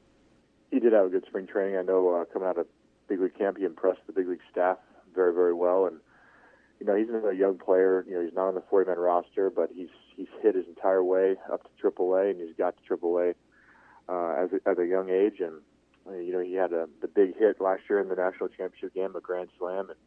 He 0.70 0.80
did 0.80 0.94
have 0.94 1.04
a 1.04 1.08
good 1.10 1.26
spring 1.26 1.46
training. 1.46 1.76
I 1.76 1.82
know 1.82 2.08
uh, 2.08 2.24
coming 2.32 2.48
out 2.48 2.56
of 2.56 2.66
big 3.08 3.20
league 3.20 3.36
camp, 3.36 3.58
he 3.58 3.64
impressed 3.64 4.00
the 4.06 4.12
big 4.14 4.26
league 4.26 4.40
staff 4.50 4.78
very, 5.14 5.34
very 5.34 5.52
well. 5.52 5.84
And 5.84 5.98
you 6.80 6.86
know, 6.86 6.96
he's 6.96 7.08
a 7.08 7.36
young 7.36 7.58
player. 7.58 8.06
You 8.08 8.14
know, 8.14 8.24
he's 8.24 8.32
not 8.32 8.48
on 8.48 8.54
the 8.54 8.62
40-man 8.62 8.98
roster, 8.98 9.50
but 9.50 9.68
he's 9.74 9.90
he's 10.16 10.28
hit 10.42 10.54
his 10.54 10.66
entire 10.66 11.04
way 11.04 11.36
up 11.52 11.62
to 11.64 11.90
AAA, 11.90 12.30
and 12.30 12.40
he's 12.40 12.56
got 12.56 12.74
to 12.76 12.96
AAA 12.96 13.34
uh, 14.08 14.42
as 14.42 14.50
a, 14.52 14.68
at 14.68 14.78
a 14.78 14.86
young 14.86 15.10
age. 15.10 15.40
And 15.40 15.60
you 16.08 16.32
know, 16.32 16.40
he 16.40 16.54
had 16.54 16.72
a, 16.72 16.88
the 17.00 17.08
big 17.08 17.36
hit 17.38 17.60
last 17.60 17.82
year 17.88 18.00
in 18.00 18.08
the 18.08 18.14
national 18.14 18.48
championship 18.48 18.94
game, 18.94 19.14
a 19.16 19.20
grand 19.20 19.48
slam, 19.58 19.90
and 19.90 19.98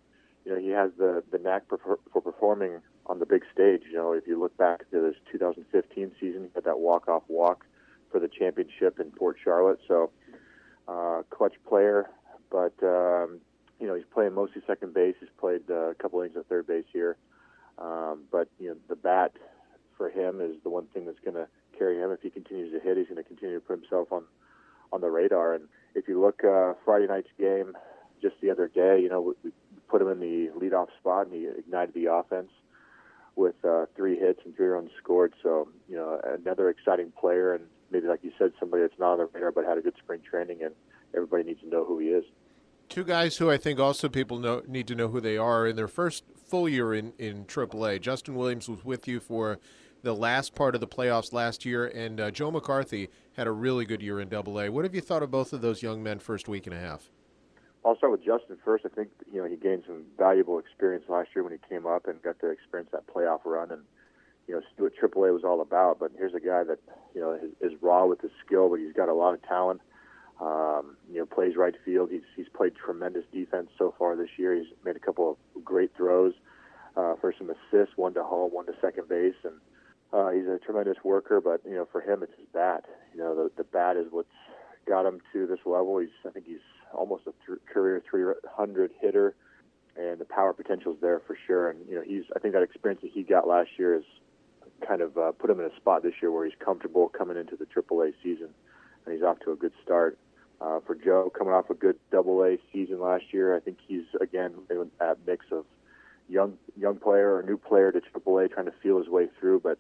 you 0.45 0.53
know, 0.53 0.60
he 0.60 0.69
has 0.69 0.91
the 0.97 1.23
the 1.32 1.38
knack 1.38 1.63
for, 1.69 1.79
for 2.12 2.21
performing 2.21 2.82
on 3.06 3.19
the 3.19 3.25
big 3.25 3.43
stage. 3.53 3.84
You 3.89 3.97
know, 3.97 4.13
if 4.13 4.27
you 4.27 4.39
look 4.39 4.56
back 4.58 4.89
to 4.91 5.01
this 5.01 5.15
2015 5.32 6.12
season, 6.19 6.43
he 6.43 6.49
had 6.53 6.65
that 6.65 6.79
walk-off 6.79 7.23
walk 7.27 7.65
for 8.12 8.19
the 8.19 8.27
championship 8.27 8.99
in 8.99 9.12
Port 9.12 9.38
Charlotte. 9.43 9.79
So, 9.88 10.12
uh, 10.88 11.23
clutch 11.29 11.53
player, 11.67 12.10
but 12.51 12.73
um, 12.84 13.39
you 13.79 13.88
know 13.88 13.95
he's 13.95 14.06
playing 14.13 14.34
mostly 14.34 14.62
second 14.67 14.93
base. 14.93 15.15
He's 15.19 15.29
played 15.39 15.62
uh, 15.69 15.91
a 15.91 15.95
couple 15.95 16.19
innings 16.21 16.38
at 16.38 16.47
third 16.47 16.67
base 16.67 16.86
here, 16.91 17.17
um, 17.77 18.23
but 18.32 18.49
you 18.60 18.69
know 18.69 18.75
the 18.89 18.95
bat 18.95 19.32
for 19.97 20.10
him 20.10 20.41
is 20.41 20.56
the 20.63 20.69
one 20.69 20.88
thing 20.88 21.06
that's 21.06 21.19
going 21.19 21.36
to 21.36 21.47
carry 21.77 21.97
him. 21.97 22.12
If 22.12 22.21
he 22.21 22.29
continues 22.29 22.73
to 22.73 22.79
hit, 22.79 22.97
he's 22.97 23.08
going 23.08 23.17
to 23.17 23.23
continue 23.23 23.60
to 23.60 23.65
put 23.65 23.79
himself 23.79 24.12
on 24.12 24.23
on 24.91 25.01
the 25.01 25.10
radar. 25.10 25.53
And 25.53 25.67
if 25.95 26.08
you 26.08 26.19
look 26.19 26.43
uh, 26.43 26.73
Friday 26.86 27.08
night's 27.08 27.29
game, 27.38 27.75
just 28.21 28.36
the 28.41 28.49
other 28.49 28.67
day, 28.67 28.99
you 29.01 29.10
know 29.10 29.21
we, 29.21 29.34
we 29.43 29.51
put 29.88 30.01
him 30.01 30.10
in 30.10 30.19
the 30.19 30.49
leadoff 30.60 30.88
spot 30.99 31.27
and 31.27 31.36
he 31.36 31.47
ignited 31.47 31.93
the 31.93 32.12
offense 32.12 32.49
with 33.36 33.56
uh, 33.63 33.86
three 33.95 34.17
hits 34.17 34.39
and 34.45 34.56
three 34.56 34.67
runs 34.67 34.89
scored. 35.01 35.34
So 35.41 35.67
you 35.89 35.95
know 35.95 36.19
another 36.23 36.69
exciting 36.69 37.12
player 37.19 37.53
and 37.53 37.65
maybe 37.91 38.08
like 38.08 38.23
you 38.23 38.32
said, 38.38 38.51
somebody 38.60 38.84
that's 38.84 38.99
not 38.99 39.13
on 39.13 39.17
the 39.19 39.25
radar 39.34 39.51
but 39.51 39.65
had 39.65 39.77
a 39.77 39.82
good 39.82 39.95
spring 39.97 40.21
training 40.27 40.63
and 40.63 40.73
everybody 41.15 41.43
needs 41.43 41.62
to 41.62 41.69
know 41.69 41.86
who 41.86 41.99
he 41.99 42.08
is. 42.08 42.25
Two 42.89 43.03
guys 43.03 43.38
who 43.38 43.49
I 43.49 43.58
think 43.58 43.79
also 43.79 44.10
people 44.10 44.39
know, 44.39 44.62
need 44.67 44.88
to 44.88 44.95
know 44.95 45.08
who 45.08 45.21
they 45.21 45.38
are 45.38 45.65
in 45.65 45.75
their 45.75 45.88
first 45.88 46.25
full 46.36 46.67
year 46.67 46.93
in, 46.93 47.13
in 47.17 47.45
AAA. 47.45 48.01
Justin 48.01 48.36
Williams 48.36 48.67
was 48.67 48.84
with 48.84 49.08
you 49.08 49.19
for 49.19 49.60
the 50.03 50.13
last 50.13 50.53
part 50.53 50.75
of 50.75 50.81
the 50.81 50.87
playoffs 50.87 51.33
last 51.33 51.65
year, 51.65 51.87
and 51.87 52.19
uh, 52.19 52.29
Joe 52.29 52.51
McCarthy 52.51 53.09
had 53.37 53.47
a 53.47 53.51
really 53.51 53.85
good 53.85 54.01
year 54.01 54.19
in 54.19 54.33
AA. 54.33 54.69
What 54.69 54.83
have 54.83 54.93
you 54.93 55.01
thought 55.01 55.23
of 55.23 55.31
both 55.31 55.53
of 55.53 55.61
those 55.61 55.81
young 55.81 56.03
men 56.03 56.19
first 56.19 56.47
week 56.47 56.67
and 56.67 56.75
a 56.75 56.79
half? 56.79 57.09
I'll 57.85 57.97
start 57.97 58.11
with 58.11 58.23
Justin 58.23 58.57
first. 58.63 58.85
I 58.85 58.89
think 58.89 59.09
you 59.31 59.41
know 59.41 59.47
he 59.47 59.55
gained 59.55 59.83
some 59.87 60.03
valuable 60.17 60.59
experience 60.59 61.05
last 61.07 61.29
year 61.35 61.43
when 61.43 61.53
he 61.53 61.59
came 61.67 61.85
up 61.85 62.07
and 62.07 62.21
got 62.21 62.39
to 62.39 62.49
experience 62.49 62.89
that 62.91 63.07
playoff 63.07 63.39
run 63.45 63.71
and 63.71 63.81
you 64.47 64.55
know 64.55 64.61
what 64.77 64.93
AAA 64.95 65.33
was 65.33 65.43
all 65.43 65.61
about. 65.61 65.99
But 65.99 66.11
here's 66.17 66.33
a 66.33 66.39
guy 66.39 66.63
that 66.63 66.79
you 67.15 67.21
know 67.21 67.33
is, 67.33 67.51
is 67.73 67.81
raw 67.81 68.05
with 68.05 68.21
his 68.21 68.31
skill, 68.45 68.69
but 68.69 68.79
he's 68.79 68.93
got 68.93 69.09
a 69.09 69.13
lot 69.13 69.33
of 69.33 69.41
talent. 69.43 69.81
Um, 70.41 70.97
you 71.11 71.19
know, 71.19 71.25
plays 71.25 71.55
right 71.55 71.75
field. 71.85 72.09
He's 72.11 72.23
he's 72.35 72.49
played 72.53 72.73
tremendous 72.75 73.23
defense 73.31 73.69
so 73.77 73.93
far 73.97 74.15
this 74.15 74.29
year. 74.37 74.55
He's 74.55 74.67
made 74.83 74.95
a 74.95 74.99
couple 74.99 75.37
of 75.55 75.63
great 75.63 75.95
throws 75.95 76.33
uh, 76.95 77.15
for 77.19 77.33
some 77.37 77.49
assists, 77.49 77.97
one 77.97 78.13
to 78.13 78.23
home, 78.23 78.51
one 78.51 78.65
to 78.65 78.73
second 78.81 79.07
base, 79.09 79.35
and 79.43 79.55
uh, 80.13 80.30
he's 80.30 80.47
a 80.47 80.60
tremendous 80.60 80.97
worker. 81.04 81.41
But 81.41 81.62
you 81.65 81.76
know, 81.76 81.88
for 81.91 82.02
him, 82.02 82.23
it's 82.23 82.34
his 82.38 82.47
bat. 82.54 82.86
You 83.13 83.19
know, 83.19 83.36
the 83.36 83.52
the 83.58 83.63
bat 83.63 83.97
is 83.97 84.08
what's 84.12 84.30
got 84.88 85.06
him 85.06 85.19
to 85.34 85.47
this 85.47 85.60
level. 85.65 85.97
He's 85.97 86.10
I 86.26 86.30
think 86.30 86.45
he's 86.45 86.58
almost 86.93 87.23
a 87.28 87.34
th- 87.45 87.60
career 87.65 88.02
300 88.10 88.91
hitter, 89.02 89.36
and 89.97 90.19
the 90.19 90.26
power 90.26 90.54
potential 90.54 90.93
is 90.93 91.02
there 91.02 91.21
for 91.26 91.38
sure. 91.47 91.69
And 91.69 91.80
you 91.89 91.95
know, 91.95 92.04
he's 92.06 92.23
I 92.36 92.39
think 92.39 92.54
that 92.54 92.63
experience 92.63 93.02
that 93.02 93.12
he 93.12 93.23
got 93.23 93.47
last 93.47 93.71
year 93.78 93.95
has 93.95 94.04
kind 94.88 95.02
of 95.02 95.17
uh, 95.17 95.32
put 95.32 95.49
him 95.49 95.60
in 95.60 95.65
a 95.65 95.76
spot 95.76 96.04
this 96.04 96.13
year 96.21 96.32
where 96.32 96.45
he's 96.45 96.58
comfortable 96.63 97.10
coming 97.10 97.38
into 97.38 97.56
the 97.56 97.65
AAA 97.65 98.13
season, 98.21 98.49
and 99.06 99.13
he's 99.13 99.23
off 99.23 99.39
to 99.39 99.52
a 99.52 99.56
good 99.56 99.73
start. 99.84 100.17
Uh, 100.62 100.80
for 100.86 100.95
Joe, 100.95 101.30
coming 101.36 101.54
off 101.54 101.69
a 101.69 101.73
good 101.73 101.97
Double 102.10 102.41
A 102.43 102.58
season 102.71 103.02
last 103.02 103.26
year, 103.34 103.56
I 103.56 103.60
think 103.60 103.80
he's 103.86 104.06
again 104.21 104.54
in 104.69 104.89
that 104.99 105.17
mix 105.26 105.45
of 105.52 105.65
young 106.30 106.58
young 106.78 106.97
player 106.97 107.36
or 107.36 107.43
new 107.43 107.58
player 107.58 107.91
to 107.91 107.99
Triple 107.99 108.38
A, 108.38 108.47
trying 108.47 108.67
to 108.67 108.73
feel 108.82 108.99
his 108.99 109.10
way 109.10 109.28
through. 109.39 109.60
But 109.60 109.78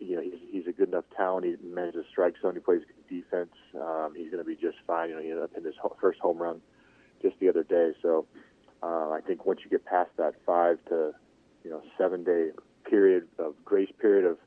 you 0.00 0.16
know, 0.16 0.22
he's 0.22 0.40
he's 0.50 0.66
a 0.66 0.72
good 0.72 0.88
enough 0.88 1.04
talent. 1.16 1.46
He 1.46 1.56
manages 1.66 2.04
strike 2.10 2.34
zone. 2.42 2.54
He 2.54 2.60
plays 2.60 2.82
good 2.86 3.22
defense. 3.22 3.52
Um, 3.74 4.14
he's 4.16 4.30
going 4.30 4.42
to 4.42 4.48
be 4.48 4.56
just 4.56 4.78
fine. 4.86 5.10
You 5.10 5.16
know, 5.16 5.22
he 5.22 5.28
ended 5.30 5.44
up 5.44 5.50
in 5.56 5.64
his 5.64 5.74
ho- 5.80 5.96
first 6.00 6.18
home 6.20 6.38
run 6.38 6.60
just 7.22 7.38
the 7.40 7.48
other 7.48 7.62
day. 7.62 7.92
So 8.02 8.26
uh, 8.82 9.10
I 9.10 9.20
think 9.26 9.46
once 9.46 9.60
you 9.64 9.70
get 9.70 9.84
past 9.84 10.10
that 10.16 10.34
five 10.46 10.78
to 10.88 11.12
you 11.64 11.70
know 11.70 11.82
seven 11.96 12.24
day 12.24 12.50
period 12.88 13.28
of 13.38 13.54
grace 13.64 13.90
period 14.00 14.24
of 14.24 14.38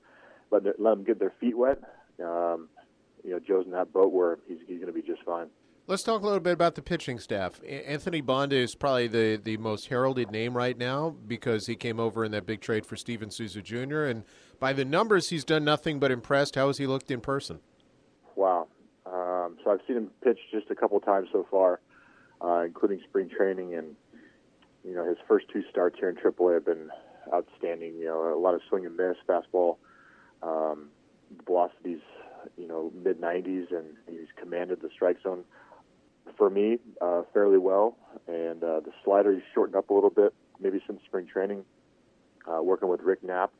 let, 0.52 0.64
let 0.80 0.92
them 0.92 1.04
get 1.04 1.20
their 1.20 1.34
feet 1.40 1.58
wet. 1.58 1.80
Um, 2.24 2.70
you 3.24 3.32
know, 3.32 3.40
Joe's 3.40 3.66
in 3.66 3.72
that 3.72 3.94
boat 3.94 4.12
where 4.12 4.40
he's, 4.48 4.58
he's 4.68 4.80
going 4.80 4.94
to 4.94 5.00
be 5.00 5.02
just 5.02 5.24
fine. 5.24 5.48
Let's 5.88 6.04
talk 6.04 6.22
a 6.22 6.26
little 6.26 6.40
bit 6.40 6.54
about 6.54 6.76
the 6.76 6.82
pitching 6.82 7.20
staff. 7.20 7.60
Anthony 7.68 8.22
Banda 8.22 8.56
is 8.56 8.76
probably 8.76 9.08
the, 9.08 9.42
the 9.44 9.58
most 9.58 9.88
heralded 9.88 10.32
name 10.32 10.56
right 10.56 10.78
now 10.78 11.16
because 11.28 11.66
he 11.66 11.76
came 11.76 12.00
over 12.00 12.24
in 12.24 12.32
that 12.32 12.46
big 12.46 12.62
trade 12.62 12.86
for 12.86 12.96
Steven 12.96 13.32
Souza 13.32 13.62
Jr. 13.62 14.04
And 14.04 14.24
by 14.60 14.74
the 14.74 14.86
numbers, 14.86 15.30
he's 15.30 15.44
done 15.44 15.64
nothing 15.64 16.00
but 16.00 16.12
impressed. 16.12 16.56
How 16.56 16.68
has 16.68 16.78
he 16.78 16.86
looked 16.86 17.10
in 17.10 17.20
person? 17.20 17.60
Wow. 18.36 18.68
Um, 19.08 19.58
so 19.64 19.72
I've 19.72 19.80
seen 19.88 19.98
him 19.98 20.12
pitch 20.24 20.40
just 20.52 20.70
a 20.70 20.76
couple 20.76 21.00
times 21.00 21.30
so 21.32 21.48
far, 21.50 21.82
uh, 22.42 22.60
including 22.60 23.02
spring 23.10 23.28
training. 23.28 23.74
And, 23.74 23.96
you 24.86 24.94
know, 24.94 25.06
his 25.06 25.18
first 25.28 25.48
two 25.52 25.64
starts 25.70 25.98
here 26.00 26.10
in 26.10 26.16
AAA 26.16 26.54
have 26.54 26.66
been 26.66 26.90
outstanding. 27.34 27.96
You 27.96 28.06
know, 28.06 28.34
a 28.34 28.40
lot 28.40 28.54
of 28.54 28.62
swing 28.70 28.86
and 28.86 28.96
miss, 28.96 29.18
fastball, 29.28 29.78
um, 30.44 30.90
velocities 31.46 32.02
you 32.58 32.68
know 32.68 32.92
mid 33.04 33.20
90s, 33.20 33.72
and 33.72 33.86
he's 34.10 34.28
commanded 34.36 34.82
the 34.82 34.90
strike 34.94 35.18
zone 35.22 35.44
for 36.38 36.50
me 36.50 36.80
uh, 37.02 37.24
fairly 37.34 37.58
well. 37.58 37.98
And 38.28 38.64
uh, 38.64 38.82
the 38.82 38.92
slider 39.04 39.34
he's 39.34 39.44
shortened 39.54 39.76
up 39.76 39.90
a 39.90 39.94
little 39.94 40.10
bit, 40.10 40.34
maybe 40.60 40.82
since 40.88 41.02
spring 41.06 41.28
training, 41.28 41.66
uh, 42.48 42.62
working 42.62 42.90
with 42.90 43.02
Rick 43.02 43.24
Knapp, 43.24 43.52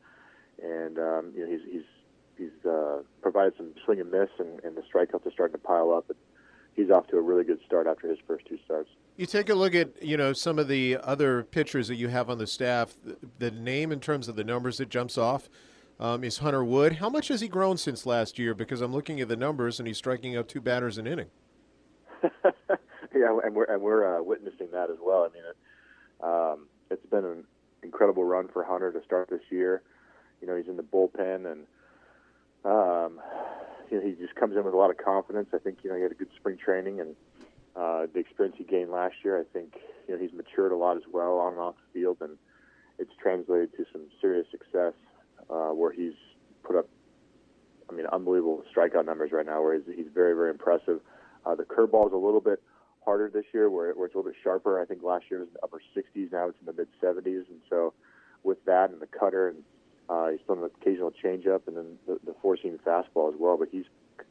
and 0.62 0.98
um, 0.98 1.32
you 1.34 1.44
know 1.44 1.50
he's 1.50 1.60
he's 1.70 1.82
he's 2.38 2.70
uh, 2.70 3.02
provided 3.20 3.54
some 3.56 3.72
swing 3.84 4.00
and 4.00 4.10
miss, 4.10 4.28
and, 4.38 4.60
and 4.64 4.76
the 4.76 4.82
strikeouts 4.82 5.26
are 5.26 5.30
starting 5.32 5.54
to 5.54 5.58
pile 5.58 5.92
up. 5.92 6.04
But 6.06 6.16
he's 6.74 6.90
off 6.90 7.06
to 7.08 7.16
a 7.16 7.20
really 7.20 7.44
good 7.44 7.60
start 7.66 7.86
after 7.86 8.08
his 8.08 8.18
first 8.26 8.46
two 8.46 8.58
starts. 8.64 8.90
You 9.16 9.26
take 9.26 9.48
a 9.50 9.54
look 9.54 9.74
at 9.74 10.02
you 10.02 10.16
know 10.16 10.32
some 10.32 10.58
of 10.58 10.68
the 10.68 10.98
other 11.02 11.44
pitchers 11.44 11.88
that 11.88 11.96
you 11.96 12.08
have 12.08 12.30
on 12.30 12.38
the 12.38 12.46
staff. 12.46 12.94
The, 13.04 13.16
the 13.38 13.50
name 13.50 13.92
in 13.92 14.00
terms 14.00 14.28
of 14.28 14.36
the 14.36 14.44
numbers 14.44 14.78
that 14.78 14.88
jumps 14.88 15.18
off 15.18 15.48
um, 16.00 16.24
is 16.24 16.38
Hunter 16.38 16.64
Wood. 16.64 16.94
How 16.94 17.08
much 17.08 17.28
has 17.28 17.40
he 17.40 17.48
grown 17.48 17.76
since 17.76 18.06
last 18.06 18.38
year? 18.38 18.54
Because 18.54 18.80
I'm 18.80 18.92
looking 18.92 19.20
at 19.20 19.28
the 19.28 19.36
numbers 19.36 19.78
and 19.78 19.86
he's 19.86 19.98
striking 19.98 20.36
out 20.36 20.48
two 20.48 20.60
batters 20.60 20.98
an 20.98 21.06
inning. 21.06 21.28
yeah, 23.14 23.38
and 23.44 23.54
we're 23.54 23.64
and 23.64 23.82
we're 23.82 24.18
uh, 24.18 24.22
witnessing 24.22 24.68
that 24.72 24.90
as 24.90 24.98
well. 25.02 25.28
I 25.28 25.34
mean, 25.34 25.42
it, 25.48 25.56
um, 26.24 26.66
it's 26.90 27.06
been 27.06 27.24
an 27.24 27.44
incredible 27.82 28.24
run 28.24 28.48
for 28.48 28.64
Hunter 28.64 28.92
to 28.92 29.02
start 29.04 29.28
this 29.30 29.42
year. 29.50 29.82
You 30.40 30.48
know, 30.48 30.56
he's 30.56 30.68
in 30.68 30.76
the 30.76 30.82
bullpen 30.82 31.50
and 31.50 31.66
um, 32.64 33.20
you 33.90 33.98
know, 33.98 34.06
he 34.06 34.12
just 34.12 34.34
comes 34.34 34.56
in 34.56 34.64
with 34.64 34.74
a 34.74 34.76
lot 34.76 34.90
of 34.90 34.96
confidence. 34.96 35.48
I 35.52 35.58
think 35.58 35.78
you 35.82 35.90
know 35.90 35.96
he 35.96 36.02
had 36.02 36.12
a 36.12 36.16
good 36.16 36.30
spring 36.36 36.56
training 36.56 37.00
and 37.00 37.16
uh, 37.76 38.06
the 38.12 38.20
experience 38.20 38.56
he 38.58 38.64
gained 38.64 38.90
last 38.90 39.16
year. 39.24 39.38
I 39.38 39.44
think 39.52 39.78
you 40.08 40.14
know 40.14 40.20
he's 40.20 40.32
matured 40.32 40.72
a 40.72 40.76
lot 40.76 40.96
as 40.96 41.02
well 41.12 41.38
on 41.38 41.52
and 41.52 41.60
off 41.60 41.74
the 41.76 42.00
field, 42.00 42.18
and 42.20 42.38
it's 42.98 43.12
translated 43.20 43.76
to 43.76 43.84
some 43.92 44.02
serious 44.20 44.46
success 44.50 44.94
uh, 45.50 45.70
where 45.70 45.92
he's 45.92 46.14
put 46.62 46.76
up, 46.76 46.88
I 47.90 47.94
mean, 47.94 48.06
unbelievable 48.06 48.62
strikeout 48.74 49.06
numbers 49.06 49.32
right 49.32 49.46
now. 49.46 49.62
Where 49.62 49.74
he's, 49.74 49.94
he's 49.94 50.12
very, 50.12 50.34
very 50.34 50.50
impressive. 50.50 51.00
Uh, 51.44 51.54
the 51.54 51.64
curveball 51.64 52.06
is 52.06 52.12
a 52.12 52.16
little 52.16 52.40
bit 52.40 52.62
harder 53.04 53.28
this 53.28 53.44
year, 53.52 53.68
where, 53.68 53.92
where 53.94 54.06
it's 54.06 54.14
a 54.14 54.18
little 54.18 54.30
bit 54.30 54.38
sharper. 54.42 54.80
I 54.80 54.84
think 54.84 55.02
last 55.02 55.24
year 55.30 55.40
was 55.40 55.48
in 55.48 55.54
the 55.54 55.62
upper 55.62 55.80
60s. 55.96 56.32
Now 56.32 56.48
it's 56.48 56.58
in 56.60 56.66
the 56.66 56.72
mid 56.72 56.88
70s, 57.02 57.48
and 57.48 57.60
so 57.68 57.92
with 58.44 58.64
that 58.64 58.90
and 58.90 59.00
the 59.00 59.06
cutter, 59.06 59.48
and 59.48 59.58
uh, 60.08 60.28
he's 60.28 60.40
thrown 60.46 60.58
an 60.58 60.70
occasional 60.80 61.12
changeup, 61.12 61.66
and 61.66 61.76
then 61.76 61.98
the, 62.06 62.18
the 62.24 62.34
four 62.42 62.56
seam 62.56 62.78
fastball 62.86 63.32
as 63.32 63.38
well. 63.38 63.56
But 63.56 63.68
he's 63.70 63.86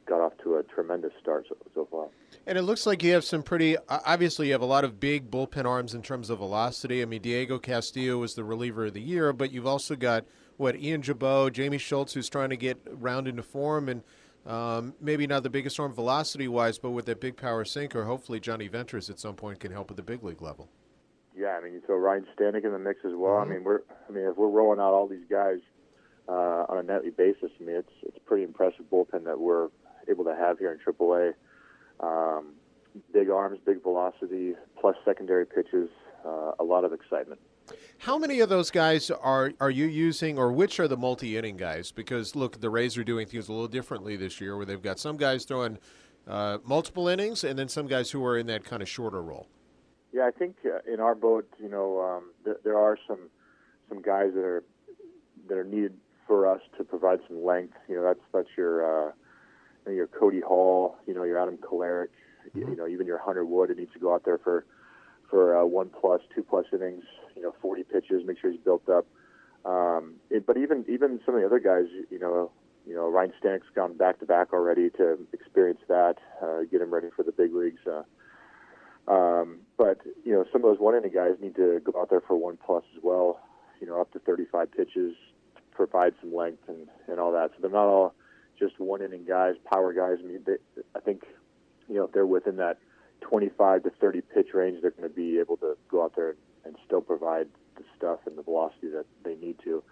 got 0.06 0.20
off 0.20 0.32
to 0.42 0.56
a 0.56 0.62
tremendous 0.62 1.12
start 1.20 1.46
so, 1.48 1.56
so 1.74 1.88
far. 1.90 2.08
And 2.46 2.58
it 2.58 2.62
looks 2.62 2.86
like 2.86 3.02
you 3.02 3.12
have 3.12 3.24
some 3.24 3.42
pretty. 3.42 3.76
Obviously, 3.88 4.48
you 4.48 4.52
have 4.52 4.62
a 4.62 4.66
lot 4.66 4.84
of 4.84 5.00
big 5.00 5.30
bullpen 5.30 5.64
arms 5.64 5.94
in 5.94 6.02
terms 6.02 6.30
of 6.30 6.38
velocity. 6.38 7.02
I 7.02 7.04
mean, 7.04 7.22
Diego 7.22 7.58
Castillo 7.58 8.18
was 8.18 8.34
the 8.34 8.44
reliever 8.44 8.86
of 8.86 8.94
the 8.94 9.02
year, 9.02 9.32
but 9.32 9.52
you've 9.52 9.66
also 9.66 9.96
got 9.96 10.24
what 10.56 10.76
Ian 10.76 11.02
Gibaut, 11.02 11.52
Jamie 11.52 11.78
Schultz, 11.78 12.14
who's 12.14 12.28
trying 12.28 12.50
to 12.50 12.56
get 12.56 12.78
round 12.86 13.26
into 13.26 13.42
form, 13.42 13.88
and 13.88 14.02
um, 14.46 14.94
maybe 15.00 15.26
not 15.26 15.42
the 15.42 15.50
biggest 15.50 15.78
arm 15.78 15.92
velocity 15.92 16.48
wise, 16.48 16.78
but 16.78 16.90
with 16.90 17.06
that 17.06 17.20
big 17.20 17.36
power 17.36 17.64
sinker, 17.64 18.04
hopefully 18.04 18.40
Jonny 18.40 18.68
Venters 18.68 19.08
at 19.08 19.18
some 19.18 19.34
point 19.34 19.60
can 19.60 19.72
help 19.72 19.90
at 19.90 19.96
the 19.96 20.02
big 20.02 20.22
league 20.22 20.42
level. 20.42 20.68
Yeah, 21.36 21.56
I 21.58 21.64
mean, 21.64 21.72
you 21.72 21.80
throw 21.80 21.96
Ryne 21.96 22.26
Stanek 22.36 22.64
in 22.64 22.72
the 22.72 22.78
mix 22.78 23.00
as 23.04 23.12
well. 23.14 23.34
Mm-hmm. 23.34 23.50
I 23.50 23.54
mean, 23.54 23.64
we're, 23.64 23.80
I 24.08 24.12
mean, 24.12 24.24
if 24.24 24.36
we're 24.36 24.48
rolling 24.48 24.80
out 24.80 24.92
all 24.92 25.06
these 25.06 25.24
guys 25.30 25.60
uh, 26.28 26.66
on 26.68 26.78
a 26.78 26.82
nightly 26.82 27.10
basis, 27.10 27.50
I 27.60 27.64
mean, 27.64 27.76
it's 27.76 27.92
it's 28.02 28.18
pretty 28.26 28.44
impressive 28.44 28.84
bullpen 28.90 29.24
that 29.24 29.38
we're 29.38 29.68
able 30.08 30.24
to 30.24 30.34
have 30.34 30.58
here 30.58 30.72
in 30.72 30.78
AAA. 30.78 31.34
Um, 32.00 32.54
big 33.12 33.30
arms, 33.30 33.58
big 33.64 33.82
velocity, 33.82 34.54
plus 34.78 34.96
secondary 35.04 35.46
pitches, 35.46 35.88
uh, 36.26 36.52
a 36.58 36.64
lot 36.64 36.84
of 36.84 36.92
excitement. 36.92 37.40
How 38.02 38.18
many 38.18 38.40
of 38.40 38.48
those 38.48 38.72
guys 38.72 39.12
are 39.12 39.52
are 39.60 39.70
you 39.70 39.86
using, 39.86 40.36
or 40.36 40.50
which 40.50 40.80
are 40.80 40.88
the 40.88 40.96
multi 40.96 41.36
inning 41.36 41.56
guys? 41.56 41.92
Because 41.92 42.34
look, 42.34 42.60
the 42.60 42.68
Rays 42.68 42.98
are 42.98 43.04
doing 43.04 43.28
things 43.28 43.48
a 43.48 43.52
little 43.52 43.68
differently 43.68 44.16
this 44.16 44.40
year, 44.40 44.56
where 44.56 44.66
they've 44.66 44.82
got 44.82 44.98
some 44.98 45.16
guys 45.16 45.44
throwing 45.44 45.78
uh, 46.26 46.58
multiple 46.64 47.06
innings, 47.06 47.44
and 47.44 47.56
then 47.56 47.68
some 47.68 47.86
guys 47.86 48.10
who 48.10 48.24
are 48.24 48.36
in 48.36 48.48
that 48.48 48.64
kind 48.64 48.82
of 48.82 48.88
shorter 48.88 49.22
role. 49.22 49.46
Yeah, 50.12 50.26
I 50.26 50.32
think 50.32 50.56
uh, 50.66 50.92
in 50.92 50.98
our 50.98 51.14
boat, 51.14 51.48
you 51.62 51.68
know, 51.68 52.00
um, 52.00 52.32
th- 52.44 52.56
there 52.64 52.76
are 52.76 52.98
some 53.06 53.30
some 53.88 54.02
guys 54.02 54.32
that 54.34 54.42
are 54.42 54.64
that 55.48 55.56
are 55.56 55.62
needed 55.62 55.96
for 56.26 56.48
us 56.48 56.60
to 56.78 56.82
provide 56.82 57.20
some 57.28 57.44
length. 57.44 57.74
You 57.88 57.94
know, 57.94 58.02
that's 58.02 58.20
that's 58.32 58.48
your 58.56 59.10
uh, 59.10 59.12
your 59.88 60.08
Cody 60.08 60.40
Hall, 60.40 60.96
you 61.06 61.14
know, 61.14 61.22
your 61.22 61.38
Adam 61.38 61.56
Kolarek, 61.56 62.08
mm-hmm. 62.48 62.68
you 62.68 62.76
know, 62.76 62.88
even 62.88 63.06
your 63.06 63.18
Hunter 63.18 63.44
Wood. 63.44 63.70
It 63.70 63.78
needs 63.78 63.92
to 63.92 64.00
go 64.00 64.12
out 64.12 64.24
there 64.24 64.38
for 64.38 64.66
for 65.32 65.56
uh, 65.56 65.64
one 65.64 65.88
plus, 65.88 66.20
two 66.32 66.42
plus 66.42 66.66
innings. 66.72 67.04
You 67.34 67.42
know, 67.42 67.54
40 67.62 67.84
pitches. 67.84 68.22
Make 68.24 68.38
sure 68.38 68.52
he's 68.52 68.60
built 68.60 68.88
up. 68.88 69.06
Um, 69.64 70.16
it, 70.30 70.46
but 70.46 70.58
even 70.58 70.84
even 70.88 71.18
some 71.24 71.34
of 71.34 71.40
the 71.40 71.46
other 71.46 71.58
guys, 71.58 71.86
you 72.10 72.18
know, 72.18 72.50
you 72.86 72.94
know, 72.94 73.08
Ryne 73.08 73.32
Stanek's 73.42 73.70
gone 73.74 73.96
back 73.96 74.20
to 74.20 74.26
back 74.26 74.52
already 74.52 74.90
to 74.90 75.18
experience 75.32 75.80
that, 75.88 76.16
uh, 76.42 76.60
get 76.70 76.82
him 76.82 76.92
ready 76.92 77.08
for 77.16 77.22
the 77.22 77.32
big 77.32 77.54
leagues. 77.54 77.80
Uh, 77.86 78.02
um, 79.10 79.60
but 79.78 79.98
you 80.24 80.32
know, 80.32 80.44
some 80.52 80.62
of 80.64 80.70
those 80.70 80.78
one 80.78 80.94
inning 80.94 81.12
guys 81.12 81.32
need 81.40 81.56
to 81.56 81.80
go 81.80 81.98
out 81.98 82.10
there 82.10 82.20
for 82.20 82.36
one 82.36 82.58
plus 82.64 82.84
as 82.96 83.02
well. 83.02 83.40
You 83.80 83.86
know, 83.86 84.00
up 84.00 84.12
to 84.12 84.18
35 84.20 84.70
pitches, 84.70 85.14
to 85.56 85.62
provide 85.72 86.14
some 86.20 86.34
length 86.34 86.68
and 86.68 86.88
and 87.08 87.18
all 87.18 87.32
that. 87.32 87.52
So 87.54 87.62
they're 87.62 87.70
not 87.70 87.86
all 87.86 88.14
just 88.58 88.78
one 88.78 89.00
inning 89.00 89.24
guys, 89.24 89.54
power 89.72 89.92
guys. 89.94 90.18
I 90.22 90.26
mean, 90.26 90.42
they, 90.44 90.56
I 90.94 91.00
think 91.00 91.24
you 91.88 91.94
know 91.94 92.04
if 92.04 92.12
they're 92.12 92.26
within 92.26 92.56
that 92.56 92.78
25 93.32 93.84
to 93.84 93.90
30 93.98 94.20
pitch 94.20 94.48
range, 94.52 94.82
they're 94.82 94.90
going 94.90 95.08
to 95.08 95.14
be 95.14 95.38
able 95.38 95.56
to 95.56 95.74
go 95.90 96.04
out 96.04 96.14
there 96.14 96.36
and 96.66 96.76
still 96.84 97.00
provide 97.00 97.48
the 97.76 97.82
stuff 97.96 98.18
and 98.26 98.36
the 98.36 98.42
velocity 98.42 98.88
that 98.88 99.06
they 99.24 99.34
need 99.36 99.56
to. 99.64 99.82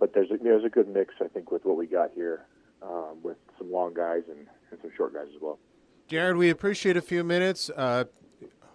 But 0.00 0.14
there's 0.14 0.30
a, 0.30 0.38
there's 0.38 0.64
a 0.64 0.70
good 0.70 0.88
mix, 0.88 1.12
I 1.20 1.28
think, 1.28 1.50
with 1.50 1.66
what 1.66 1.76
we 1.76 1.86
got 1.86 2.12
here, 2.14 2.46
um, 2.82 3.18
with 3.22 3.36
some 3.58 3.70
long 3.70 3.92
guys 3.92 4.22
and, 4.26 4.46
and 4.70 4.80
some 4.80 4.90
short 4.96 5.12
guys 5.12 5.26
as 5.36 5.42
well. 5.42 5.58
Jared, 6.06 6.38
we 6.38 6.48
appreciate 6.48 6.96
a 6.96 7.02
few 7.02 7.22
minutes. 7.22 7.70
Uh, 7.76 8.04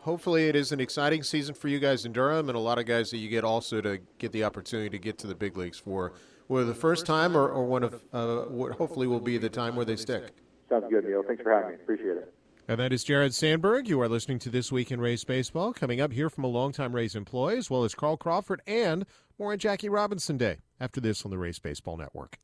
hopefully, 0.01 0.47
it 0.47 0.55
is 0.55 0.71
an 0.71 0.79
exciting 0.79 1.23
season 1.23 1.55
for 1.55 1.67
you 1.67 1.79
guys 1.79 2.05
in 2.05 2.13
Durham, 2.13 2.49
and 2.49 2.55
a 2.55 2.61
lot 2.61 2.77
of 2.77 2.85
guys 2.85 3.09
that 3.09 3.17
you 3.17 3.29
get 3.29 3.43
also 3.43 3.81
to 3.81 3.97
get 4.19 4.31
the 4.31 4.43
opportunity 4.43 4.91
to 4.91 4.99
get 4.99 5.17
to 5.19 5.27
the 5.27 5.33
big 5.33 5.57
leagues 5.57 5.79
for 5.79 6.13
whether 6.45 6.67
the 6.67 6.75
first 6.75 7.07
time 7.07 7.35
or, 7.35 7.49
or 7.49 7.65
one 7.65 7.81
of 7.81 8.03
uh, 8.13 8.41
what 8.43 8.73
hopefully 8.73 9.07
will 9.07 9.19
be 9.19 9.39
the 9.39 9.49
time 9.49 9.75
where 9.75 9.85
they 9.85 9.95
stick. 9.95 10.35
Sounds 10.69 10.85
good, 10.87 11.03
Neil. 11.03 11.23
Thanks 11.25 11.41
for 11.41 11.51
having 11.51 11.69
me. 11.69 11.75
Appreciate 11.81 12.17
it. 12.17 12.31
And 12.65 12.79
that 12.79 12.93
is 12.93 13.03
Jared 13.03 13.33
Sandberg. 13.33 13.89
You 13.89 13.99
are 13.99 14.07
listening 14.07 14.39
to 14.39 14.49
This 14.49 14.71
Week 14.71 14.89
in 14.89 15.01
Rays 15.01 15.25
Baseball. 15.25 15.73
Coming 15.73 15.99
up 15.99 16.13
here 16.13 16.29
from 16.29 16.45
a 16.45 16.47
longtime 16.47 16.95
Rays 16.95 17.13
employee, 17.13 17.57
as 17.57 17.69
well 17.69 17.83
as 17.83 17.93
Carl 17.93 18.15
Crawford 18.15 18.61
and 18.65 19.05
more 19.37 19.51
on 19.51 19.57
Jackie 19.57 19.89
Robinson 19.89 20.37
Day 20.37 20.59
after 20.79 21.01
this 21.01 21.25
on 21.25 21.31
the 21.31 21.37
Rays 21.37 21.59
Baseball 21.59 21.97
Network. 21.97 22.37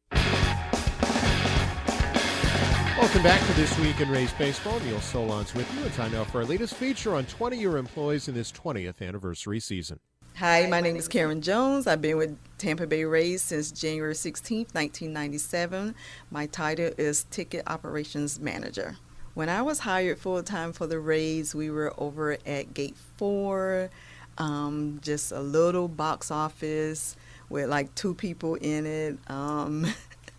Welcome 2.97 3.23
back 3.23 3.39
to 3.47 3.53
This 3.53 3.79
Week 3.79 3.97
in 4.01 4.09
Rays 4.09 4.33
Baseball. 4.33 4.77
Neil 4.81 4.97
Solondz 4.97 5.55
with 5.55 5.73
you. 5.73 5.85
It's 5.85 5.95
time 5.95 6.11
now 6.11 6.25
for 6.25 6.39
our 6.39 6.45
latest 6.45 6.73
feature 6.73 7.15
on 7.15 7.25
20 7.25 7.57
year 7.57 7.77
employees 7.77 8.27
in 8.27 8.35
this 8.35 8.51
20th 8.51 9.01
anniversary 9.01 9.61
season. 9.61 10.01
Hi, 10.35 10.67
my 10.67 10.81
name 10.81 10.97
is 10.97 11.07
Karen 11.07 11.41
Jones. 11.41 11.87
I've 11.87 12.01
been 12.01 12.17
with 12.17 12.37
Tampa 12.57 12.87
Bay 12.87 13.05
Rays 13.05 13.41
since 13.41 13.71
January 13.71 14.15
16, 14.15 14.67
1997. 14.73 15.95
My 16.29 16.45
title 16.45 16.91
is 16.97 17.23
Ticket 17.31 17.63
Operations 17.67 18.37
Manager. 18.37 18.97
When 19.39 19.47
I 19.47 19.61
was 19.61 19.79
hired 19.79 20.19
full 20.19 20.43
time 20.43 20.73
for 20.73 20.85
the 20.85 20.99
Rays, 20.99 21.55
we 21.55 21.69
were 21.69 21.93
over 21.97 22.37
at 22.45 22.73
Gate 22.73 22.97
4, 23.15 23.89
um, 24.37 24.99
just 25.01 25.31
a 25.31 25.39
little 25.39 25.87
box 25.87 26.29
office 26.29 27.15
with 27.47 27.69
like 27.69 27.95
two 27.95 28.13
people 28.13 28.55
in 28.55 28.85
it. 28.85 29.17
Um, 29.31 29.87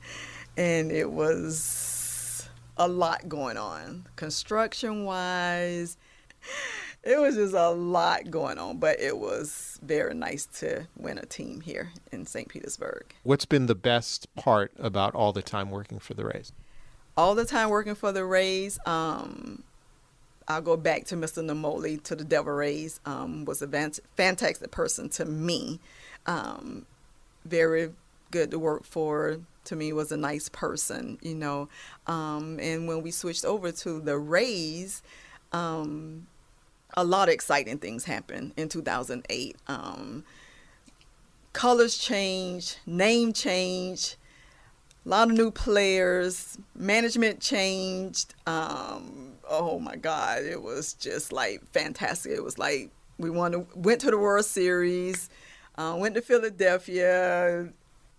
and 0.58 0.92
it 0.92 1.10
was 1.10 2.46
a 2.76 2.86
lot 2.88 3.26
going 3.26 3.56
on, 3.56 4.04
construction 4.16 5.06
wise. 5.06 5.96
It 7.02 7.18
was 7.18 7.36
just 7.36 7.54
a 7.54 7.70
lot 7.70 8.30
going 8.30 8.58
on, 8.58 8.76
but 8.76 9.00
it 9.00 9.16
was 9.16 9.78
very 9.82 10.12
nice 10.12 10.44
to 10.58 10.86
win 10.98 11.16
a 11.16 11.24
team 11.24 11.62
here 11.62 11.90
in 12.12 12.26
St. 12.26 12.50
Petersburg. 12.50 13.14
What's 13.22 13.46
been 13.46 13.64
the 13.64 13.74
best 13.74 14.28
part 14.34 14.72
about 14.78 15.14
all 15.14 15.32
the 15.32 15.40
time 15.40 15.70
working 15.70 16.00
for 16.00 16.12
the 16.12 16.26
Rays? 16.26 16.52
All 17.20 17.34
the 17.34 17.44
time 17.44 17.68
working 17.68 17.94
for 17.94 18.12
the 18.12 18.24
Rays. 18.24 18.78
Um, 18.86 19.62
I'll 20.48 20.62
go 20.62 20.74
back 20.74 21.04
to 21.08 21.16
Mr. 21.16 21.44
Naimoli, 21.44 22.02
to 22.04 22.16
the 22.16 22.24
Devil 22.24 22.54
Rays. 22.54 22.98
Um, 23.04 23.44
was 23.44 23.60
a 23.60 23.68
fantastic 24.16 24.70
person 24.70 25.10
to 25.10 25.26
me. 25.26 25.80
Um, 26.24 26.86
very 27.44 27.92
good 28.30 28.50
to 28.52 28.58
work 28.58 28.84
for. 28.84 29.36
To 29.66 29.76
me, 29.76 29.92
was 29.92 30.10
a 30.10 30.16
nice 30.16 30.48
person, 30.48 31.18
you 31.20 31.34
know. 31.34 31.68
Um, 32.06 32.58
and 32.58 32.88
when 32.88 33.02
we 33.02 33.10
switched 33.10 33.44
over 33.44 33.70
to 33.70 34.00
the 34.00 34.16
Rays, 34.16 35.02
um, 35.52 36.26
a 36.94 37.04
lot 37.04 37.28
of 37.28 37.34
exciting 37.34 37.76
things 37.76 38.04
happened 38.04 38.54
in 38.56 38.70
2008. 38.70 39.56
Um, 39.68 40.24
colors 41.52 41.98
change, 41.98 42.78
name 42.86 43.34
change, 43.34 44.16
a 45.04 45.08
lot 45.08 45.30
of 45.30 45.36
new 45.36 45.50
players. 45.50 46.58
Management 46.74 47.40
changed. 47.40 48.34
Um, 48.46 49.32
oh 49.48 49.78
my 49.78 49.96
God, 49.96 50.42
it 50.42 50.62
was 50.62 50.94
just 50.94 51.32
like 51.32 51.66
fantastic. 51.72 52.32
It 52.32 52.44
was 52.44 52.58
like 52.58 52.90
we 53.18 53.30
won, 53.30 53.66
went 53.74 54.00
to 54.02 54.10
the 54.10 54.18
World 54.18 54.44
Series, 54.44 55.28
uh, 55.76 55.96
went 55.98 56.14
to 56.14 56.22
Philadelphia. 56.22 57.68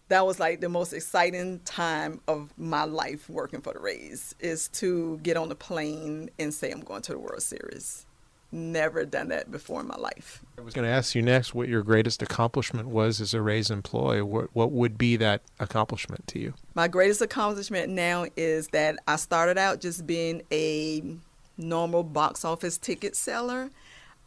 That 0.09 0.25
was 0.25 0.39
like 0.39 0.59
the 0.59 0.69
most 0.69 0.91
exciting 0.91 1.59
time 1.59 2.19
of 2.27 2.53
my 2.57 2.83
life 2.83 3.29
working 3.29 3.61
for 3.61 3.73
the 3.73 3.79
Rays 3.79 4.35
is 4.39 4.67
to 4.69 5.19
get 5.23 5.37
on 5.37 5.47
the 5.49 5.55
plane 5.55 6.29
and 6.37 6.53
say 6.53 6.69
I'm 6.69 6.81
going 6.81 7.01
to 7.03 7.13
the 7.13 7.19
World 7.19 7.41
Series 7.41 8.05
never 8.51 9.05
done 9.05 9.29
that 9.29 9.51
before 9.51 9.81
in 9.81 9.87
my 9.87 9.95
life. 9.95 10.43
I 10.57 10.61
was 10.61 10.73
going 10.73 10.85
to 10.85 10.91
ask 10.91 11.15
you 11.15 11.21
next 11.21 11.53
what 11.53 11.67
your 11.67 11.83
greatest 11.83 12.21
accomplishment 12.21 12.87
was 12.89 13.21
as 13.21 13.33
a 13.33 13.41
Rays 13.41 13.71
employee. 13.71 14.21
What, 14.21 14.49
what 14.53 14.71
would 14.71 14.97
be 14.97 15.15
that 15.17 15.41
accomplishment 15.59 16.27
to 16.27 16.39
you? 16.39 16.53
My 16.75 16.87
greatest 16.87 17.21
accomplishment 17.21 17.89
now 17.89 18.25
is 18.35 18.67
that 18.69 18.97
I 19.07 19.15
started 19.15 19.57
out 19.57 19.81
just 19.81 20.05
being 20.05 20.41
a 20.51 21.03
normal 21.57 22.03
box 22.03 22.43
office 22.43 22.77
ticket 22.77 23.15
seller. 23.15 23.69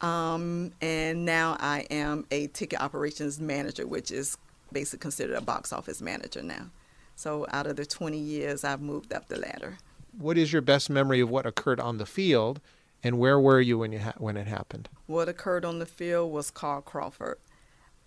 Um, 0.01 0.73
and 0.81 1.25
now 1.25 1.57
I 1.59 1.85
am 1.89 2.25
a 2.31 2.47
ticket 2.47 2.81
operations 2.81 3.39
manager, 3.39 3.87
which 3.87 4.11
is 4.11 4.37
basically 4.71 4.99
considered 4.99 5.35
a 5.35 5.41
box 5.41 5.71
office 5.71 6.01
manager 6.01 6.41
now. 6.41 6.69
So 7.15 7.45
out 7.49 7.65
of 7.65 7.77
the 7.77 7.85
20 7.85 8.17
years, 8.17 8.63
I've 8.63 8.81
moved 8.81 9.13
up 9.13 9.27
the 9.27 9.39
ladder. 9.39 9.77
What 10.17 10.37
is 10.37 10.51
your 10.51 10.61
best 10.61 10.89
memory 10.89 11.21
of 11.21 11.29
what 11.29 11.45
occurred 11.45 11.79
on 11.79 11.97
the 11.97 12.05
field? 12.05 12.59
And 13.05 13.19
where 13.19 13.39
were 13.39 13.61
you 13.61 13.77
when 13.77 13.91
you 13.91 13.99
ha- 13.99 14.15
when 14.17 14.35
it 14.35 14.47
happened? 14.47 14.89
What 15.05 15.29
occurred 15.29 15.63
on 15.63 15.77
the 15.77 15.85
field 15.85 16.31
was 16.31 16.49
Carl 16.49 16.81
Crawford. 16.81 17.37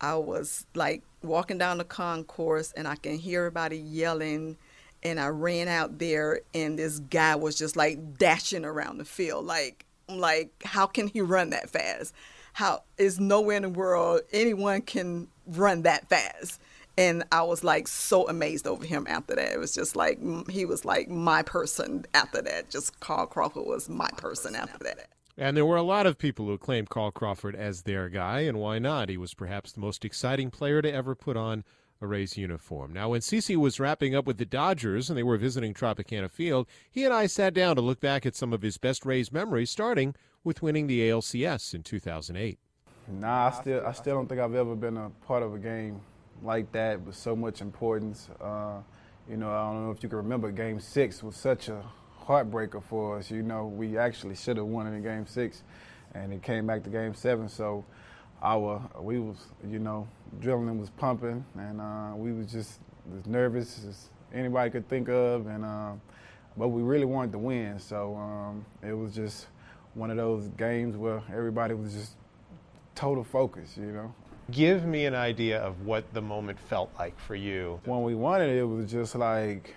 I 0.01 0.15
was 0.15 0.65
like 0.75 1.03
walking 1.23 1.57
down 1.57 1.77
the 1.77 1.85
concourse 1.85 2.73
and 2.73 2.85
I 2.85 2.97
can 2.97 3.17
hear 3.17 3.45
everybody 3.45 3.77
yelling 3.77 4.57
and 5.01 5.17
I 5.17 5.27
ran 5.27 5.69
out 5.69 5.99
there 5.99 6.41
and 6.53 6.77
this 6.77 6.99
guy 6.99 7.37
was 7.37 7.57
just 7.57 7.77
like 7.77 8.17
dashing 8.17 8.65
around 8.65 8.97
the 8.97 9.05
field 9.05 9.45
like 9.45 9.85
like 10.09 10.51
how 10.65 10.85
can 10.85 11.07
he 11.07 11.21
run 11.21 11.51
that 11.51 11.69
fast? 11.69 12.13
How 12.51 12.83
is 12.97 13.21
nowhere 13.21 13.55
in 13.55 13.63
the 13.63 13.69
world 13.69 14.21
anyone 14.33 14.81
can 14.81 15.29
run 15.47 15.83
that 15.83 16.09
fast? 16.09 16.59
And 16.99 17.23
I 17.31 17.43
was 17.43 17.63
like 17.63 17.87
so 17.87 18.27
amazed 18.27 18.67
over 18.67 18.85
him 18.85 19.07
after 19.09 19.33
that. 19.33 19.53
It 19.53 19.57
was 19.57 19.73
just 19.73 19.95
like 19.95 20.19
he 20.49 20.65
was 20.65 20.83
like 20.83 21.09
my 21.09 21.41
person 21.41 22.05
after 22.13 22.41
that. 22.41 22.69
Just 22.69 22.99
Carl 22.99 23.25
Crawford 23.25 23.65
was 23.65 23.87
my 23.87 24.09
person 24.17 24.53
after 24.53 24.83
that. 24.83 25.07
And 25.37 25.55
there 25.55 25.65
were 25.65 25.77
a 25.77 25.81
lot 25.81 26.05
of 26.05 26.17
people 26.17 26.47
who 26.47 26.57
claimed 26.57 26.89
Carl 26.89 27.11
Crawford 27.11 27.55
as 27.55 27.83
their 27.83 28.09
guy, 28.09 28.41
and 28.41 28.59
why 28.59 28.79
not? 28.79 29.07
He 29.07 29.15
was 29.15 29.33
perhaps 29.33 29.71
the 29.71 29.79
most 29.79 30.03
exciting 30.03 30.51
player 30.51 30.81
to 30.81 30.91
ever 30.91 31.15
put 31.15 31.37
on 31.37 31.63
a 32.01 32.07
Rays 32.07 32.37
uniform. 32.37 32.91
Now, 32.91 33.09
when 33.09 33.21
CC 33.21 33.55
was 33.55 33.79
wrapping 33.79 34.13
up 34.13 34.27
with 34.27 34.37
the 34.37 34.45
Dodgers 34.45 35.09
and 35.09 35.17
they 35.17 35.23
were 35.23 35.37
visiting 35.37 35.73
Tropicana 35.73 36.29
Field, 36.29 36.67
he 36.91 37.05
and 37.05 37.13
I 37.13 37.27
sat 37.27 37.53
down 37.53 37.77
to 37.77 37.81
look 37.81 38.01
back 38.01 38.25
at 38.25 38.35
some 38.35 38.51
of 38.51 38.61
his 38.61 38.77
best 38.77 39.05
Rays 39.05 39.31
memories, 39.31 39.69
starting 39.69 40.15
with 40.43 40.61
winning 40.61 40.87
the 40.87 40.99
ALCS 41.09 41.73
in 41.73 41.83
2008. 41.83 42.59
Nah, 43.07 43.47
I 43.47 43.51
still, 43.51 43.85
I 43.85 43.91
still 43.93 44.15
don't 44.15 44.27
think 44.27 44.41
I've 44.41 44.55
ever 44.55 44.75
been 44.75 44.97
a 44.97 45.09
part 45.25 45.43
of 45.43 45.53
a 45.53 45.57
game 45.57 46.01
like 46.43 46.71
that 46.71 47.01
with 47.01 47.15
so 47.15 47.35
much 47.35 47.61
importance. 47.61 48.29
Uh, 48.41 48.79
you 49.29 49.37
know, 49.37 49.51
I 49.51 49.71
don't 49.71 49.85
know 49.85 49.91
if 49.91 50.01
you 50.01 50.09
can 50.09 50.17
remember, 50.17 50.51
Game 50.51 50.79
Six 50.79 51.21
was 51.21 51.35
such 51.35 51.69
a 51.69 51.83
heartbreaker 52.25 52.81
for 52.83 53.17
us. 53.17 53.29
You 53.29 53.43
know, 53.43 53.67
we 53.67 53.97
actually 53.97 54.35
should 54.35 54.57
have 54.57 54.65
won 54.65 54.87
in 54.87 55.01
Game 55.03 55.25
Six, 55.27 55.63
and 56.13 56.33
it 56.33 56.41
came 56.41 56.65
back 56.65 56.83
to 56.83 56.89
Game 56.89 57.13
Seven. 57.13 57.47
So, 57.49 57.85
our 58.41 58.81
we 58.99 59.19
was, 59.19 59.37
you 59.67 59.79
know, 59.79 60.07
adrenaline 60.39 60.79
was 60.79 60.89
pumping, 60.91 61.45
and 61.57 61.81
uh, 61.81 62.13
we 62.15 62.31
was 62.31 62.51
just 62.51 62.79
as 63.17 63.25
nervous 63.25 63.83
as 63.87 64.09
anybody 64.33 64.69
could 64.69 64.87
think 64.87 65.09
of, 65.09 65.47
and 65.47 65.65
uh, 65.65 65.91
but 66.57 66.69
we 66.69 66.81
really 66.81 67.05
wanted 67.05 67.31
to 67.31 67.39
win. 67.39 67.79
So 67.79 68.15
um, 68.15 68.65
it 68.81 68.93
was 68.93 69.13
just 69.13 69.47
one 69.93 70.11
of 70.11 70.17
those 70.17 70.47
games 70.49 70.95
where 70.95 71.21
everybody 71.31 71.73
was 71.73 71.93
just 71.93 72.15
total 72.95 73.23
focus. 73.23 73.77
You 73.77 73.91
know. 73.91 74.13
Give 74.51 74.85
me 74.85 75.05
an 75.05 75.15
idea 75.15 75.59
of 75.59 75.85
what 75.85 76.13
the 76.13 76.21
moment 76.21 76.59
felt 76.59 76.91
like 76.97 77.19
for 77.19 77.35
you. 77.35 77.79
When 77.85 78.03
we 78.03 78.15
won 78.15 78.41
it, 78.41 78.49
it 78.49 78.63
was 78.63 78.89
just 78.89 79.15
like, 79.15 79.75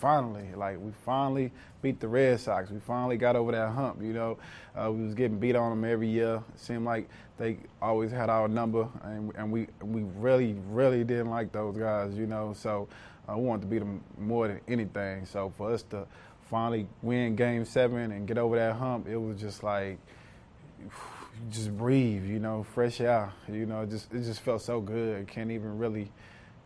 finally, 0.00 0.48
like 0.56 0.78
we 0.80 0.90
finally 1.04 1.52
beat 1.80 2.00
the 2.00 2.08
Red 2.08 2.40
Sox. 2.40 2.70
We 2.70 2.80
finally 2.80 3.16
got 3.16 3.36
over 3.36 3.52
that 3.52 3.70
hump. 3.70 4.02
You 4.02 4.12
know, 4.12 4.38
uh, 4.76 4.90
we 4.90 5.04
was 5.04 5.14
getting 5.14 5.38
beat 5.38 5.54
on 5.54 5.70
them 5.70 5.90
every 5.90 6.08
year. 6.08 6.42
It 6.54 6.60
seemed 6.60 6.84
like 6.84 7.08
they 7.38 7.58
always 7.80 8.10
had 8.10 8.28
our 8.28 8.48
number, 8.48 8.88
and, 9.04 9.32
and 9.36 9.52
we 9.52 9.68
we 9.80 10.02
really 10.16 10.56
really 10.68 11.04
didn't 11.04 11.30
like 11.30 11.52
those 11.52 11.76
guys. 11.76 12.14
You 12.16 12.26
know, 12.26 12.52
so 12.56 12.88
uh, 13.28 13.38
we 13.38 13.44
wanted 13.44 13.62
to 13.62 13.66
beat 13.68 13.78
them 13.78 14.02
more 14.18 14.48
than 14.48 14.60
anything. 14.66 15.24
So 15.24 15.52
for 15.56 15.72
us 15.72 15.84
to 15.84 16.06
finally 16.50 16.88
win 17.02 17.36
Game 17.36 17.64
Seven 17.64 18.10
and 18.10 18.26
get 18.26 18.38
over 18.38 18.56
that 18.56 18.74
hump, 18.74 19.08
it 19.08 19.16
was 19.16 19.40
just 19.40 19.62
like 19.62 19.98
just 21.50 21.76
breathe, 21.76 22.24
you 22.24 22.38
know, 22.38 22.62
fresh 22.62 23.00
air. 23.00 23.32
You 23.48 23.66
know, 23.66 23.84
just 23.86 24.12
it 24.12 24.22
just 24.22 24.40
felt 24.40 24.62
so 24.62 24.80
good. 24.80 25.26
Can't 25.28 25.50
even 25.50 25.78
really 25.78 26.10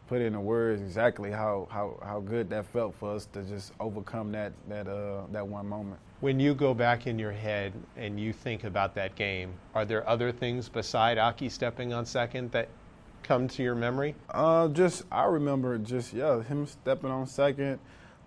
put 0.07 0.21
into 0.21 0.41
words 0.41 0.81
exactly 0.81 1.31
how, 1.31 1.67
how, 1.71 1.99
how 2.03 2.21
good 2.21 2.49
that 2.51 2.65
felt 2.67 2.95
for 2.95 3.15
us 3.15 3.27
to 3.27 3.43
just 3.43 3.73
overcome 3.81 4.33
that 4.33 4.53
that 4.69 4.87
uh, 4.87 5.23
that 5.33 5.47
one 5.47 5.67
moment. 5.67 6.01
When 6.21 6.41
you 6.41 6.55
go 6.55 6.73
back 6.75 7.07
in 7.07 7.19
your 7.19 7.33
head 7.33 7.73
and 7.97 8.19
you 8.19 8.33
think 8.33 8.65
about 8.65 8.95
that 8.95 9.15
game, 9.17 9.53
are 9.75 9.85
there 9.85 10.09
other 10.09 10.33
things 10.33 10.69
beside 10.69 11.19
Aki 11.19 11.49
stepping 11.51 11.93
on 11.93 12.07
second 12.07 12.53
that 12.53 12.69
come 13.23 13.49
to 13.49 13.63
your 13.63 13.75
memory? 13.75 14.15
Uh, 14.31 14.69
just 14.69 15.05
I 15.11 15.25
remember 15.25 15.77
just 15.79 16.13
yeah 16.13 16.43
him 16.43 16.67
stepping 16.67 17.11
on 17.11 17.27
second. 17.27 17.79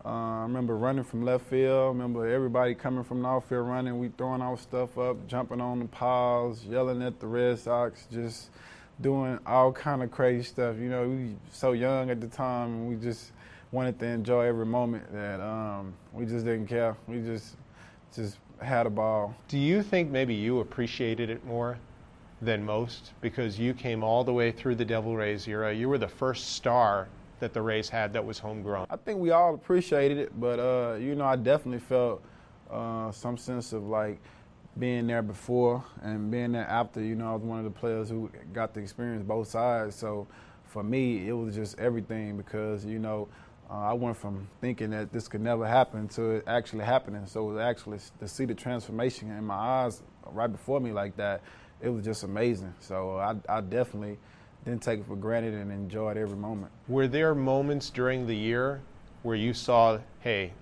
Uh, 0.06 0.10
I 0.10 0.42
remember 0.44 0.78
running 0.78 1.04
from 1.04 1.26
left 1.26 1.46
field. 1.46 1.84
I 1.84 1.88
remember 1.88 2.26
everybody 2.28 2.74
coming 2.74 3.04
from 3.04 3.22
the 3.22 3.28
outfield 3.28 3.68
running. 3.68 4.00
We 4.00 4.10
throwing 4.10 4.42
our 4.42 4.58
stuff 4.58 4.98
up, 4.98 5.28
jumping 5.28 5.60
on 5.60 5.80
the 5.80 5.86
piles, 5.86 6.64
yelling 6.64 7.02
at 7.02 7.20
the 7.20 7.28
Red 7.28 7.60
Sox, 7.60 8.08
just 8.10 8.50
doing 9.02 9.40
all 9.46 9.74
kind 9.74 10.02
of 10.02 10.10
crazy 10.10 10.44
stuff. 10.44 10.78
You 10.78 10.90
know, 10.90 11.10
we 11.10 11.36
so 11.52 11.74
young 11.74 12.10
at 12.10 12.22
the 12.22 12.28
time, 12.28 12.70
and 12.70 12.90
we 12.90 12.96
just 12.96 13.32
wanted 13.72 14.00
to 14.00 14.06
enjoy 14.06 14.46
every 14.46 14.66
moment. 14.66 15.12
That 15.12 15.42
um, 15.42 15.94
we 16.14 16.26
just 16.26 16.46
didn't 16.46 16.68
care. 16.68 16.96
We 17.06 17.20
just 17.22 17.58
just 18.16 18.38
had 18.62 18.86
a 18.86 18.90
ball. 18.90 19.36
Do 19.50 19.58
you 19.58 19.84
think 19.84 20.12
maybe 20.12 20.34
you 20.34 20.60
appreciated 20.60 21.30
it 21.30 21.46
more 21.46 21.78
than 22.42 22.66
most 22.66 23.12
because 23.20 23.60
you 23.60 23.74
came 23.74 24.02
all 24.02 24.24
the 24.24 24.32
way 24.32 24.50
through 24.52 24.76
the 24.76 24.86
Devil 24.86 25.18
Rays 25.18 25.46
era? 25.46 25.74
You 25.74 25.90
were 25.90 25.98
the 25.98 26.08
first 26.08 26.56
star 26.56 27.10
that 27.40 27.54
the 27.54 27.62
Rays 27.62 27.90
had 27.90 28.14
that 28.14 28.26
was 28.26 28.40
homegrown? 28.40 28.88
I 28.90 28.96
think 28.96 29.20
we 29.20 29.32
all 29.32 29.54
appreciated 29.54 30.18
it, 30.18 30.40
but 30.40 30.60
uh, 30.60 30.96
you 30.96 31.16
know, 31.16 31.26
I 31.26 31.36
definitely 31.36 31.80
felt 31.80 32.24
uh, 32.70 33.12
some 33.12 33.38
sense 33.38 33.74
of 33.74 33.84
like 33.84 34.20
being 34.78 35.08
there 35.08 35.22
before 35.22 35.84
and 36.02 36.32
being 36.32 36.52
there 36.52 36.68
after. 36.68 37.02
You 37.02 37.16
know, 37.16 37.32
I 37.32 37.34
was 37.34 37.44
one 37.44 37.60
of 37.60 37.66
the 37.66 37.72
players 37.72 38.10
who 38.10 38.30
got 38.54 38.74
to 38.76 38.80
experience 38.80 39.24
both 39.24 39.48
sides. 39.48 39.96
So 39.96 40.28
for 40.66 40.84
me, 40.84 41.28
it 41.28 41.34
was 41.34 41.56
just 41.56 41.80
everything 41.80 42.38
because 42.38 42.86
you 42.86 43.00
know. 43.00 43.28
Uh, 43.72 43.92
I 43.92 43.94
went 43.94 44.18
from 44.18 44.48
thinking 44.62 44.90
that 44.90 45.14
this 45.14 45.28
could 45.28 45.42
never 45.42 45.68
happen 45.68 46.08
to 46.08 46.32
it 46.32 46.44
actually 46.48 46.86
happening. 46.86 47.28
So 47.28 47.52
it 47.52 47.54
was 47.54 47.62
actually 47.62 48.00
to 48.20 48.28
see 48.28 48.46
the 48.46 48.56
transformation 48.56 49.30
in 49.30 49.44
my 49.44 49.54
eyes 49.54 50.02
right 50.32 50.52
before 50.52 50.80
me 50.80 50.92
like 50.92 51.16
that, 51.18 51.42
it 51.82 51.90
was 51.90 52.04
just 52.04 52.24
amazing. 52.24 52.74
So 52.80 53.18
I, 53.18 53.36
I 53.48 53.62
definitely 53.62 54.18
didn't 54.70 54.84
take 54.84 55.00
it 55.00 55.08
for 55.08 55.16
granted 55.16 55.54
and 55.54 55.72
enjoyed 55.72 56.18
every 56.18 56.38
moment. 56.38 56.72
Were 56.88 57.08
there 57.08 57.34
moments 57.34 57.90
during 57.90 58.28
the 58.28 58.36
year 58.36 58.82
where 59.24 59.36
you 59.36 59.54
saw, 59.54 60.00
hey, 60.20 60.54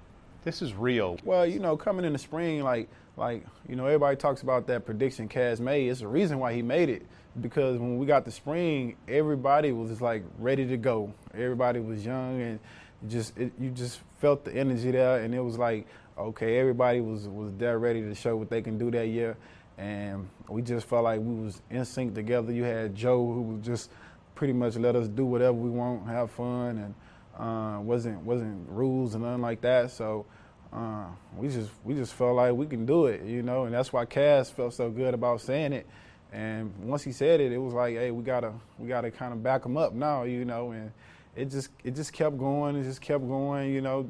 this 0.43 0.61
is 0.61 0.73
real? 0.73 1.17
Well, 1.23 1.45
you 1.45 1.59
know, 1.59 1.75
coming 1.75 2.05
in 2.05 2.13
the 2.13 2.19
spring, 2.19 2.63
like 2.63 2.89
like 3.17 3.45
you 3.67 3.75
know, 3.75 3.85
everybody 3.85 4.15
talks 4.15 4.43
about 4.43 4.67
that 4.67 4.85
prediction 4.85 5.27
Kaz 5.27 5.59
made. 5.59 5.89
It's 5.89 5.99
the 5.99 6.07
reason 6.07 6.39
why 6.39 6.53
he 6.53 6.61
made 6.61 6.89
it 6.89 7.05
because 7.41 7.77
when 7.77 7.97
we 7.97 8.05
got 8.05 8.25
the 8.25 8.31
spring, 8.31 8.95
everybody 9.07 9.71
was 9.71 10.01
like 10.01 10.23
ready 10.39 10.65
to 10.67 10.77
go. 10.77 11.13
Everybody 11.33 11.79
was 11.79 12.05
young 12.05 12.41
and 12.41 12.59
just 13.07 13.37
it, 13.37 13.51
you 13.59 13.69
just 13.71 13.99
felt 14.19 14.45
the 14.45 14.55
energy 14.55 14.91
there, 14.91 15.19
and 15.19 15.35
it 15.35 15.41
was 15.41 15.57
like 15.57 15.85
okay, 16.17 16.57
everybody 16.57 17.01
was 17.01 17.27
was 17.27 17.51
there 17.57 17.77
ready 17.77 18.01
to 18.01 18.15
show 18.15 18.35
what 18.35 18.49
they 18.49 18.61
can 18.61 18.77
do 18.77 18.89
that 18.91 19.07
year 19.07 19.37
and 19.77 20.27
we 20.49 20.61
just 20.61 20.87
felt 20.87 21.03
like 21.03 21.19
we 21.19 21.35
was 21.43 21.61
in 21.69 21.85
sync 21.85 22.15
together. 22.15 22.51
You 22.51 22.63
had 22.63 22.95
Joe 22.95 23.31
who 23.31 23.41
would 23.43 23.63
just 23.63 23.91
pretty 24.35 24.53
much 24.53 24.75
let 24.75 24.95
us 24.95 25.07
do 25.07 25.25
whatever 25.25 25.53
we 25.53 25.69
want, 25.69 26.07
have 26.07 26.31
fun, 26.31 26.77
and 26.77 26.95
uh, 27.37 27.79
wasn't 27.81 28.21
wasn't 28.23 28.67
rules 28.69 29.13
and 29.13 29.23
nothing 29.23 29.41
like 29.41 29.61
that. 29.61 29.91
So 29.91 30.25
uh, 30.73 31.05
we 31.35 31.49
just 31.49 31.69
we 31.83 31.93
just 31.93 32.13
felt 32.13 32.35
like 32.35 32.53
we 32.53 32.65
can 32.65 32.85
do 32.85 33.05
it, 33.05 33.23
you 33.23 33.43
know, 33.43 33.65
and 33.65 33.73
that's 33.73 33.93
why 33.93 34.05
Kaz 34.05 34.51
felt 34.51 34.73
so 34.73 34.89
good 34.89 35.13
about 35.13 35.41
saying 35.41 35.73
it. 35.73 35.87
And 36.33 36.73
once 36.79 37.03
he 37.03 37.11
said 37.11 37.39
it, 37.39 37.51
it 37.51 37.57
was 37.57 37.73
like, 37.73 37.95
hey, 37.95 38.11
we 38.11 38.23
gotta 38.23 38.53
we 38.77 38.87
gotta 38.87 39.11
kind 39.11 39.33
of 39.33 39.43
back 39.43 39.65
him 39.65 39.77
up 39.77 39.93
now, 39.93 40.23
you 40.23 40.45
know, 40.45 40.71
and 40.71 40.91
it 41.35 41.49
just 41.49 41.69
it 41.83 41.95
just 41.95 42.13
kept 42.13 42.37
going, 42.37 42.75
it 42.75 42.83
just 42.83 43.01
kept 43.01 43.27
going, 43.27 43.73
you 43.73 43.81
know. 43.81 44.09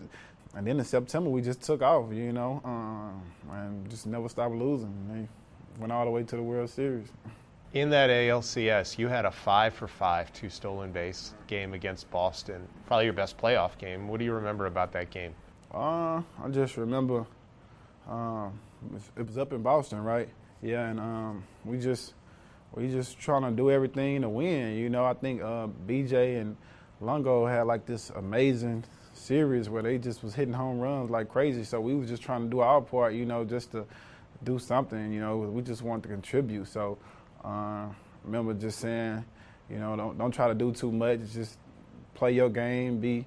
And 0.55 0.65
then 0.65 0.79
in 0.79 0.85
September 0.85 1.29
we 1.29 1.41
just 1.41 1.61
took 1.61 1.81
off, 1.81 2.11
you 2.11 2.31
know, 2.31 2.61
uh, 2.65 3.53
and 3.53 3.87
just 3.89 4.07
never 4.07 4.29
stopped 4.29 4.55
losing 4.55 5.27
went 5.79 5.91
all 5.91 6.05
the 6.05 6.11
way 6.11 6.23
to 6.23 6.35
the 6.35 6.41
World 6.41 6.69
Series. 6.69 7.07
In 7.73 7.89
that 7.89 8.09
ALCS, 8.09 8.97
you 8.97 9.07
had 9.07 9.25
a 9.25 9.31
five 9.31 9.73
for 9.73 9.87
five, 9.87 10.31
two 10.33 10.49
stolen 10.49 10.91
base 10.91 11.33
game 11.47 11.73
against 11.73 12.09
Boston. 12.09 12.67
Probably 12.85 13.05
your 13.05 13.13
best 13.13 13.37
playoff 13.37 13.77
game. 13.77 14.07
What 14.07 14.19
do 14.19 14.25
you 14.25 14.33
remember 14.33 14.65
about 14.65 14.91
that 14.93 15.09
game? 15.09 15.33
Uh, 15.73 16.21
I 16.43 16.49
just 16.49 16.77
remember 16.77 17.25
um, 18.09 18.57
it 19.17 19.27
was 19.27 19.37
up 19.37 19.51
in 19.51 19.61
Boston, 19.61 20.03
right? 20.03 20.29
Yeah, 20.61 20.87
and 20.87 20.99
um, 20.99 21.43
we 21.65 21.77
just 21.77 22.13
we 22.73 22.87
just 22.87 23.19
trying 23.19 23.43
to 23.43 23.51
do 23.51 23.69
everything 23.69 24.21
to 24.21 24.29
win. 24.29 24.77
You 24.77 24.89
know, 24.89 25.05
I 25.05 25.13
think 25.13 25.41
uh, 25.41 25.67
BJ 25.85 26.39
and 26.41 26.55
Longo 27.01 27.45
had 27.45 27.63
like 27.63 27.85
this 27.85 28.09
amazing 28.11 28.85
series 29.13 29.69
where 29.69 29.83
they 29.83 29.97
just 29.97 30.23
was 30.23 30.33
hitting 30.33 30.53
home 30.53 30.79
runs 30.79 31.09
like 31.09 31.27
crazy. 31.27 31.63
So 31.63 31.81
we 31.81 31.95
was 31.95 32.07
just 32.07 32.23
trying 32.23 32.43
to 32.43 32.49
do 32.49 32.61
our 32.61 32.81
part, 32.81 33.13
you 33.13 33.25
know, 33.25 33.43
just 33.43 33.71
to 33.73 33.85
do 34.43 34.59
something. 34.59 35.11
You 35.11 35.19
know, 35.19 35.37
we 35.37 35.61
just 35.61 35.81
want 35.81 36.03
to 36.03 36.09
contribute. 36.09 36.67
So 36.67 36.97
uh, 37.43 37.87
remember 38.23 38.53
just 38.53 38.79
saying, 38.79 39.23
you 39.69 39.79
know, 39.79 39.95
don't 39.95 40.17
don't 40.17 40.31
try 40.31 40.47
to 40.47 40.55
do 40.55 40.71
too 40.71 40.91
much. 40.91 41.19
Just 41.33 41.57
play 42.13 42.31
your 42.33 42.49
game, 42.49 42.99
be 42.99 43.25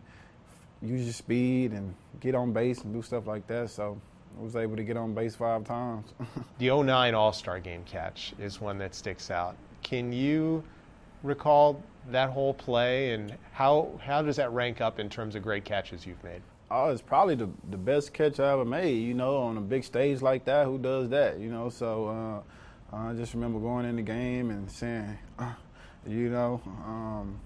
use 0.82 1.04
your 1.04 1.12
speed, 1.12 1.72
and 1.72 1.94
get 2.20 2.34
on 2.34 2.52
base 2.52 2.82
and 2.82 2.92
do 2.92 3.02
stuff 3.02 3.26
like 3.26 3.46
that. 3.48 3.70
So 3.70 4.00
I 4.38 4.42
was 4.42 4.56
able 4.56 4.76
to 4.76 4.84
get 4.84 4.96
on 4.96 5.14
base 5.14 5.34
five 5.34 5.64
times. 5.64 6.06
the 6.58 6.70
09 6.70 7.14
All 7.14 7.32
Star 7.32 7.60
game 7.60 7.84
catch 7.84 8.32
is 8.38 8.60
one 8.60 8.78
that 8.78 8.94
sticks 8.94 9.30
out. 9.30 9.56
Can 9.82 10.12
you 10.12 10.62
recall 11.22 11.82
that 12.08 12.30
whole 12.30 12.54
play 12.54 13.12
and 13.12 13.36
how 13.52 13.90
how 14.02 14.22
does 14.22 14.36
that 14.36 14.50
rank 14.52 14.80
up 14.80 14.98
in 14.98 15.08
terms 15.08 15.34
of 15.34 15.42
great 15.42 15.64
catches 15.64 16.06
you've 16.06 16.22
made? 16.24 16.42
Oh, 16.70 16.90
it's 16.90 17.02
probably 17.02 17.34
the 17.34 17.48
the 17.70 17.76
best 17.76 18.12
catch 18.12 18.40
I 18.40 18.52
ever 18.52 18.64
made. 18.64 19.02
You 19.02 19.14
know, 19.14 19.38
on 19.38 19.56
a 19.56 19.60
big 19.60 19.84
stage 19.84 20.22
like 20.22 20.44
that, 20.44 20.66
who 20.66 20.78
does 20.78 21.08
that? 21.10 21.38
You 21.38 21.50
know, 21.50 21.68
so 21.68 22.42
uh, 22.92 22.96
I 22.96 23.12
just 23.14 23.34
remember 23.34 23.58
going 23.58 23.86
in 23.86 23.96
the 23.96 24.02
game 24.02 24.50
and 24.50 24.70
saying, 24.70 25.18
uh, 25.38 25.52
you 26.06 26.30
know, 26.30 26.60
um, 26.84 27.40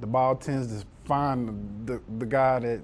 the 0.00 0.06
ball 0.06 0.36
tends 0.36 0.80
to 0.80 0.86
find 1.04 1.86
the 1.86 2.00
the 2.18 2.26
guy 2.26 2.58
that 2.60 2.80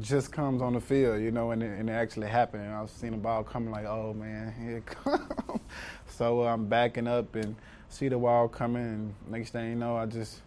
just 0.00 0.32
comes 0.32 0.62
on 0.62 0.72
the 0.72 0.80
field, 0.80 1.20
you 1.20 1.30
know, 1.30 1.50
and 1.50 1.62
it, 1.62 1.78
and 1.78 1.90
it 1.90 1.92
actually 1.92 2.28
happened. 2.28 2.64
And 2.64 2.74
I 2.74 2.80
was 2.80 2.90
seeing 2.90 3.12
the 3.12 3.18
ball 3.18 3.44
coming 3.44 3.70
like, 3.70 3.84
oh 3.84 4.14
man, 4.14 4.54
here 4.58 4.78
it 4.78 4.86
comes. 4.86 5.60
so 6.08 6.42
I'm 6.44 6.66
backing 6.66 7.06
up 7.06 7.34
and 7.34 7.54
see 7.88 8.08
the 8.08 8.16
ball 8.16 8.48
coming, 8.48 8.82
and 8.82 9.14
next 9.28 9.50
thing 9.50 9.68
you 9.68 9.74
know, 9.74 9.96
I 9.96 10.06
just 10.06 10.40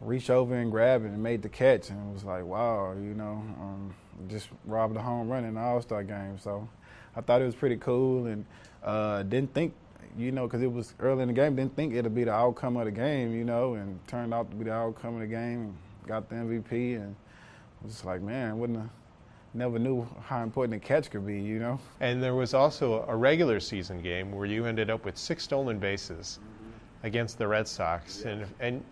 reach 0.00 0.30
over 0.30 0.54
and 0.54 0.70
grab 0.70 1.04
it 1.04 1.08
and 1.08 1.22
made 1.22 1.42
the 1.42 1.48
catch, 1.48 1.90
and 1.90 2.10
it 2.10 2.12
was 2.12 2.24
like, 2.24 2.44
wow, 2.44 2.92
you 2.94 3.14
know, 3.14 3.44
um, 3.60 3.94
just 4.28 4.48
robbed 4.64 4.96
a 4.96 5.02
home 5.02 5.28
run 5.28 5.44
in 5.44 5.54
the 5.54 5.60
All 5.60 5.80
Star 5.82 6.02
game. 6.02 6.38
So 6.38 6.68
I 7.16 7.20
thought 7.20 7.42
it 7.42 7.46
was 7.46 7.54
pretty 7.54 7.76
cool, 7.76 8.26
and 8.26 8.44
uh, 8.84 9.22
didn't 9.24 9.52
think, 9.54 9.74
you 10.16 10.32
know, 10.32 10.46
because 10.46 10.62
it 10.62 10.72
was 10.72 10.94
early 11.00 11.22
in 11.22 11.28
the 11.28 11.34
game. 11.34 11.56
Didn't 11.56 11.74
think 11.76 11.94
it'd 11.94 12.14
be 12.14 12.24
the 12.24 12.32
outcome 12.32 12.76
of 12.76 12.84
the 12.84 12.90
game, 12.90 13.34
you 13.34 13.44
know, 13.44 13.74
and 13.74 13.98
turned 14.06 14.32
out 14.32 14.50
to 14.50 14.56
be 14.56 14.64
the 14.64 14.72
outcome 14.72 15.14
of 15.14 15.20
the 15.20 15.26
game. 15.26 15.76
Got 16.06 16.28
the 16.28 16.36
MVP, 16.36 16.96
and 16.96 17.14
was 17.82 18.04
like, 18.04 18.20
man, 18.20 18.58
wouldn't 18.58 18.78
have 18.80 18.90
never 19.54 19.78
knew 19.78 20.06
how 20.22 20.42
important 20.42 20.82
a 20.82 20.86
catch 20.86 21.10
could 21.10 21.26
be, 21.26 21.40
you 21.40 21.58
know. 21.58 21.78
And 22.00 22.22
there 22.22 22.34
was 22.34 22.54
also 22.54 23.04
a 23.08 23.16
regular 23.16 23.60
season 23.60 24.02
game 24.02 24.32
where 24.32 24.46
you 24.46 24.66
ended 24.66 24.90
up 24.90 25.04
with 25.04 25.16
six 25.16 25.44
stolen 25.44 25.78
bases 25.78 26.38
mm-hmm. 26.40 27.06
against 27.06 27.38
the 27.38 27.46
Red 27.46 27.66
Sox, 27.66 28.22
and 28.24 28.46
and 28.60 28.82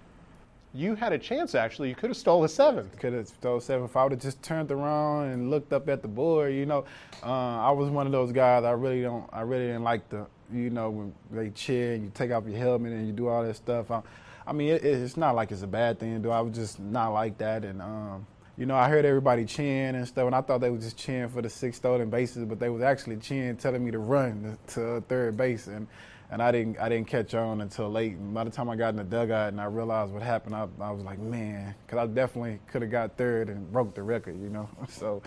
you 0.79 0.95
had 0.95 1.13
a 1.13 1.19
chance 1.19 1.55
actually. 1.55 1.89
You 1.89 1.97
could 1.97 2.11
have 2.11 2.17
stole 2.17 2.45
a 2.45 2.49
seventh. 2.49 2.97
Could 2.99 3.13
have 3.13 3.27
stole 3.27 3.61
seven 3.61 3.85
if 3.85 3.97
I 3.97 4.05
would 4.05 4.13
have 4.13 4.21
just 4.21 4.41
turned 4.43 4.71
around 4.71 5.31
and 5.33 5.51
looked 5.51 5.73
up 5.73 5.89
at 5.89 6.03
the 6.03 6.09
board. 6.09 6.55
You 6.55 6.67
know, 6.67 6.85
uh, 7.23 7.27
I 7.27 7.71
was 7.73 7.91
one 7.91 8.07
of 8.07 8.13
those 8.13 8.31
guys. 8.31 8.65
I 8.65 8.71
really 8.71 9.03
don't. 9.03 9.29
I 9.33 9.41
really 9.41 9.67
didn't 9.67 9.85
like 9.85 10.09
the. 10.09 10.27
You 10.51 10.71
know, 10.71 10.89
when 10.89 11.13
they 11.31 11.51
cheer 11.51 11.93
and 11.93 12.05
you 12.05 12.11
take 12.15 12.31
off 12.31 12.45
your 12.47 12.59
helmet 12.59 12.93
and 12.93 13.07
you 13.07 13.13
do 13.13 13.29
all 13.29 13.43
that 13.45 13.57
stuff. 13.57 13.91
I, 13.91 14.01
I 14.47 14.53
mean, 14.53 14.71
it, 14.71 14.83
it's 14.83 15.19
not 15.19 15.35
like 15.35 15.53
it's 15.53 15.61
a 15.61 15.67
bad 15.67 15.99
thing 15.99 16.15
to 16.15 16.21
do. 16.21 16.31
I 16.31 16.41
was 16.41 16.55
just 16.55 16.81
not 16.81 17.11
like 17.11 17.37
that, 17.39 17.67
and 17.67 17.83
um, 17.83 18.27
you 18.57 18.65
know, 18.65 18.75
I 18.75 18.89
heard 18.89 19.05
everybody 19.05 19.45
cheering 19.45 19.95
and 19.95 20.09
stuff, 20.09 20.25
and 20.25 20.35
I 20.35 20.41
thought 20.41 20.63
they 20.63 20.71
were 20.71 20.79
just 20.79 20.97
cheering 20.97 21.29
for 21.29 21.43
the 21.43 21.51
six 21.51 21.77
stolen 21.77 22.09
bases, 22.09 22.47
but 22.47 22.59
they 22.59 22.71
was 22.71 22.83
actually 22.83 23.17
cheering, 23.17 23.57
telling 23.57 23.85
me 23.85 23.91
to 23.91 23.99
run 23.99 24.57
to 24.69 25.03
third 25.07 25.37
base, 25.37 25.67
and 25.67 25.87
and 26.31 26.43
I 26.43 26.53
didn't 26.53 26.79
I 26.79 26.89
didn't 26.89 27.07
catch 27.07 27.35
on 27.35 27.61
until 27.61 27.91
late. 27.91 28.13
And 28.13 28.35
by 28.35 28.45
the 28.45 28.51
time 28.51 28.69
I 28.69 28.77
got 28.77 28.91
in 28.91 28.97
the 28.97 29.05
dugout 29.05 29.49
and 29.49 29.61
I 29.61 29.65
realized 29.65 30.13
what 30.13 30.23
happened, 30.23 30.55
I, 30.55 30.67
I 30.81 30.91
was 30.91 31.05
like, 31.05 31.19
man, 31.19 31.75
because 31.87 31.99
I 31.99 32.07
definitely 32.07 32.61
could 32.71 32.83
have 32.83 32.91
got 32.91 33.17
third 33.17 33.49
and 33.49 33.71
broke 33.73 33.95
the 33.95 34.03
record, 34.03 34.41
you 34.41 34.51
know. 34.51 34.69
so 34.89 35.23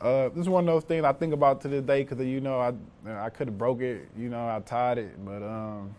uh, 0.00 0.28
this 0.30 0.40
is 0.40 0.48
one 0.48 0.68
of 0.68 0.74
those 0.74 0.84
things 0.84 1.04
I 1.04 1.12
think 1.12 1.32
about 1.32 1.60
to 1.62 1.68
this 1.68 1.82
day 1.82 2.04
because 2.04 2.24
you 2.24 2.40
know 2.40 2.60
I 2.60 2.74
I 3.08 3.30
could 3.30 3.48
have 3.48 3.58
broke 3.58 3.80
it, 3.80 4.08
you 4.16 4.28
know, 4.28 4.48
I 4.48 4.60
tied 4.60 4.98
it, 4.98 5.24
but 5.24 5.42
um, 5.42 5.94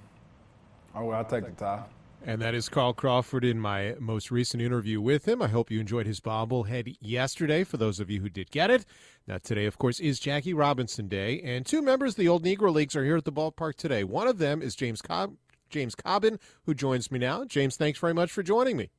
oh 0.93 1.05
well, 1.05 1.17
I'll 1.17 1.25
take 1.25 1.45
the 1.45 1.51
tie. 1.51 1.83
And 2.27 2.41
that 2.41 2.55
is 2.55 2.69
Carl 2.69 2.93
Crawford 2.93 3.45
in 3.45 3.59
my 3.59 3.93
most 3.99 4.31
recent 4.31 4.63
interview 4.63 4.99
with 4.99 5.27
him. 5.27 5.43
I 5.43 5.47
hope 5.47 5.69
you 5.69 5.79
enjoyed 5.79 6.07
his 6.07 6.19
bobblehead 6.19 6.97
yesterday 6.99 7.63
for 7.63 7.77
those 7.77 7.99
of 7.99 8.09
you 8.09 8.19
who 8.19 8.29
did 8.29 8.49
get 8.49 8.71
it. 8.71 8.83
Now, 9.27 9.37
today, 9.37 9.67
of 9.67 9.77
course, 9.77 9.99
is 9.99 10.19
Jackie 10.19 10.55
Robinson 10.55 11.07
Day, 11.07 11.39
and 11.43 11.67
two 11.67 11.83
members 11.83 12.13
of 12.13 12.17
the 12.17 12.27
Old 12.27 12.43
Negro 12.43 12.73
Leagues 12.73 12.95
are 12.95 13.05
here 13.05 13.15
at 13.15 13.25
the 13.25 13.31
ballpark 13.31 13.75
today. 13.75 14.03
One 14.03 14.27
of 14.27 14.39
them 14.39 14.63
is 14.63 14.75
James 14.75 15.03
Cobb, 15.03 15.35
James 15.69 15.93
Cobbin, 15.93 16.39
who 16.63 16.73
joins 16.73 17.11
me 17.11 17.19
now. 17.19 17.45
James, 17.45 17.77
thanks 17.77 17.99
very 17.99 18.15
much 18.15 18.31
for 18.31 18.41
joining 18.41 18.75
me. 18.75 18.89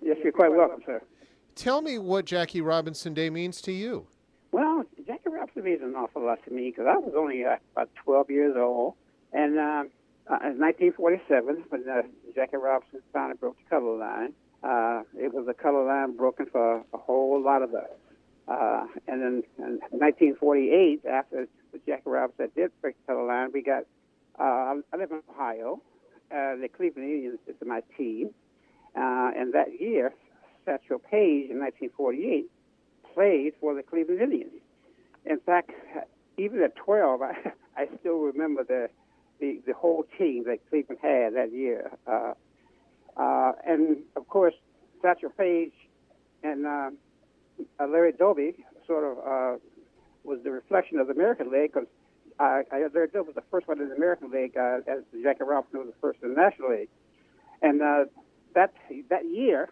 Yes, 0.00 0.18
you're 0.22 0.32
quite 0.32 0.52
welcome, 0.52 0.80
sir. 0.86 1.02
Tell 1.56 1.82
me 1.82 1.98
what 1.98 2.24
Jackie 2.24 2.60
Robinson 2.60 3.14
Day 3.14 3.30
means 3.30 3.60
to 3.62 3.72
you. 3.72 4.06
Well, 4.52 4.84
Jackie 5.08 5.28
Robinson 5.28 5.64
means 5.64 5.82
an 5.82 5.96
awful 5.96 6.24
lot 6.24 6.38
to 6.44 6.52
me 6.52 6.70
because 6.70 6.86
I 6.88 6.96
was 6.98 7.14
only 7.16 7.44
uh, 7.44 7.56
about 7.72 7.90
12 8.04 8.30
years 8.30 8.54
old, 8.56 8.94
and 9.32 9.58
uh, 9.58 9.84
uh, 10.30 10.38
in 10.46 10.60
1947, 10.60 11.64
when 11.70 11.88
uh, 11.88 12.02
Jackie 12.36 12.56
Robinson 12.56 13.00
finally 13.12 13.36
broke 13.36 13.56
the 13.58 13.68
color 13.68 13.96
line, 13.96 14.32
uh, 14.62 15.02
it 15.18 15.34
was 15.34 15.48
a 15.48 15.54
color 15.54 15.84
line 15.84 16.16
broken 16.16 16.46
for 16.46 16.84
a 16.94 16.96
whole 16.96 17.42
lot 17.42 17.62
of 17.62 17.74
us. 17.74 17.90
Uh, 18.46 18.86
and 19.08 19.20
then 19.22 19.42
in 19.58 19.80
1948, 19.90 21.04
after 21.04 21.48
Jackie 21.84 22.02
Robinson 22.06 22.48
did 22.54 22.70
break 22.80 22.94
the 23.00 23.12
color 23.12 23.26
line, 23.26 23.50
we 23.52 23.60
got, 23.60 23.84
uh, 24.38 24.76
I 24.92 24.96
live 24.96 25.10
in 25.10 25.20
Ohio. 25.34 25.82
Uh, 26.30 26.54
the 26.56 26.68
Cleveland 26.68 27.10
Indians 27.10 27.38
is 27.48 27.56
my 27.66 27.82
team. 27.98 28.30
Uh, 28.94 29.30
and 29.36 29.52
that 29.54 29.80
year, 29.80 30.12
Satchel 30.64 31.00
Paige 31.00 31.50
in 31.50 31.58
1948 31.58 32.48
played 33.14 33.52
for 33.60 33.74
the 33.74 33.82
Cleveland 33.82 34.20
Indians. 34.20 34.52
In 35.26 35.40
fact, 35.40 35.72
even 36.38 36.62
at 36.62 36.76
12, 36.76 37.22
I, 37.22 37.34
I 37.76 37.88
still 37.98 38.18
remember 38.18 38.62
the 38.62 38.90
the, 39.40 39.60
the 39.66 39.72
whole 39.72 40.04
team 40.18 40.44
that 40.44 40.58
Cleveland 40.68 41.00
had 41.02 41.34
that 41.34 41.52
year. 41.52 41.90
Uh, 42.06 42.34
uh, 43.16 43.52
and 43.66 43.98
of 44.16 44.28
course, 44.28 44.54
Satchel 45.02 45.30
Paige 45.30 45.72
and 46.42 46.66
uh, 46.66 46.90
Larry 47.80 48.12
Doby 48.12 48.64
sort 48.86 49.04
of 49.04 49.18
uh, 49.18 49.58
was 50.24 50.40
the 50.44 50.50
reflection 50.50 50.98
of 50.98 51.08
the 51.08 51.14
American 51.14 51.50
League 51.50 51.72
because 51.72 51.88
Larry 52.38 53.08
Doby 53.12 53.26
was 53.26 53.34
the 53.34 53.42
first 53.50 53.66
one 53.66 53.80
in 53.80 53.88
the 53.88 53.94
American 53.94 54.30
League, 54.30 54.56
uh, 54.56 54.78
as 54.86 55.00
Jackie 55.22 55.44
Robinson 55.44 55.80
was 55.80 55.88
the 55.88 56.00
first 56.00 56.22
in 56.22 56.34
the 56.34 56.40
National 56.40 56.70
League. 56.70 56.88
And 57.62 57.82
uh, 57.82 58.04
that 58.54 58.72
that 59.08 59.24
year, 59.26 59.68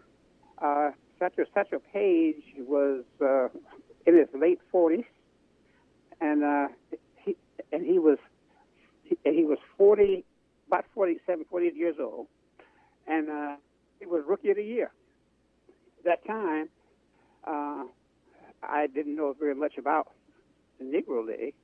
Satchel, 0.59 1.45
Satchel 1.53 1.81
Paige 1.93 2.43
was 2.57 3.03
in 4.05 4.17
his 4.17 4.27
late 4.33 4.59
40s, 4.73 5.05
and 6.21 6.69
he 7.23 7.35
and 7.71 7.85
he 7.85 7.99
was 7.99 8.17
he 9.23 9.43
was 9.43 9.57
40, 9.77 10.23
about 10.67 10.85
47, 10.93 11.45
48 11.49 11.75
years 11.75 11.95
old, 11.99 12.27
and 13.07 13.29
uh, 13.29 13.55
he 13.99 14.05
was 14.05 14.23
Rookie 14.27 14.51
of 14.51 14.57
the 14.57 14.63
Year. 14.63 14.91
At 15.99 16.05
that 16.05 16.27
time, 16.27 16.69
uh, 17.45 17.83
I 18.63 18.87
didn't 18.87 19.15
know 19.15 19.35
very 19.37 19.55
much 19.55 19.77
about 19.77 20.11
the 20.79 20.85
Negro 20.85 21.25
League. 21.25 21.55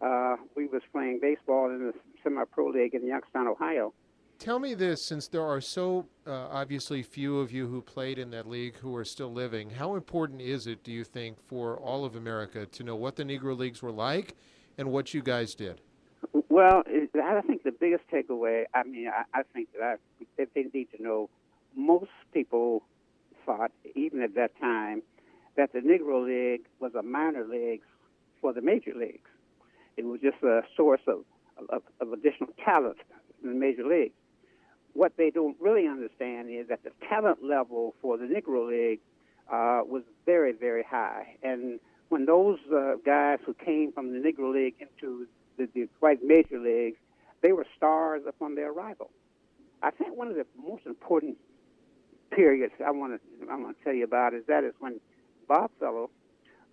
Uh, 0.00 0.36
we 0.54 0.66
was 0.66 0.82
playing 0.92 1.20
baseball 1.20 1.70
in 1.70 1.86
the 1.86 1.92
semi-pro 2.22 2.68
league 2.68 2.94
in 2.94 3.06
Youngstown, 3.06 3.46
Ohio. 3.46 3.94
Tell 4.38 4.58
me 4.58 4.74
this, 4.74 5.02
since 5.02 5.28
there 5.28 5.44
are 5.44 5.62
so 5.62 6.06
uh, 6.26 6.48
obviously 6.50 7.02
few 7.02 7.38
of 7.40 7.52
you 7.52 7.68
who 7.68 7.80
played 7.80 8.18
in 8.18 8.30
that 8.30 8.46
league 8.46 8.76
who 8.76 8.94
are 8.94 9.04
still 9.04 9.32
living, 9.32 9.70
how 9.70 9.94
important 9.94 10.42
is 10.42 10.66
it, 10.66 10.84
do 10.84 10.92
you 10.92 11.04
think, 11.04 11.38
for 11.48 11.78
all 11.78 12.04
of 12.04 12.14
America 12.14 12.66
to 12.66 12.82
know 12.84 12.96
what 12.96 13.16
the 13.16 13.24
Negro 13.24 13.56
Leagues 13.56 13.80
were 13.80 13.92
like 13.92 14.36
and 14.76 14.92
what 14.92 15.14
you 15.14 15.22
guys 15.22 15.54
did? 15.54 15.80
Well, 16.56 16.84
I 16.86 17.42
think 17.42 17.64
the 17.64 17.70
biggest 17.70 18.04
takeaway, 18.10 18.64
I 18.74 18.82
mean, 18.84 19.08
I, 19.08 19.40
I 19.40 19.42
think 19.52 19.68
that 19.78 19.98
I, 20.38 20.46
they 20.54 20.62
need 20.72 20.88
to 20.96 21.02
know 21.02 21.28
most 21.74 22.08
people 22.32 22.82
thought, 23.44 23.72
even 23.94 24.22
at 24.22 24.36
that 24.36 24.58
time, 24.58 25.02
that 25.58 25.74
the 25.74 25.80
Negro 25.80 26.24
League 26.24 26.64
was 26.80 26.94
a 26.94 27.02
minor 27.02 27.44
league 27.46 27.82
for 28.40 28.54
the 28.54 28.62
major 28.62 28.94
leagues. 28.94 29.28
It 29.98 30.06
was 30.06 30.22
just 30.22 30.42
a 30.42 30.62
source 30.74 31.02
of, 31.06 31.26
of, 31.68 31.82
of 32.00 32.14
additional 32.14 32.48
talent 32.64 32.96
in 33.42 33.50
the 33.50 33.54
major 33.54 33.84
leagues. 33.84 34.14
What 34.94 35.12
they 35.18 35.28
don't 35.28 35.58
really 35.60 35.86
understand 35.86 36.48
is 36.48 36.68
that 36.68 36.82
the 36.84 36.92
talent 37.06 37.44
level 37.44 37.94
for 38.00 38.16
the 38.16 38.24
Negro 38.24 38.66
League 38.66 39.00
uh, 39.52 39.82
was 39.86 40.04
very, 40.24 40.52
very 40.52 40.84
high. 40.84 41.36
And 41.42 41.80
when 42.08 42.24
those 42.24 42.60
uh, 42.74 42.94
guys 43.04 43.40
who 43.44 43.52
came 43.52 43.92
from 43.92 44.14
the 44.14 44.26
Negro 44.26 44.54
League 44.54 44.76
into 44.80 45.26
the, 45.56 45.68
the 45.74 45.88
white 46.00 46.22
major 46.22 46.58
leagues, 46.58 46.98
they 47.42 47.52
were 47.52 47.66
stars 47.76 48.22
upon 48.26 48.54
their 48.54 48.72
arrival. 48.72 49.10
I 49.82 49.90
think 49.90 50.16
one 50.16 50.28
of 50.28 50.36
the 50.36 50.46
most 50.60 50.86
important 50.86 51.36
periods 52.30 52.72
I 52.84 52.90
want 52.90 53.20
to 53.20 53.50
I 53.50 53.56
want 53.56 53.78
to 53.78 53.84
tell 53.84 53.92
you 53.92 54.04
about 54.04 54.34
is 54.34 54.44
that 54.48 54.64
is 54.64 54.74
when 54.80 55.00
Bob 55.46 55.70
Feller 55.78 56.06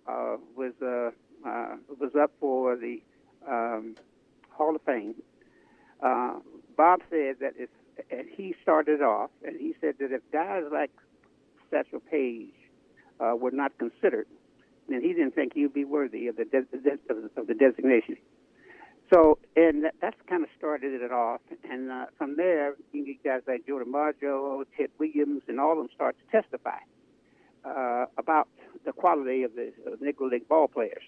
uh, 0.06 0.36
was 0.56 0.72
uh, 0.82 1.10
uh, 1.48 1.76
was 2.00 2.14
up 2.20 2.32
for 2.40 2.76
the 2.76 3.02
um, 3.46 3.94
Hall 4.50 4.74
of 4.74 4.82
Fame. 4.82 5.14
Uh, 6.02 6.38
Bob 6.76 7.00
said 7.10 7.36
that 7.40 7.54
if 7.56 7.68
and 8.10 8.26
he 8.28 8.54
started 8.62 9.00
off 9.02 9.30
and 9.44 9.60
he 9.60 9.74
said 9.80 9.94
that 10.00 10.12
if 10.12 10.20
guys 10.32 10.64
like 10.72 10.90
Satchel 11.70 12.00
Paige 12.00 12.52
uh, 13.20 13.36
were 13.36 13.52
not 13.52 13.76
considered, 13.78 14.26
then 14.88 15.00
he 15.00 15.12
didn't 15.12 15.34
think 15.34 15.54
he'd 15.54 15.72
be 15.72 15.84
worthy 15.84 16.26
of 16.26 16.36
the 16.36 16.44
de- 16.44 17.38
of 17.38 17.46
the 17.46 17.54
designation. 17.54 18.16
So, 19.14 19.38
and 19.54 19.84
that, 19.84 19.94
that's 20.00 20.16
kind 20.28 20.42
of 20.42 20.48
started 20.58 21.00
it 21.00 21.12
off. 21.12 21.40
And 21.70 21.88
uh, 21.88 22.06
from 22.18 22.36
there, 22.36 22.74
you 22.92 23.06
get 23.06 23.22
guys 23.22 23.42
like 23.46 23.64
Joe 23.64 23.80
DiMaggio, 23.84 24.64
Ted 24.76 24.88
Williams, 24.98 25.42
and 25.46 25.60
all 25.60 25.72
of 25.72 25.78
them 25.78 25.88
start 25.94 26.16
to 26.18 26.42
testify 26.42 26.78
uh, 27.64 28.06
about 28.18 28.48
the 28.84 28.90
quality 28.90 29.44
of 29.44 29.54
the 29.54 29.72
uh, 29.86 29.90
Negro 30.02 30.28
League 30.28 30.48
ball 30.48 30.66
players. 30.66 31.04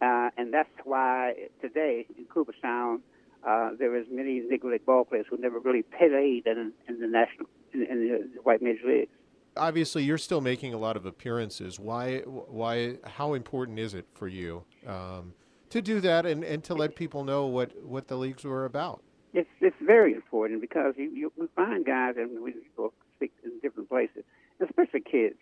Uh, 0.00 0.30
and 0.38 0.54
that's 0.54 0.70
why 0.84 1.34
today 1.60 2.06
in 2.16 2.24
Cooperstown, 2.24 3.02
uh, 3.46 3.72
there 3.78 3.94
is 3.96 4.06
many 4.10 4.40
Negro 4.40 4.72
League 4.72 4.86
ball 4.86 5.04
players 5.04 5.26
who 5.28 5.36
never 5.36 5.58
really 5.58 5.82
played 5.82 6.46
in, 6.46 6.72
in 6.88 7.00
the 7.00 7.06
national, 7.06 7.46
in, 7.74 7.82
in 7.82 8.30
the 8.34 8.40
white 8.44 8.62
major 8.62 8.86
leagues. 8.86 9.12
Obviously, 9.58 10.04
you're 10.04 10.16
still 10.16 10.40
making 10.40 10.72
a 10.72 10.78
lot 10.78 10.96
of 10.96 11.04
appearances. 11.04 11.78
Why? 11.78 12.20
Why? 12.20 12.96
How 13.04 13.34
important 13.34 13.78
is 13.78 13.92
it 13.92 14.06
for 14.14 14.28
you? 14.28 14.64
Um, 14.86 15.34
to 15.70 15.82
do 15.82 16.00
that 16.00 16.26
and, 16.26 16.44
and 16.44 16.62
to 16.64 16.74
let 16.74 16.94
people 16.94 17.24
know 17.24 17.46
what, 17.46 17.70
what 17.82 18.08
the 18.08 18.16
leagues 18.16 18.44
were 18.44 18.64
about. 18.64 19.02
It's 19.32 19.48
it's 19.60 19.76
very 19.80 20.12
important 20.12 20.60
because 20.60 20.94
you, 20.96 21.08
you 21.10 21.32
we 21.36 21.46
find 21.54 21.86
guys 21.86 22.14
and 22.16 22.42
we 22.42 22.52
go 22.76 22.92
speak 23.14 23.32
in 23.44 23.52
different 23.62 23.88
places, 23.88 24.24
especially 24.60 25.00
kids. 25.00 25.36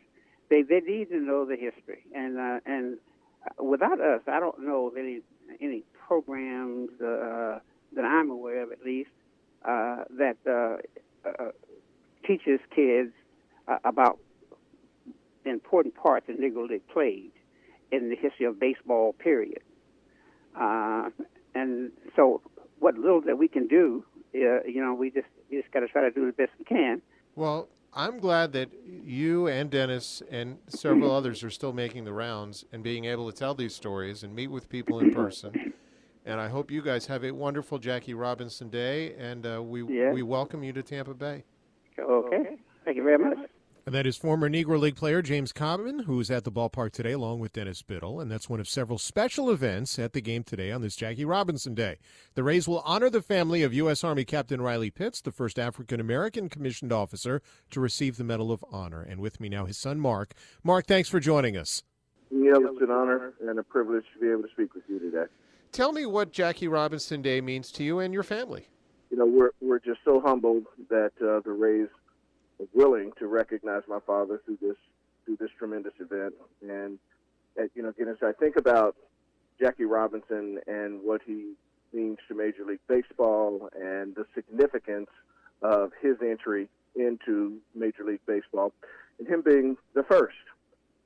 They 0.50 0.60
they 0.60 0.80
need 0.80 1.08
to 1.08 1.16
know 1.16 1.46
the 1.46 1.56
history 1.56 2.04
and 2.14 2.38
uh, 2.38 2.60
and 2.66 2.98
without 3.58 4.00
us, 4.00 4.20
I 4.26 4.40
don't 4.40 4.60
know 4.60 4.88
of 4.88 4.96
any 4.96 5.20
any 5.60 5.84
programs 6.06 6.90
uh, 7.00 7.60
that 7.94 8.04
I'm 8.04 8.30
aware 8.30 8.62
of 8.62 8.72
at 8.72 8.82
least 8.84 9.10
uh, 9.64 10.04
that 10.18 10.36
uh, 10.46 11.28
uh, 11.28 11.50
teaches 12.26 12.60
kids 12.74 13.12
uh, 13.66 13.78
about 13.84 14.18
the 15.44 15.50
important 15.50 15.94
part 15.94 16.26
that 16.26 16.40
Negro 16.40 16.68
League 16.68 16.86
played 16.88 17.32
in 17.90 18.10
the 18.10 18.16
history 18.16 18.46
of 18.46 18.60
baseball. 18.60 19.14
Period. 19.14 19.62
Uh, 20.54 21.10
and 21.54 21.90
so 22.16 22.40
what 22.78 22.96
little 22.96 23.20
that 23.22 23.38
we 23.38 23.48
can 23.48 23.66
do, 23.66 24.04
uh, 24.34 24.62
you 24.64 24.82
know, 24.82 24.94
we 24.94 25.10
just 25.10 25.26
we 25.50 25.58
just 25.60 25.72
got 25.72 25.80
to 25.80 25.88
try 25.88 26.02
to 26.02 26.10
do 26.10 26.26
the 26.26 26.32
best 26.32 26.50
we 26.58 26.64
can. 26.64 27.02
Well, 27.34 27.68
I'm 27.94 28.18
glad 28.18 28.52
that 28.52 28.70
you 28.84 29.48
and 29.48 29.70
Dennis 29.70 30.22
and 30.30 30.58
several 30.68 31.10
others 31.16 31.42
are 31.42 31.50
still 31.50 31.72
making 31.72 32.04
the 32.04 32.12
rounds 32.12 32.64
and 32.72 32.82
being 32.82 33.06
able 33.06 33.30
to 33.30 33.36
tell 33.36 33.54
these 33.54 33.74
stories 33.74 34.22
and 34.22 34.34
meet 34.34 34.48
with 34.48 34.68
people 34.68 35.00
in 35.00 35.10
person. 35.10 35.58
And 36.26 36.40
I 36.40 36.48
hope 36.48 36.70
you 36.70 36.82
guys 36.82 37.06
have 37.06 37.24
a 37.24 37.30
wonderful 37.30 37.78
Jackie 37.78 38.12
Robinson 38.12 38.68
Day, 38.68 39.14
and 39.14 39.46
uh, 39.46 39.62
we 39.62 39.82
Yeah. 39.82 40.12
we 40.12 40.22
welcome 40.22 40.62
you 40.62 40.72
to 40.74 40.82
Tampa 40.82 41.14
Bay. 41.14 41.44
Okay. 41.98 42.58
Thank 42.84 42.96
you 42.96 43.02
very 43.02 43.18
much. 43.18 43.38
And 43.88 43.94
that 43.94 44.06
is 44.06 44.18
former 44.18 44.50
Negro 44.50 44.78
League 44.78 44.96
player 44.96 45.22
James 45.22 45.50
Cobbin, 45.50 46.00
who 46.00 46.20
is 46.20 46.30
at 46.30 46.44
the 46.44 46.52
ballpark 46.52 46.92
today 46.92 47.12
along 47.12 47.40
with 47.40 47.54
Dennis 47.54 47.80
Biddle. 47.80 48.20
And 48.20 48.30
that's 48.30 48.46
one 48.46 48.60
of 48.60 48.68
several 48.68 48.98
special 48.98 49.50
events 49.50 49.98
at 49.98 50.12
the 50.12 50.20
game 50.20 50.44
today 50.44 50.70
on 50.70 50.82
this 50.82 50.94
Jackie 50.94 51.24
Robinson 51.24 51.74
Day. 51.74 51.96
The 52.34 52.42
Rays 52.42 52.68
will 52.68 52.80
honor 52.80 53.08
the 53.08 53.22
family 53.22 53.62
of 53.62 53.72
U.S. 53.72 54.04
Army 54.04 54.26
Captain 54.26 54.60
Riley 54.60 54.90
Pitts, 54.90 55.22
the 55.22 55.32
first 55.32 55.58
African 55.58 56.00
American 56.00 56.50
commissioned 56.50 56.92
officer 56.92 57.40
to 57.70 57.80
receive 57.80 58.18
the 58.18 58.24
Medal 58.24 58.52
of 58.52 58.62
Honor. 58.70 59.00
And 59.00 59.22
with 59.22 59.40
me 59.40 59.48
now, 59.48 59.64
his 59.64 59.78
son, 59.78 59.98
Mark. 59.98 60.34
Mark, 60.62 60.86
thanks 60.86 61.08
for 61.08 61.18
joining 61.18 61.56
us. 61.56 61.82
Neil, 62.30 62.66
it's 62.66 62.82
an 62.82 62.90
honor 62.90 63.32
and 63.40 63.58
a 63.58 63.62
privilege 63.62 64.04
to 64.12 64.20
be 64.20 64.30
able 64.30 64.42
to 64.42 64.50
speak 64.50 64.74
with 64.74 64.84
you 64.86 64.98
today. 64.98 65.30
Tell 65.72 65.92
me 65.92 66.04
what 66.04 66.30
Jackie 66.30 66.68
Robinson 66.68 67.22
Day 67.22 67.40
means 67.40 67.72
to 67.72 67.84
you 67.84 68.00
and 68.00 68.12
your 68.12 68.22
family. 68.22 68.68
You 69.10 69.16
know, 69.16 69.24
we're 69.24 69.52
we're 69.62 69.78
just 69.78 70.00
so 70.04 70.20
humbled 70.20 70.64
that 70.90 71.12
uh, 71.22 71.40
the 71.40 71.52
Rays 71.52 71.88
willing 72.72 73.12
to 73.18 73.26
recognize 73.26 73.82
my 73.88 74.00
father 74.06 74.40
through 74.44 74.58
this 74.60 74.76
through 75.24 75.36
this 75.36 75.50
tremendous 75.58 75.94
event. 76.00 76.34
And 76.62 76.98
uh, 77.58 77.64
you 77.74 77.82
know, 77.82 77.90
again, 77.90 78.08
as 78.08 78.16
I 78.22 78.32
think 78.32 78.56
about 78.56 78.96
Jackie 79.60 79.84
Robinson 79.84 80.58
and 80.66 81.00
what 81.02 81.20
he 81.26 81.54
means 81.92 82.18
to 82.28 82.34
Major 82.34 82.64
League 82.64 82.80
Baseball 82.88 83.68
and 83.74 84.14
the 84.14 84.26
significance 84.34 85.10
of 85.62 85.90
his 86.00 86.16
entry 86.22 86.68
into 86.94 87.58
Major 87.74 88.04
League 88.04 88.20
Baseball, 88.26 88.72
and 89.18 89.28
him 89.28 89.42
being 89.42 89.76
the 89.94 90.02
first. 90.02 90.36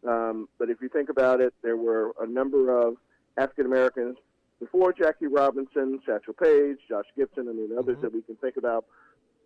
Um, 0.07 0.49
but 0.59 0.69
if 0.69 0.81
you 0.81 0.89
think 0.89 1.09
about 1.09 1.41
it, 1.41 1.55
there 1.63 1.77
were 1.77 2.13
a 2.21 2.27
number 2.27 2.77
of 2.77 2.97
African 3.37 3.67
Americans 3.67 4.17
before 4.61 4.93
Jackie 4.93 5.27
Robinson, 5.27 6.01
Satchel 6.07 6.35
Paige, 6.35 6.79
Josh 6.89 7.07
Gibson, 7.17 7.49
I 7.49 7.53
mean, 7.53 7.71
others 7.77 7.99
that 8.03 8.13
we 8.13 8.23
can 8.23 8.37
think 8.37 8.57
about. 8.57 8.85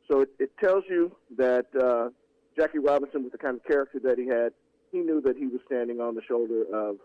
So 0.08 0.20
it, 0.20 0.28
it 0.38 0.50
tells 0.58 0.84
you 0.88 1.14
that 1.36 1.66
uh, 1.80 2.10
Jackie 2.56 2.78
Robinson, 2.78 3.22
with 3.22 3.32
the 3.32 3.38
kind 3.38 3.56
of 3.56 3.64
character 3.64 3.98
that 4.04 4.18
he 4.18 4.26
had, 4.26 4.52
he 4.92 4.98
knew 4.98 5.20
that 5.22 5.36
he 5.36 5.46
was 5.46 5.60
standing 5.66 6.00
on 6.00 6.14
the 6.14 6.22
shoulder 6.26 6.64
of 6.72 6.96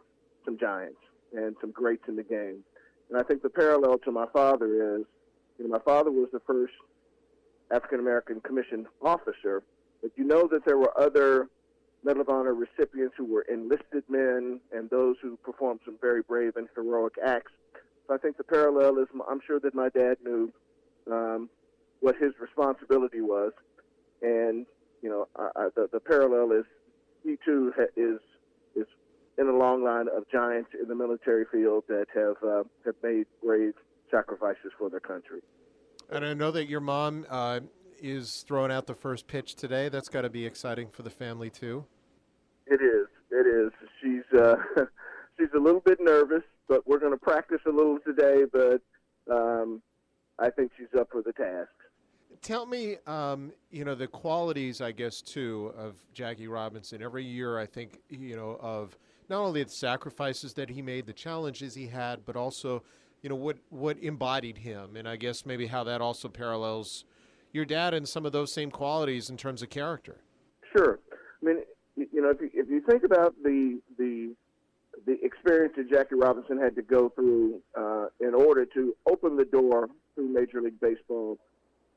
some 0.46 0.58
giants 0.58 1.00
and 1.34 1.56
some 1.62 1.72
greats 1.72 2.04
in 2.08 2.16
the 2.16 2.24
game. 2.24 2.64
And 3.10 3.20
I 3.20 3.24
think 3.24 3.42
the 3.42 3.50
parallel 3.50 3.98
to 4.00 4.12
my 4.12 4.26
father 4.32 4.98
is, 4.98 5.06
you 5.58 5.68
know, 5.68 5.70
my 5.70 5.80
father 5.84 6.12
was 6.12 6.30
the 6.32 6.40
first 6.48 6.74
African 7.72 8.00
American 8.00 8.40
commissioned 8.42 8.86
officer, 9.02 9.64
but 10.02 10.12
you 10.16 10.24
know 10.24 10.48
that 10.52 10.66
there 10.66 10.78
were 10.78 10.94
other 11.00 11.50
Medal 12.04 12.22
of 12.22 12.30
Honor 12.30 12.54
recipients 12.54 13.14
who 13.18 13.26
were 13.26 13.44
enlisted 13.44 14.04
men 14.10 14.60
and 14.72 14.90
those 14.90 15.18
who 15.22 15.38
performed 15.38 15.82
some 15.86 15.98
very 16.02 16.22
brave 16.22 16.56
and 16.56 16.68
heroic 16.76 17.14
acts. 17.24 17.52
So 18.08 18.16
I 18.16 18.18
think 18.18 18.38
the 18.38 18.44
parallel 18.44 18.98
is 18.98 19.08
I'm 19.30 19.40
sure 19.46 19.60
that 19.60 19.76
my 19.76 19.90
dad 19.90 20.18
knew 20.24 20.52
um, 21.12 21.50
what 22.02 22.16
his 22.18 22.34
responsibility 22.40 23.22
was, 23.22 23.54
and 24.22 24.66
you 25.02 25.10
know 25.10 25.28
I, 25.36 25.50
I, 25.56 25.68
the 25.76 25.90
the 25.92 26.00
parallel 26.00 26.52
is 26.52 26.66
he 27.24 27.38
too 27.46 27.72
ha- 27.76 27.94
is 27.96 28.20
is 28.76 28.88
in 29.38 29.48
a 29.48 29.56
long 29.56 29.84
line 29.84 30.08
of 30.16 30.24
giants 30.32 30.72
in 30.80 30.88
the 30.88 30.96
military 30.96 31.46
field 31.52 31.86
that 31.88 32.08
have 32.14 32.36
uh, 32.48 32.64
have 32.86 32.96
made 33.02 33.26
brave 33.44 33.74
sacrifices 34.12 34.72
for 34.78 34.90
their 34.90 35.00
country. 35.00 35.42
And 36.10 36.26
I 36.26 36.34
know 36.34 36.52
that 36.52 36.68
your 36.68 36.82
mom 36.82 37.26
uh, 37.30 37.62
is 38.02 38.44
throwing 38.48 38.72
out 38.72 38.86
the 38.86 38.96
first 38.96 39.28
pitch 39.28 39.56
today. 39.56 39.88
That's 39.88 40.10
got 40.10 40.22
to 40.22 40.30
be 40.30 40.46
exciting 40.46 40.90
for 40.90 41.04
the 41.04 41.10
family, 41.10 41.50
too. 41.50 41.86
It 42.68 42.82
is. 42.82 43.08
It 43.32 43.48
is. 43.48 43.72
She's 44.02 44.40
uh, 44.40 44.56
she's 45.40 45.50
a 45.56 45.60
little 45.60 45.80
bit 45.80 46.00
nervous, 46.02 46.44
but 46.68 46.86
we're 46.86 47.00
going 47.00 47.14
to 47.14 47.18
practice 47.18 47.62
a 47.66 47.72
little 47.72 47.98
today. 48.06 48.44
But 48.52 48.82
um, 49.34 49.82
I 50.42 50.50
think 50.50 50.72
she's 50.78 50.88
up 51.00 51.10
for 51.12 51.22
the 51.22 51.34
task. 51.34 51.70
Tell 52.42 52.66
me, 52.66 52.98
um, 53.06 53.52
you 53.70 53.86
know, 53.86 53.94
the 53.94 54.08
qualities, 54.08 54.82
I 54.82 54.92
guess, 54.92 55.22
too, 55.22 55.72
of 55.78 55.96
Jackie 56.14 56.48
Robinson. 56.48 57.04
Every 57.04 57.24
year, 57.24 57.60
I 57.60 57.68
think, 57.68 58.00
you 58.10 58.36
know, 58.36 58.58
of 58.60 58.98
not 59.30 59.42
only 59.42 59.64
the 59.64 59.70
sacrifices 59.70 60.54
that 60.56 60.70
he 60.70 60.82
made, 60.82 61.06
the 61.06 61.14
challenges 61.14 61.76
he 61.76 61.88
had, 61.88 62.26
but 62.26 62.36
also, 62.36 62.82
you 63.22 63.30
know, 63.30 63.36
what 63.36 63.58
what 63.70 63.98
embodied 64.00 64.58
him, 64.58 64.96
and 64.96 65.08
I 65.08 65.18
guess 65.18 65.46
maybe 65.46 65.68
how 65.68 65.84
that 65.84 66.02
also 66.02 66.28
parallels 66.28 67.06
your 67.54 67.66
dad 67.66 67.94
and 67.94 68.08
some 68.08 68.26
of 68.26 68.32
those 68.32 68.52
same 68.52 68.72
qualities 68.72 69.30
in 69.30 69.38
terms 69.38 69.62
of 69.62 69.70
character. 69.70 70.22
Sure. 70.76 71.00
I 71.12 71.46
mean, 71.46 71.58
you 71.96 72.22
know, 72.22 72.30
if 72.30 72.42
you, 72.42 72.50
if 72.54 72.70
you 72.70 72.82
think 72.82 73.04
about 73.04 73.36
the 73.44 73.80
the 74.00 74.34
the 75.06 75.24
experience 75.24 75.74
that 75.78 75.90
Jackie 75.90 76.16
Robinson 76.16 76.58
had 76.58 76.76
to 76.76 76.82
go 76.82 77.10
through 77.10 77.62
uh, 77.78 78.08
in 78.20 78.34
order 78.34 78.66
to 78.66 78.96
open 79.10 79.36
the 79.36 79.46
door 79.46 79.90
through 80.16 80.30
Major 80.30 80.62
League 80.62 80.80
Baseball, 80.80 81.38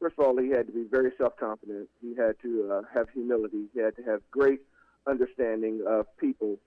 first 0.01 0.15
of 0.19 0.25
all, 0.25 0.37
he 0.37 0.51
had 0.51 0.67
to 0.67 0.73
be 0.73 0.85
very 0.91 1.12
self-confident. 1.19 1.89
He 2.01 2.15
had 2.15 2.37
to 2.43 2.73
uh, 2.73 2.83
have 2.93 3.09
humility. 3.11 3.65
He 3.75 3.81
had 3.81 3.97
to 3.97 4.03
have 4.03 4.21
great 4.31 4.61
understanding 5.07 5.83
of 5.87 6.07
people 6.19 6.59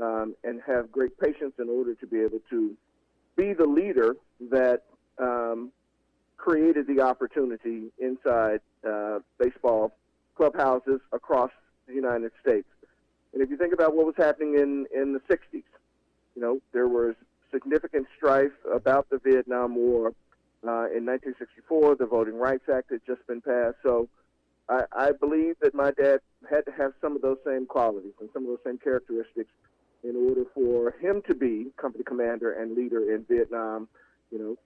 um, 0.00 0.34
and 0.44 0.60
have 0.66 0.92
great 0.92 1.18
patience 1.18 1.54
in 1.58 1.68
order 1.68 1.94
to 1.94 2.06
be 2.06 2.20
able 2.20 2.40
to 2.50 2.76
be 3.36 3.52
the 3.52 3.66
leader 3.66 4.16
that 4.50 4.84
um, 5.18 5.72
created 6.36 6.86
the 6.86 7.00
opportunity 7.00 7.90
inside 7.98 8.60
uh, 8.88 9.18
baseball 9.38 9.96
clubhouses 10.36 11.00
across 11.12 11.50
the 11.86 11.94
United 11.94 12.30
States. 12.40 12.68
And 13.32 13.42
if 13.42 13.50
you 13.50 13.56
think 13.56 13.72
about 13.72 13.94
what 13.94 14.06
was 14.06 14.14
happening 14.16 14.54
in, 14.54 14.86
in 14.94 15.12
the 15.12 15.20
60s, 15.20 15.62
you 16.34 16.42
know, 16.42 16.60
there 16.72 16.88
was 16.88 17.14
significant 17.50 18.06
strife 18.16 18.52
about 18.72 19.08
the 19.10 19.18
Vietnam 19.18 19.74
War. 19.74 20.12
Uh, 20.64 20.90
in 20.90 21.04
1964, 21.06 21.96
the 21.96 22.06
Voting 22.06 22.36
Rights 22.38 22.64
Act 22.72 22.90
had 22.90 23.00
just 23.06 23.26
been 23.26 23.40
passed. 23.40 23.76
So 23.82 24.08
I, 24.68 24.82
I 24.92 25.12
believe 25.12 25.56
that 25.60 25.74
my 25.74 25.90
dad 25.92 26.20
had 26.50 26.64
to 26.66 26.72
have 26.72 26.92
some 27.00 27.14
of 27.14 27.22
those 27.22 27.38
same 27.44 27.66
qualities 27.66 28.14
and 28.20 28.28
some 28.32 28.44
of 28.44 28.48
those 28.48 28.64
same 28.64 28.78
characteristics 28.78 29.50
in 30.02 30.16
order 30.16 30.44
for 30.54 30.94
him 31.00 31.22
to 31.26 31.34
be 31.34 31.72
company 31.76 32.04
commander 32.04 32.52
and 32.52 32.76
leader 32.76 33.14
in 33.14 33.24
Vietnam. 33.28 33.88
You 34.30 34.38
know, 34.38 34.56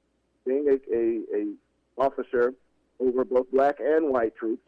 being 0.46 0.68
a, 0.68 0.94
a, 0.94 1.42
a 1.42 2.02
officer 2.02 2.54
over 2.98 3.24
both 3.24 3.50
black 3.50 3.76
and 3.80 4.10
white 4.10 4.34
troops, 4.36 4.66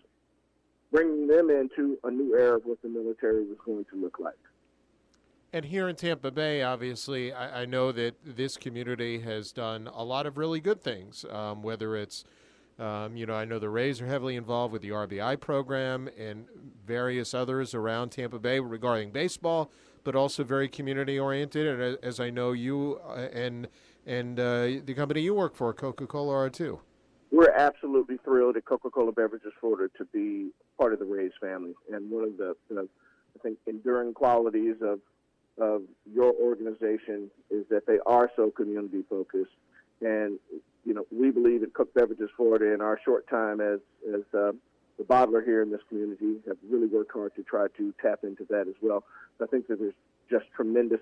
bringing 0.90 1.26
them 1.26 1.50
into 1.50 1.98
a 2.04 2.10
new 2.10 2.34
era 2.34 2.56
of 2.56 2.64
what 2.64 2.80
the 2.82 2.88
military 2.88 3.44
was 3.44 3.56
going 3.64 3.84
to 3.90 3.96
look 3.96 4.18
like. 4.18 4.34
And 5.54 5.66
here 5.66 5.86
in 5.86 5.96
Tampa 5.96 6.30
Bay, 6.30 6.62
obviously, 6.62 7.30
I, 7.30 7.62
I 7.62 7.64
know 7.66 7.92
that 7.92 8.14
this 8.24 8.56
community 8.56 9.20
has 9.20 9.52
done 9.52 9.86
a 9.92 10.02
lot 10.02 10.24
of 10.26 10.38
really 10.38 10.60
good 10.60 10.80
things. 10.80 11.26
Um, 11.30 11.62
whether 11.62 11.94
it's, 11.94 12.24
um, 12.78 13.16
you 13.16 13.26
know, 13.26 13.34
I 13.34 13.44
know 13.44 13.58
the 13.58 13.68
Rays 13.68 14.00
are 14.00 14.06
heavily 14.06 14.36
involved 14.36 14.72
with 14.72 14.80
the 14.80 14.88
RBI 14.88 15.38
program 15.40 16.08
and 16.18 16.46
various 16.86 17.34
others 17.34 17.74
around 17.74 18.10
Tampa 18.10 18.38
Bay 18.38 18.60
regarding 18.60 19.10
baseball, 19.10 19.70
but 20.04 20.16
also 20.16 20.42
very 20.42 20.68
community 20.68 21.18
oriented. 21.18 21.66
And 21.66 21.98
as, 22.02 22.18
I 22.18 22.30
know, 22.30 22.52
you 22.52 22.98
uh, 23.06 23.28
and 23.32 23.68
and 24.06 24.40
uh, 24.40 24.80
the 24.84 24.94
company 24.96 25.20
you 25.20 25.34
work 25.34 25.54
for, 25.54 25.72
Coca 25.74 26.06
Cola, 26.06 26.34
are 26.34 26.50
too. 26.50 26.80
We're 27.30 27.52
absolutely 27.52 28.16
thrilled 28.24 28.56
at 28.56 28.64
Coca-Cola 28.64 29.12
Beverages 29.12 29.52
Florida 29.60 29.88
to 29.96 30.04
be 30.06 30.50
part 30.76 30.92
of 30.92 30.98
the 30.98 31.04
Rays 31.04 31.30
family, 31.40 31.74
and 31.92 32.10
one 32.10 32.24
of 32.24 32.36
the, 32.36 32.54
the 32.68 32.88
I 33.36 33.42
think 33.42 33.58
enduring 33.66 34.12
qualities 34.12 34.76
of 34.82 34.98
of 35.62 35.82
your 36.12 36.32
organization 36.32 37.30
is 37.50 37.64
that 37.70 37.86
they 37.86 37.98
are 38.04 38.30
so 38.34 38.50
community 38.50 39.04
focused, 39.08 39.52
and 40.00 40.38
you 40.84 40.94
know 40.94 41.04
we 41.12 41.30
believe 41.30 41.62
at 41.62 41.72
Coke 41.72 41.94
Beverages 41.94 42.30
Florida 42.36 42.74
in 42.74 42.80
our 42.80 42.98
short 43.04 43.28
time 43.28 43.60
as 43.60 43.78
as 44.12 44.22
uh, 44.34 44.52
the 44.98 45.04
bottler 45.04 45.44
here 45.44 45.62
in 45.62 45.70
this 45.70 45.80
community 45.88 46.36
have 46.48 46.56
really 46.68 46.88
worked 46.88 47.12
hard 47.12 47.34
to 47.36 47.42
try 47.42 47.66
to 47.76 47.94
tap 48.02 48.20
into 48.24 48.44
that 48.50 48.66
as 48.68 48.74
well. 48.82 49.04
I 49.40 49.46
think 49.46 49.68
that 49.68 49.78
there's 49.78 49.94
just 50.30 50.46
tremendous 50.54 51.00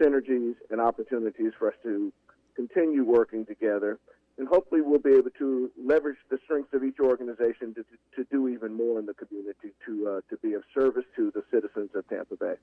synergies 0.00 0.54
and 0.70 0.80
opportunities 0.80 1.52
for 1.58 1.68
us 1.68 1.74
to 1.84 2.12
continue 2.56 3.04
working 3.04 3.46
together 3.46 3.98
and 4.38 4.48
hopefully 4.48 4.80
we'll 4.80 4.98
be 4.98 5.14
able 5.14 5.30
to 5.38 5.70
leverage 5.82 6.18
the 6.30 6.38
strengths 6.44 6.74
of 6.74 6.82
each 6.82 6.98
organization 7.00 7.74
to, 7.74 7.82
to, 7.84 7.96
to 8.16 8.24
do 8.30 8.48
even 8.48 8.74
more 8.74 8.98
in 8.98 9.06
the 9.06 9.14
community 9.14 9.70
to 9.86 10.08
uh, 10.08 10.20
to 10.28 10.36
be 10.42 10.54
of 10.54 10.62
service 10.74 11.04
to 11.16 11.30
the 11.34 11.42
citizens 11.52 11.90
of 11.94 12.08
Tampa 12.08 12.36
Bay. 12.36 12.54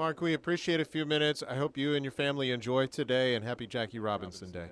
Mark, 0.00 0.22
we 0.22 0.32
appreciate 0.32 0.80
a 0.80 0.84
few 0.86 1.04
minutes. 1.04 1.42
I 1.46 1.56
hope 1.56 1.76
you 1.76 1.94
and 1.94 2.02
your 2.02 2.10
family 2.10 2.52
enjoy 2.52 2.86
today, 2.86 3.34
and 3.34 3.44
happy 3.44 3.66
Jackie 3.66 3.98
Robinson, 3.98 4.50
Day. 4.50 4.68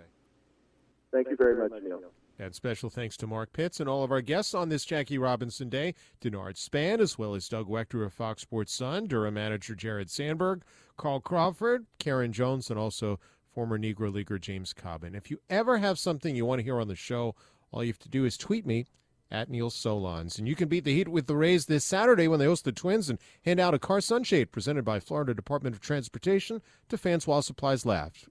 Thank 1.13 1.29
you 1.29 1.37
very 1.37 1.55
much, 1.55 1.83
Neil. 1.83 2.01
And 2.39 2.55
special 2.55 2.89
thanks 2.89 3.15
to 3.19 3.27
Mark 3.27 3.53
Pitts 3.53 3.79
and 3.79 3.91
all 3.91 4.03
of 4.03 4.11
our 4.11 4.23
guests 4.23 4.55
on 4.55 4.71
this 4.71 4.87
Jackie 4.87 5.19
Robinson 5.19 5.69
Day, 5.69 5.95
Denard 6.23 6.57
Span, 6.57 6.99
as 6.99 7.19
well 7.19 7.35
as 7.35 7.47
Doug 7.47 7.69
Waechter 7.69 8.07
of 8.07 8.15
Fox 8.15 8.41
Sports 8.41 8.73
Sun, 8.73 9.09
Durham 9.09 9.35
manager 9.35 9.75
Jared 9.75 10.09
Sandberg, 10.09 10.63
Carl 10.97 11.21
Crawford, 11.21 11.85
Karen 11.99 12.33
Jones, 12.33 12.71
and 12.71 12.79
also 12.79 13.21
former 13.53 13.79
Negro 13.79 14.11
Leaguer 14.11 14.39
James 14.39 14.73
Cobbin. 14.73 15.15
If 15.15 15.31
you 15.31 15.41
ever 15.51 15.77
have 15.77 15.99
something 15.99 16.37
you 16.37 16.47
want 16.47 16.61
to 16.61 16.65
hear 16.65 16.81
on 16.81 16.89
the 16.89 16.97
show, 16.97 17.35
all 17.71 17.85
you 17.85 17.91
have 17.91 17.99
to 17.99 18.09
do 18.09 18.25
is 18.25 18.39
tweet 18.39 18.65
me 18.65 18.87
at 19.31 19.51
Neil 19.51 19.71
Solondz. 19.71 20.39
And 20.39 20.49
you 20.49 20.55
can 20.55 20.69
beat 20.69 20.85
the 20.85 20.95
heat 20.95 21.09
with 21.09 21.27
the 21.27 21.37
Rays 21.37 21.67
this 21.67 21.85
Saturday 21.85 22.29
when 22.29 22.39
they 22.39 22.47
host 22.47 22.65
the 22.65 22.73
Twins 22.73 23.11
and 23.11 23.19
hand 23.45 23.61
out 23.61 23.75
a 23.75 23.79
car 23.79 24.01
sunshade 24.01 24.53
presented 24.53 24.85
by 24.85 25.01
Florida 25.01 25.35
Department 25.35 25.75
of 25.75 25.81
Transportation 25.81 26.63
to 26.89 26.99
fans 26.99 27.27
while 27.27 27.43
supplies 27.43 27.85
last. 27.85 28.27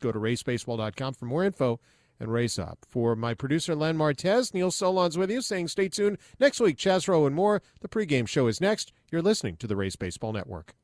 Go 0.00 0.12
to 0.12 0.18
raysbaseball.com 0.18 1.14
for 1.14 1.26
more 1.26 1.44
info 1.44 1.80
and 2.18 2.32
race 2.32 2.58
up. 2.58 2.78
For 2.88 3.16
my 3.16 3.34
producer, 3.34 3.74
Len 3.74 3.98
Martez, 3.98 4.54
Neil 4.54 4.70
Solondz 4.70 5.16
with 5.16 5.30
you, 5.30 5.42
saying 5.42 5.68
stay 5.68 5.88
tuned 5.88 6.18
next 6.38 6.60
week. 6.60 6.76
Chaz 6.76 7.08
Roe 7.08 7.26
and 7.26 7.34
more. 7.34 7.62
The 7.80 7.88
pregame 7.88 8.28
show 8.28 8.46
is 8.46 8.60
next. 8.60 8.92
You're 9.10 9.22
listening 9.22 9.56
to 9.56 9.66
the 9.66 9.76
Rays 9.76 9.96
Baseball 9.96 10.32
Network. 10.32 10.74